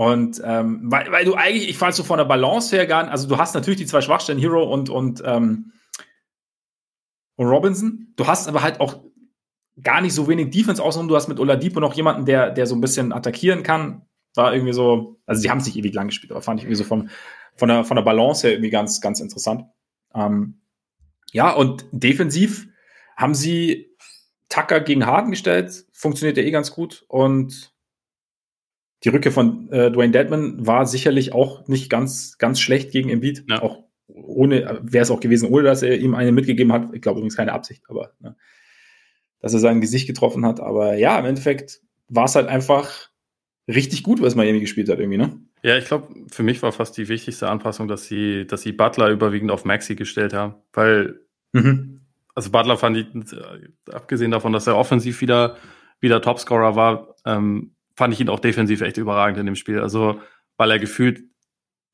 [0.00, 3.12] Und ähm, weil, weil du eigentlich, ich fand so von der Balance her gar nicht,
[3.12, 5.72] also du hast natürlich die zwei Schwachstellen, Hero und, und, ähm,
[7.36, 8.14] und Robinson.
[8.16, 9.04] Du hast aber halt auch
[9.82, 12.74] gar nicht so wenig Defense außerdem du hast mit Oladipo noch jemanden, der, der so
[12.76, 14.06] ein bisschen attackieren kann.
[14.34, 16.82] War irgendwie so, also sie haben es nicht ewig lang gespielt, aber fand ich irgendwie
[16.82, 17.10] so von,
[17.56, 19.64] von, der, von der Balance her irgendwie ganz, ganz interessant.
[20.14, 20.62] Ähm,
[21.30, 22.68] ja, und defensiv
[23.18, 23.94] haben sie
[24.48, 27.74] Tucker gegen Harden gestellt, funktioniert ja eh ganz gut und
[29.04, 33.44] die Rücke von äh, Dwayne Deadman war sicherlich auch nicht ganz, ganz schlecht gegen Embiid.
[33.48, 33.62] Ja.
[33.62, 36.90] Auch ohne, wäre es auch gewesen, ohne dass er ihm eine mitgegeben hat.
[36.92, 38.36] Ich glaube übrigens keine Absicht, aber ne,
[39.40, 40.60] dass er sein Gesicht getroffen hat.
[40.60, 43.08] Aber ja, im Endeffekt war es halt einfach
[43.68, 45.38] richtig gut, was Miami gespielt hat, irgendwie, ne?
[45.62, 49.10] Ja, ich glaube, für mich war fast die wichtigste Anpassung, dass sie, dass sie Butler
[49.10, 50.54] überwiegend auf Maxi gestellt haben.
[50.72, 51.20] Weil,
[51.52, 52.00] mhm.
[52.34, 53.06] also Butler fand ich,
[53.92, 55.56] abgesehen davon, dass er offensiv wieder,
[56.00, 59.78] wieder Topscorer war, ähm, fand ich ihn auch defensiv echt überragend in dem Spiel.
[59.78, 60.22] Also,
[60.56, 61.22] weil er gefühlt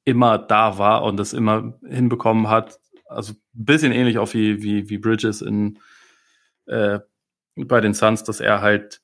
[0.05, 2.79] immer da war und es immer hinbekommen hat.
[3.07, 5.81] Also ein bisschen ähnlich auch wie, wie, wie Bridges in,
[6.67, 7.01] äh,
[7.57, 9.01] bei den Suns, dass er halt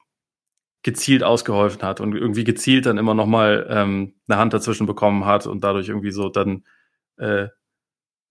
[0.84, 5.48] gezielt ausgeholfen hat und irgendwie gezielt dann immer nochmal ähm, eine Hand dazwischen bekommen hat
[5.48, 6.64] und dadurch irgendwie so dann
[7.16, 7.48] äh,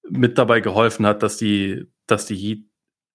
[0.09, 2.65] mit dabei geholfen hat, dass die, dass die Heat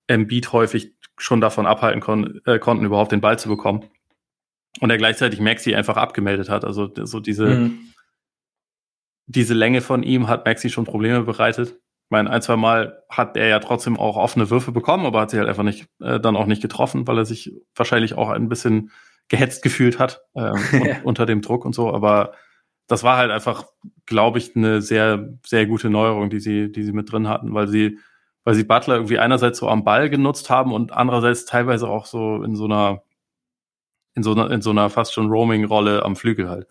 [0.07, 3.88] Embiid häufig schon davon abhalten kon äh, konnten, überhaupt den Ball zu bekommen
[4.81, 6.64] und er gleichzeitig Maxi einfach abgemeldet hat.
[6.64, 7.93] Also so diese, mhm.
[9.27, 11.70] diese Länge von ihm hat Maxi schon Probleme bereitet.
[11.70, 15.31] Ich meine, ein, zwei Mal hat er ja trotzdem auch offene Würfe bekommen, aber hat
[15.31, 18.49] sie halt einfach nicht, äh, dann auch nicht getroffen, weil er sich wahrscheinlich auch ein
[18.49, 18.93] bisschen
[19.29, 20.55] gehetzt gefühlt hat ähm,
[21.05, 21.93] unter dem Druck und so.
[21.93, 22.33] Aber
[22.87, 23.66] das war halt einfach,
[24.07, 27.66] glaube ich, eine sehr, sehr gute Neuerung, die sie, die sie mit drin hatten, weil
[27.66, 27.99] sie,
[28.45, 32.43] weil sie Butler irgendwie einerseits so am Ball genutzt haben und andererseits teilweise auch so
[32.45, 33.03] in so einer
[34.17, 36.67] in so einer, in so einer fast schon Roaming-Rolle am Flügel halt.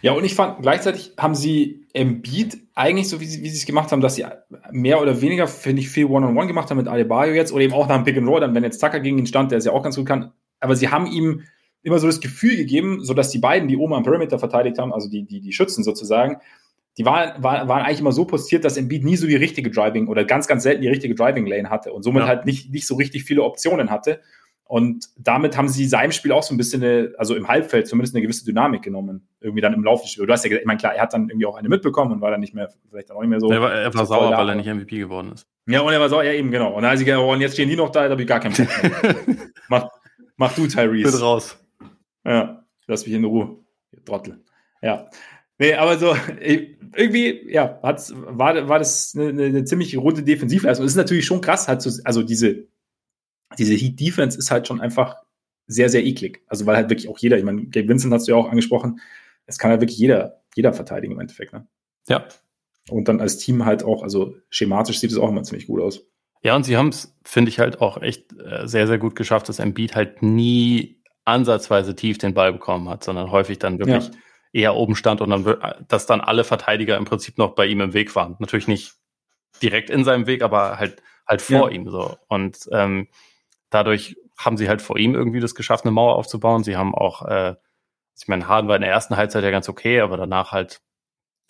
[0.00, 3.66] Ja, und ich fand, gleichzeitig haben sie Beat eigentlich so, wie sie, wie sie es
[3.66, 4.24] gemacht haben, dass sie
[4.70, 7.64] mehr oder weniger, finde ich, viel One-on-One -on -One gemacht haben mit Adebayo jetzt oder
[7.64, 9.58] eben auch nach dem Pick and Roll, dann wenn jetzt Tucker gegen ihn stand, der
[9.58, 10.32] es ja auch ganz gut kann.
[10.60, 11.42] Aber sie haben ihm
[11.82, 14.92] immer so das Gefühl gegeben, so dass die beiden, die oben am Perimeter verteidigt haben,
[14.92, 16.38] also die, die, die Schützen sozusagen,
[16.98, 20.08] die waren, waren, waren eigentlich immer so postiert, dass Embiid nie so die richtige Driving
[20.08, 22.28] oder ganz, ganz selten die richtige Driving Lane hatte und somit ja.
[22.28, 24.20] halt nicht, nicht so richtig viele Optionen hatte.
[24.68, 28.14] Und damit haben sie seinem Spiel auch so ein bisschen, eine, also im Halbfeld zumindest
[28.14, 29.26] eine gewisse Dynamik genommen.
[29.40, 30.26] Irgendwie dann im Laufe des Spiels.
[30.26, 32.20] Du hast ja gesagt, ich meine, klar, er hat dann irgendwie auch eine mitbekommen und
[32.20, 33.50] war dann nicht mehr, vielleicht dann auch nicht mehr so.
[33.50, 35.46] Er war, er war so sauer, weil er nicht MVP geworden ist.
[35.66, 36.74] Ja, und er war sauer, ja eben, genau.
[36.74, 38.28] Und dann hat sie gesagt, oh, und jetzt stehen die noch da, da habe ich
[38.28, 38.68] gar keinen Bock
[39.70, 39.88] mach,
[40.36, 41.12] mach du, Tyrese.
[41.12, 41.58] Bin raus.
[42.26, 43.56] Ja, lass mich in Ruhe.
[44.04, 44.44] Trottel.
[44.82, 45.08] Ja.
[45.58, 46.14] Nee, aber so,
[46.94, 50.84] irgendwie, ja, hat's, war, war das eine, eine ziemlich runde Defensivleistung.
[50.84, 52.68] Es ist natürlich schon krass, halt so, also diese
[53.56, 55.16] diese Heat Defense ist halt schon einfach
[55.66, 56.42] sehr, sehr eklig.
[56.46, 59.00] Also weil halt wirklich auch jeder, ich meine, Gabe Vincent hast du ja auch angesprochen,
[59.46, 61.52] es kann halt wirklich jeder, jeder verteidigen im Endeffekt.
[61.52, 61.66] Ne?
[62.08, 62.26] Ja.
[62.90, 66.06] Und dann als Team halt auch, also schematisch sieht es auch immer ziemlich gut aus.
[66.42, 69.48] Ja, und sie haben es, finde ich, halt auch echt äh, sehr, sehr gut geschafft,
[69.48, 74.12] dass Embiid halt nie ansatzweise tief den Ball bekommen hat, sondern häufig dann wirklich ja.
[74.52, 77.92] eher oben stand und dann, dass dann alle Verteidiger im Prinzip noch bei ihm im
[77.92, 78.36] Weg waren.
[78.38, 78.94] Natürlich nicht
[79.60, 81.76] direkt in seinem Weg, aber halt, halt vor ja.
[81.76, 82.16] ihm so.
[82.28, 83.08] Und ähm,
[83.70, 86.62] dadurch haben sie halt vor ihm irgendwie das geschafft, eine Mauer aufzubauen.
[86.64, 87.56] Sie haben auch, äh,
[88.18, 90.80] ich meine, Harden war in der ersten Halbzeit ja ganz okay, aber danach halt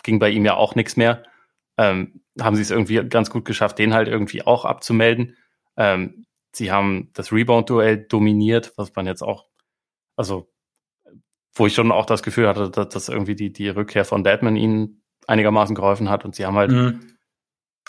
[0.03, 1.23] ging bei ihm ja auch nichts mehr.
[1.77, 5.37] Ähm, haben sie es irgendwie ganz gut geschafft, den halt irgendwie auch abzumelden.
[5.77, 9.47] Ähm, sie haben das Rebound-Duell dominiert, was man jetzt auch,
[10.17, 10.51] also
[11.55, 14.57] wo ich schon auch das Gefühl hatte, dass, dass irgendwie die, die Rückkehr von Deadman
[14.57, 17.18] ihnen einigermaßen geholfen hat und sie haben halt mhm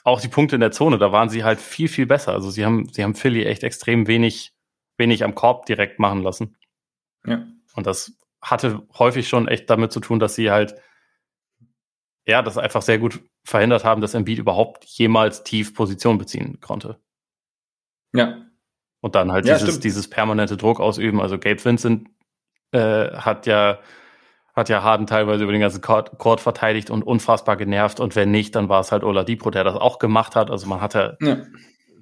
[0.03, 2.33] auch die Punkte in der Zone, da waren sie halt viel, viel besser.
[2.33, 4.53] Also sie haben, sie haben Philly echt extrem wenig,
[4.97, 6.57] wenig am Korb direkt machen lassen.
[7.25, 7.45] Ja.
[7.75, 10.75] Und das hatte häufig schon echt damit zu tun, dass sie halt,
[12.25, 16.99] ja, das einfach sehr gut verhindert haben, dass Embiid überhaupt jemals tief Position beziehen konnte.
[18.13, 18.45] Ja.
[19.01, 21.21] Und dann halt ja, dieses, dieses permanente Druck ausüben.
[21.21, 22.09] Also Gabe Vincent
[22.71, 23.79] äh, hat ja
[24.55, 27.99] hat ja Harden teilweise über den ganzen Court, verteidigt und unfassbar genervt.
[27.99, 30.51] Und wenn nicht, dann war es halt Oladipo, der das auch gemacht hat.
[30.51, 31.37] Also man hatte, ja.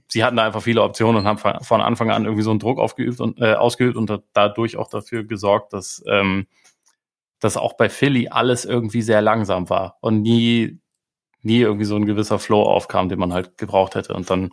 [0.08, 2.80] sie hatten da einfach viele Optionen und haben von Anfang an irgendwie so einen Druck
[2.80, 6.48] aufgeübt und äh, ausgeübt und dadurch auch dafür gesorgt, dass, ähm,
[7.39, 10.80] dass auch bei Philly alles irgendwie sehr langsam war und nie,
[11.41, 14.14] nie irgendwie so ein gewisser Flow aufkam, den man halt gebraucht hätte.
[14.14, 14.50] Und dann,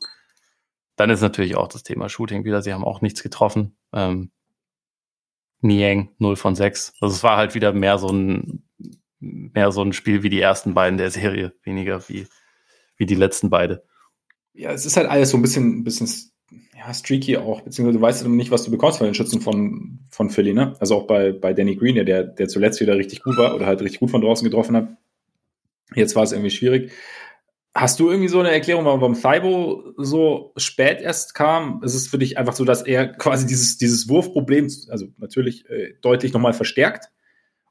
[0.96, 2.60] dann ist natürlich auch das Thema Shooting wieder.
[2.60, 3.76] Sie haben auch nichts getroffen.
[3.92, 4.30] Ähm,
[5.64, 6.94] Niang 0 von 6.
[7.00, 8.62] Also es war halt wieder mehr so ein,
[9.18, 12.26] mehr so ein Spiel wie die ersten beiden der Serie, weniger wie,
[12.96, 13.82] wie die letzten beide.
[14.52, 16.08] Ja, es ist halt alles so ein bisschen, bisschen
[16.76, 20.28] ja, streaky auch, beziehungsweise du weißt nicht, was du bekommst von den Schützen von, von
[20.28, 20.74] Philly, ne?
[20.80, 23.80] Also auch bei, bei Danny Green, der, der zuletzt wieder richtig gut war oder halt
[23.80, 24.88] richtig gut von draußen getroffen hat.
[25.94, 26.92] Jetzt war es irgendwie schwierig.
[27.76, 31.82] Hast du irgendwie so eine Erklärung, warum Thibaut so spät erst kam?
[31.82, 35.94] Ist es für dich einfach so, dass er quasi dieses, dieses Wurfproblem, also natürlich äh,
[36.00, 37.10] deutlich nochmal verstärkt?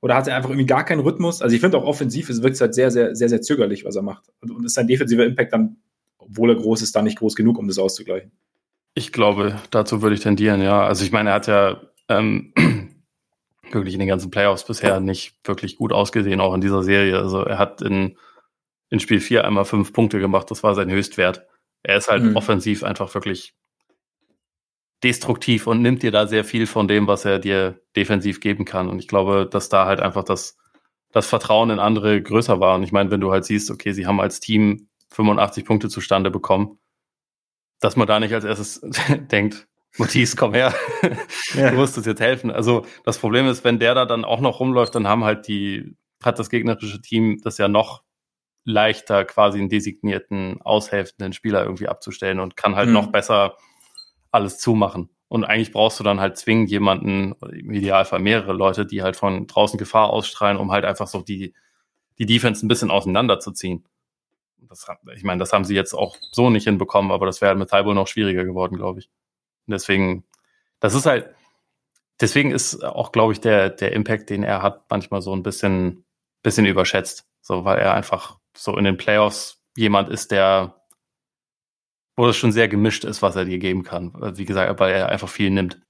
[0.01, 1.41] Oder hat er einfach irgendwie gar keinen Rhythmus?
[1.41, 4.01] Also ich finde auch offensiv, es wirkt halt sehr, sehr, sehr, sehr zögerlich, was er
[4.01, 4.25] macht.
[4.41, 5.77] Und, ist sein defensiver Impact dann,
[6.17, 8.33] obwohl er groß ist, dann nicht groß genug, um das auszugleichen?
[8.95, 10.85] Ich glaube, dazu würde ich tendieren, ja.
[10.85, 12.53] Also ich meine, er hat ja ähm,
[13.71, 17.17] wirklich in den ganzen Playoffs bisher nicht wirklich gut ausgesehen, auch in dieser Serie.
[17.17, 18.17] Also er hat in
[18.93, 20.51] in Spiel 4 einmal fünf Punkte gemacht.
[20.51, 21.47] Das war sein Höchstwert.
[21.81, 22.35] Er ist halt mhm.
[22.35, 23.55] offensiv einfach wirklich
[25.03, 28.89] destruktiv und nimmt dir da sehr viel von dem, was er dir defensiv geben kann.
[28.89, 30.57] Und ich glaube, dass da halt einfach das,
[31.11, 32.75] das Vertrauen in andere größer war.
[32.75, 36.29] Und ich meine, wenn du halt siehst, okay, sie haben als Team 85 Punkte zustande
[36.29, 36.77] bekommen,
[37.79, 38.79] dass man da nicht als erstes
[39.31, 39.67] denkt,
[39.97, 40.75] Matisse, komm her,
[41.55, 41.71] ja.
[41.71, 42.51] du musst uns jetzt helfen.
[42.51, 45.95] Also das Problem ist, wenn der da dann auch noch rumläuft, dann haben halt die,
[46.23, 48.03] hat das gegnerische Team das ja noch
[48.65, 52.93] leichter, quasi einen designierten, aushelfenden Spieler irgendwie abzustellen und kann halt mhm.
[52.93, 53.57] noch besser
[54.31, 55.09] alles zumachen.
[55.27, 59.47] Und eigentlich brauchst du dann halt zwingend jemanden, im Idealfall mehrere Leute, die halt von
[59.47, 61.53] draußen Gefahr ausstrahlen, um halt einfach so die,
[62.19, 63.83] die Defense ein bisschen auseinanderzuziehen.
[64.57, 64.85] Das,
[65.15, 67.93] ich meine, das haben sie jetzt auch so nicht hinbekommen, aber das wäre mit Taibo
[67.93, 69.09] noch schwieriger geworden, glaube ich.
[69.67, 70.23] Und deswegen,
[70.79, 71.33] das ist halt,
[72.21, 76.05] deswegen ist auch, glaube ich, der, der Impact, den er hat, manchmal so ein bisschen,
[76.43, 77.27] bisschen überschätzt.
[77.41, 80.81] So, weil er einfach so in den Playoffs jemand ist, der,
[82.15, 84.13] wo es schon sehr gemischt ist, was er dir geben kann.
[84.37, 85.81] Wie gesagt, weil er einfach viel nimmt.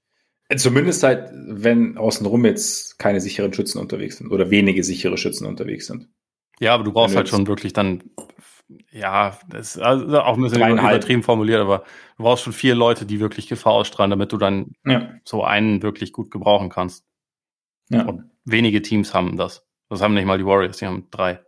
[0.56, 5.86] Zumindest halt, wenn außenrum jetzt keine sicheren Schützen unterwegs sind oder wenige sichere Schützen unterwegs
[5.86, 6.08] sind.
[6.60, 8.04] Ja, aber du brauchst halt schon wirklich dann,
[8.90, 11.84] ja, das ist also auch ein bisschen übertrieben formuliert, aber
[12.16, 15.14] du brauchst schon vier Leute, die wirklich Gefahr ausstrahlen, damit du dann ja.
[15.24, 17.04] so einen wirklich gut gebrauchen kannst.
[17.88, 18.04] Ja.
[18.04, 19.66] Und wenige Teams haben das.
[19.88, 21.40] Das haben nicht mal die Warriors, die haben drei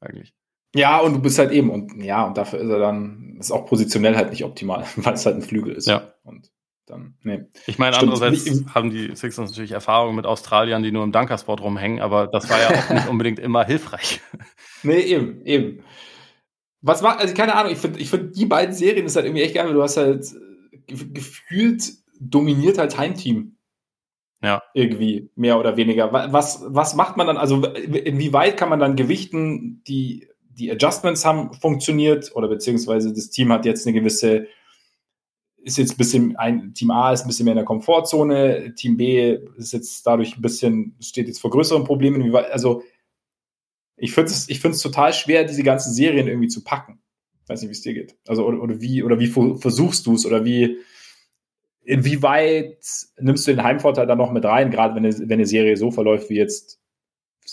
[0.00, 0.34] eigentlich.
[0.74, 3.66] Ja, und du bist halt eben, und ja, und dafür ist er dann, ist auch
[3.66, 5.88] positionell halt nicht optimal, weil es halt ein Flügel ist.
[5.88, 6.14] Ja.
[6.22, 6.50] Und
[6.86, 7.44] dann, nee.
[7.66, 8.12] Ich meine, Stimmt.
[8.12, 12.48] andererseits haben die Sixers natürlich Erfahrung mit Australiern, die nur im Dunkersport rumhängen, aber das
[12.50, 14.20] war ja auch nicht unbedingt immer hilfreich.
[14.82, 15.84] Nee, eben, eben.
[16.82, 19.42] Was war, also keine Ahnung, ich finde, ich finde, die beiden Serien ist halt irgendwie
[19.42, 20.26] echt geil, weil du hast halt
[20.86, 23.56] gefühlt dominiert halt Heimteam.
[24.42, 24.62] Ja.
[24.72, 26.12] Irgendwie, mehr oder weniger.
[26.12, 27.36] Was, was macht man dann?
[27.36, 30.29] Also, inwieweit kann man dann gewichten, die,
[30.60, 34.46] die Adjustments haben funktioniert oder beziehungsweise das Team hat jetzt eine gewisse,
[35.56, 38.98] ist jetzt ein bisschen, ein Team A ist ein bisschen mehr in der Komfortzone, Team
[38.98, 42.34] B ist jetzt dadurch ein bisschen, steht jetzt vor größeren Problemen.
[42.34, 42.82] Also,
[43.96, 47.00] ich finde es ich total schwer, diese ganzen Serien irgendwie zu packen.
[47.46, 48.16] Weiß nicht, wie es dir geht.
[48.28, 50.76] Also, oder, oder wie, oder wie versuchst du es oder wie,
[51.82, 52.84] inwieweit
[53.18, 56.28] nimmst du den Heimvorteil dann noch mit rein, gerade wenn, wenn eine Serie so verläuft
[56.28, 56.78] wie jetzt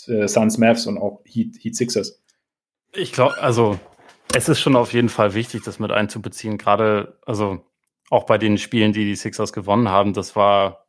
[0.08, 2.22] äh, Suns Mavs und auch Heat, Heat Sixers?
[2.92, 3.78] Ich glaube, also
[4.34, 6.58] es ist schon auf jeden Fall wichtig, das mit einzubeziehen.
[6.58, 7.64] Gerade, also
[8.10, 10.86] auch bei den Spielen, die die Sixers gewonnen haben, das war,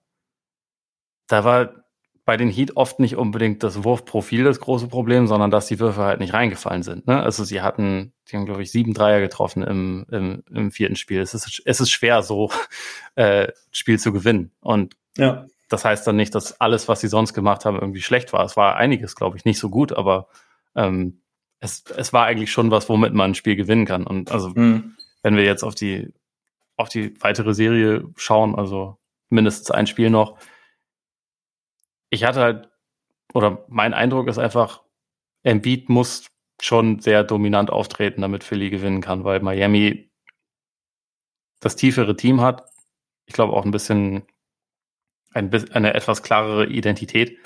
[1.27, 1.79] da war
[2.25, 6.01] bei den Heat oft nicht unbedingt das Wurfprofil das große Problem, sondern dass die Würfe
[6.01, 7.07] halt nicht reingefallen sind.
[7.07, 7.19] Ne?
[7.23, 11.21] Also sie hatten, die haben, glaube ich, sieben Dreier getroffen im, im, im vierten Spiel.
[11.21, 12.51] Es ist, es ist schwer, so
[13.15, 14.51] äh, Spiel zu gewinnen.
[14.59, 15.47] Und ja.
[15.69, 18.45] das heißt dann nicht, dass alles, was sie sonst gemacht haben, irgendwie schlecht war.
[18.45, 20.27] Es war einiges, glaube ich, nicht so gut, aber
[20.75, 21.21] ähm,
[21.59, 24.05] es, es war eigentlich schon was, womit man ein Spiel gewinnen kann.
[24.07, 24.95] Und also, mhm.
[25.21, 26.13] wenn wir jetzt auf die,
[26.77, 28.97] auf die weitere Serie schauen, also
[29.29, 30.39] mindestens ein Spiel noch,
[32.09, 32.69] ich hatte halt,
[33.33, 34.83] oder mein Eindruck ist einfach,
[35.43, 36.27] Embiid muss
[36.61, 40.11] schon sehr dominant auftreten, damit Philly gewinnen kann, weil Miami
[41.59, 42.69] das tiefere Team hat.
[43.25, 44.23] Ich glaube auch ein bisschen
[45.33, 47.37] ein, eine etwas klarere Identität.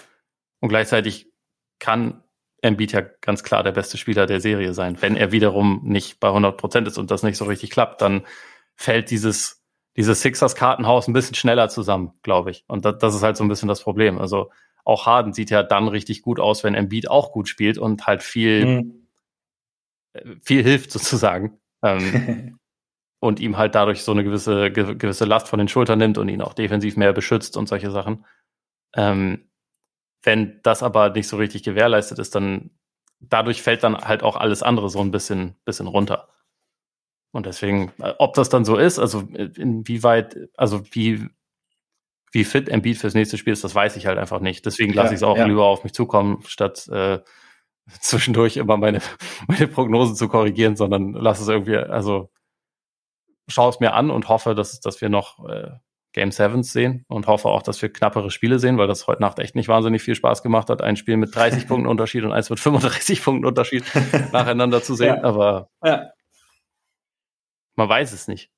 [0.59, 1.31] Und gleichzeitig
[1.79, 2.22] kann
[2.63, 5.01] Embiid ja ganz klar der beste Spieler der Serie sein.
[5.01, 8.25] Wenn er wiederum nicht bei 100 Prozent ist und das nicht so richtig klappt, dann
[8.75, 9.63] fällt dieses
[9.95, 12.63] dieses Sixers-Kartenhaus ein bisschen schneller zusammen, glaube ich.
[12.67, 14.17] Und das, das ist halt so ein bisschen das Problem.
[14.17, 14.51] Also
[14.85, 18.23] auch Harden sieht ja dann richtig gut aus, wenn Embiid auch gut spielt und halt
[18.23, 19.07] viel, mhm.
[20.13, 21.59] Äh, viel hilft sozusagen.
[21.83, 22.59] Ähm,
[23.19, 26.41] und ihm halt dadurch so eine gewisse, gewisse Last von den Schultern nimmt und ihn
[26.41, 28.25] auch defensiv mehr beschützt und solche Sachen.
[28.95, 29.49] Ähm,
[30.23, 32.71] wenn das aber nicht so richtig gewährleistet ist, dann
[33.19, 36.29] dadurch fällt dann halt auch alles andere so ein bisschen, bisschen runter.
[37.31, 41.27] Und deswegen, äh, ob das dann so ist, also äh, inwieweit, also wie,
[42.31, 44.65] wie fit Embiid fürs nächste Spiel ist, das weiß ich halt einfach nicht.
[44.65, 45.45] Deswegen lasse ja, ich es auch ja.
[45.45, 47.19] lieber auf mich zukommen, statt äh,
[47.99, 49.01] zwischendurch immer meine,
[49.47, 52.31] meine Prognosen zu korrigieren, sondern lass es irgendwie, also
[53.47, 55.71] schaue es mir an und hoffe, dass, dass wir noch äh,
[56.13, 59.39] Game Sevens sehen und hoffe auch, dass wir knappere Spiele sehen, weil das heute Nacht
[59.39, 62.49] echt nicht wahnsinnig viel Spaß gemacht hat, ein Spiel mit 30 Punkten Unterschied und eins
[62.49, 63.83] mit 35 Punkten Unterschied
[64.31, 65.17] nacheinander zu sehen.
[65.17, 65.23] Ja.
[65.23, 66.11] Aber ja.
[67.75, 68.51] Man weiß es nicht.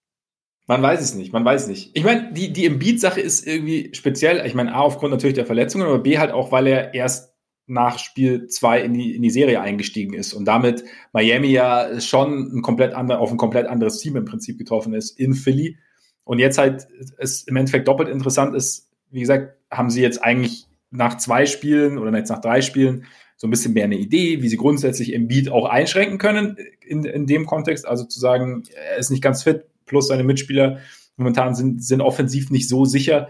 [0.68, 1.92] Man weiß es nicht, man weiß es nicht.
[1.96, 4.46] Ich meine, die, die Embiid-Sache ist irgendwie speziell.
[4.48, 7.36] Ich meine, A, aufgrund natürlich der Verletzungen, aber B, halt auch, weil er erst
[7.68, 10.84] nach Spiel 2 in die, in die Serie eingestiegen ist und damit
[11.14, 15.20] Miami ja schon ein komplett andere, auf ein komplett anderes Team im Prinzip getroffen ist
[15.20, 15.78] in Philly.
[16.26, 16.88] Und jetzt halt
[17.18, 21.98] es im Endeffekt doppelt interessant ist, wie gesagt, haben sie jetzt eigentlich nach zwei Spielen
[21.98, 23.06] oder jetzt nach drei Spielen
[23.38, 27.04] so ein bisschen mehr eine Idee, wie sie grundsätzlich im Beat auch einschränken können in,
[27.04, 27.86] in dem Kontext.
[27.86, 30.80] Also zu sagen, er ist nicht ganz fit, plus seine Mitspieler
[31.18, 33.30] momentan sind, sind offensiv nicht so sicher.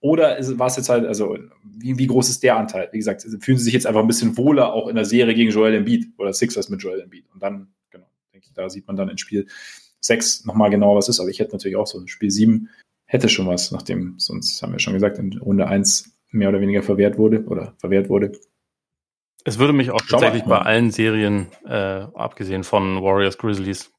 [0.00, 2.88] Oder war es jetzt halt, also wie, wie groß ist der Anteil?
[2.92, 5.50] Wie gesagt, fühlen sie sich jetzt einfach ein bisschen wohler auch in der Serie gegen
[5.50, 7.26] Joel Embiid oder Sixers mit Joel Embiid.
[7.32, 9.46] Und dann, genau, denke ich, da sieht man dann in Spiel
[10.00, 11.20] 6 nochmal genau, was ist.
[11.20, 12.68] Aber ich hätte natürlich auch so Spiel 7
[13.06, 16.82] hätte schon was, nachdem, sonst haben wir schon gesagt, in Runde 1 mehr oder weniger
[16.82, 18.32] verwehrt wurde oder verwehrt wurde.
[19.44, 21.72] Es würde mich auch Schau tatsächlich bei allen Serien, äh,
[22.14, 23.92] abgesehen von Warriors Grizzlies,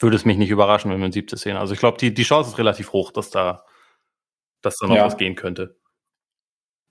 [0.00, 1.56] würde es mich nicht überraschen, wenn wir ein siebtes sehen.
[1.56, 3.64] Also ich glaube, die, die Chance ist relativ hoch, dass da,
[4.60, 5.06] dass da noch ja.
[5.06, 5.76] was gehen könnte.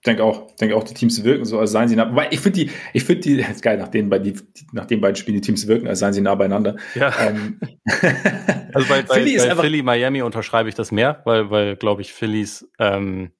[0.02, 2.10] Ich denke auch, denke auch, die Teams wirken so, als seien sie nah.
[2.10, 4.34] Wobei ich finde die, ich finde die, ist geil, nach den, bei die,
[4.72, 6.74] nach den beiden Spielen die Teams wirken, als seien sie nah beieinander.
[6.96, 7.14] Ja.
[7.20, 7.60] Ähm.
[8.74, 12.12] also bei, bei, Philly, bei Philly, Miami unterschreibe ich das mehr, weil, weil glaube ich,
[12.12, 13.30] Phillys ähm,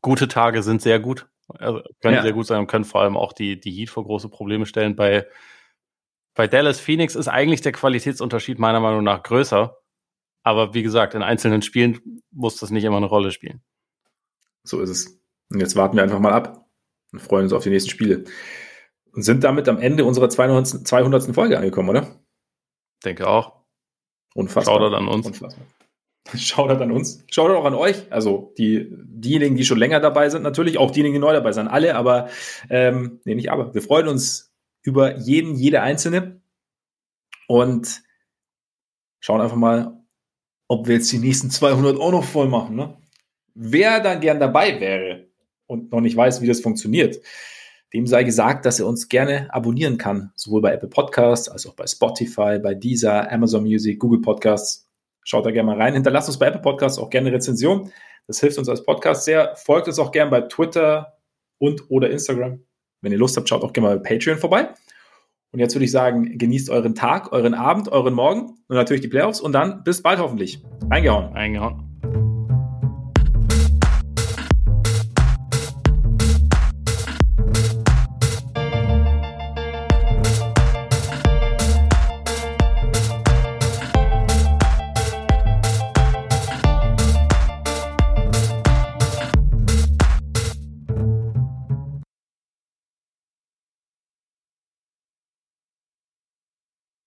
[0.00, 1.26] gute Tage sind sehr gut.
[1.48, 2.22] Also können ja.
[2.22, 4.94] sehr gut sein und können vor allem auch die, die Heat vor große Probleme stellen.
[4.94, 5.26] Bei,
[6.36, 9.76] bei Dallas Phoenix ist eigentlich der Qualitätsunterschied meiner Meinung nach größer.
[10.44, 13.60] Aber wie gesagt, in einzelnen Spielen muss das nicht immer eine Rolle spielen.
[14.62, 15.15] So ist es.
[15.50, 16.68] Und jetzt warten wir einfach mal ab
[17.12, 18.24] und freuen uns auf die nächsten Spiele.
[19.12, 20.86] Und sind damit am Ende unserer 200.
[20.86, 21.34] 200.
[21.34, 22.20] Folge angekommen, oder?
[23.04, 23.64] Denke auch.
[24.34, 24.74] Unfassbar.
[24.74, 25.26] Shoutout an uns.
[25.26, 25.66] Unfassbar.
[26.34, 27.24] Shoutout an uns.
[27.30, 28.12] Shoutout auch an euch.
[28.12, 31.68] Also die, diejenigen, die schon länger dabei sind, natürlich, auch diejenigen, die neu dabei sind.
[31.68, 32.28] Alle, aber,
[32.68, 33.72] ähm, nee, nicht aber.
[33.72, 34.52] Wir freuen uns
[34.82, 36.42] über jeden, jede einzelne.
[37.48, 38.02] Und
[39.20, 40.04] schauen einfach mal,
[40.68, 42.76] ob wir jetzt die nächsten 200 auch noch voll machen.
[42.76, 42.98] Ne?
[43.54, 45.25] Wer dann gern dabei wäre
[45.66, 47.20] und noch nicht weiß, wie das funktioniert,
[47.92, 51.74] dem sei gesagt, dass er uns gerne abonnieren kann, sowohl bei Apple Podcasts als auch
[51.74, 54.86] bei Spotify, bei Deezer, Amazon Music, Google Podcasts
[55.28, 55.94] Schaut da gerne mal rein.
[55.94, 57.90] Hinterlasst uns bei Apple Podcasts auch gerne Rezension.
[58.28, 59.56] Das hilft uns als Podcast sehr.
[59.56, 61.18] Folgt uns auch gerne bei Twitter
[61.58, 62.60] und oder Instagram.
[63.00, 64.68] Wenn ihr Lust habt, schaut auch gerne mal bei Patreon vorbei.
[65.50, 69.08] Und jetzt würde ich sagen, genießt euren Tag, euren Abend, euren Morgen und natürlich die
[69.08, 70.62] Playoffs und dann bis bald hoffentlich.
[70.90, 71.34] Eingehauen.
[71.34, 71.95] Eingehauen.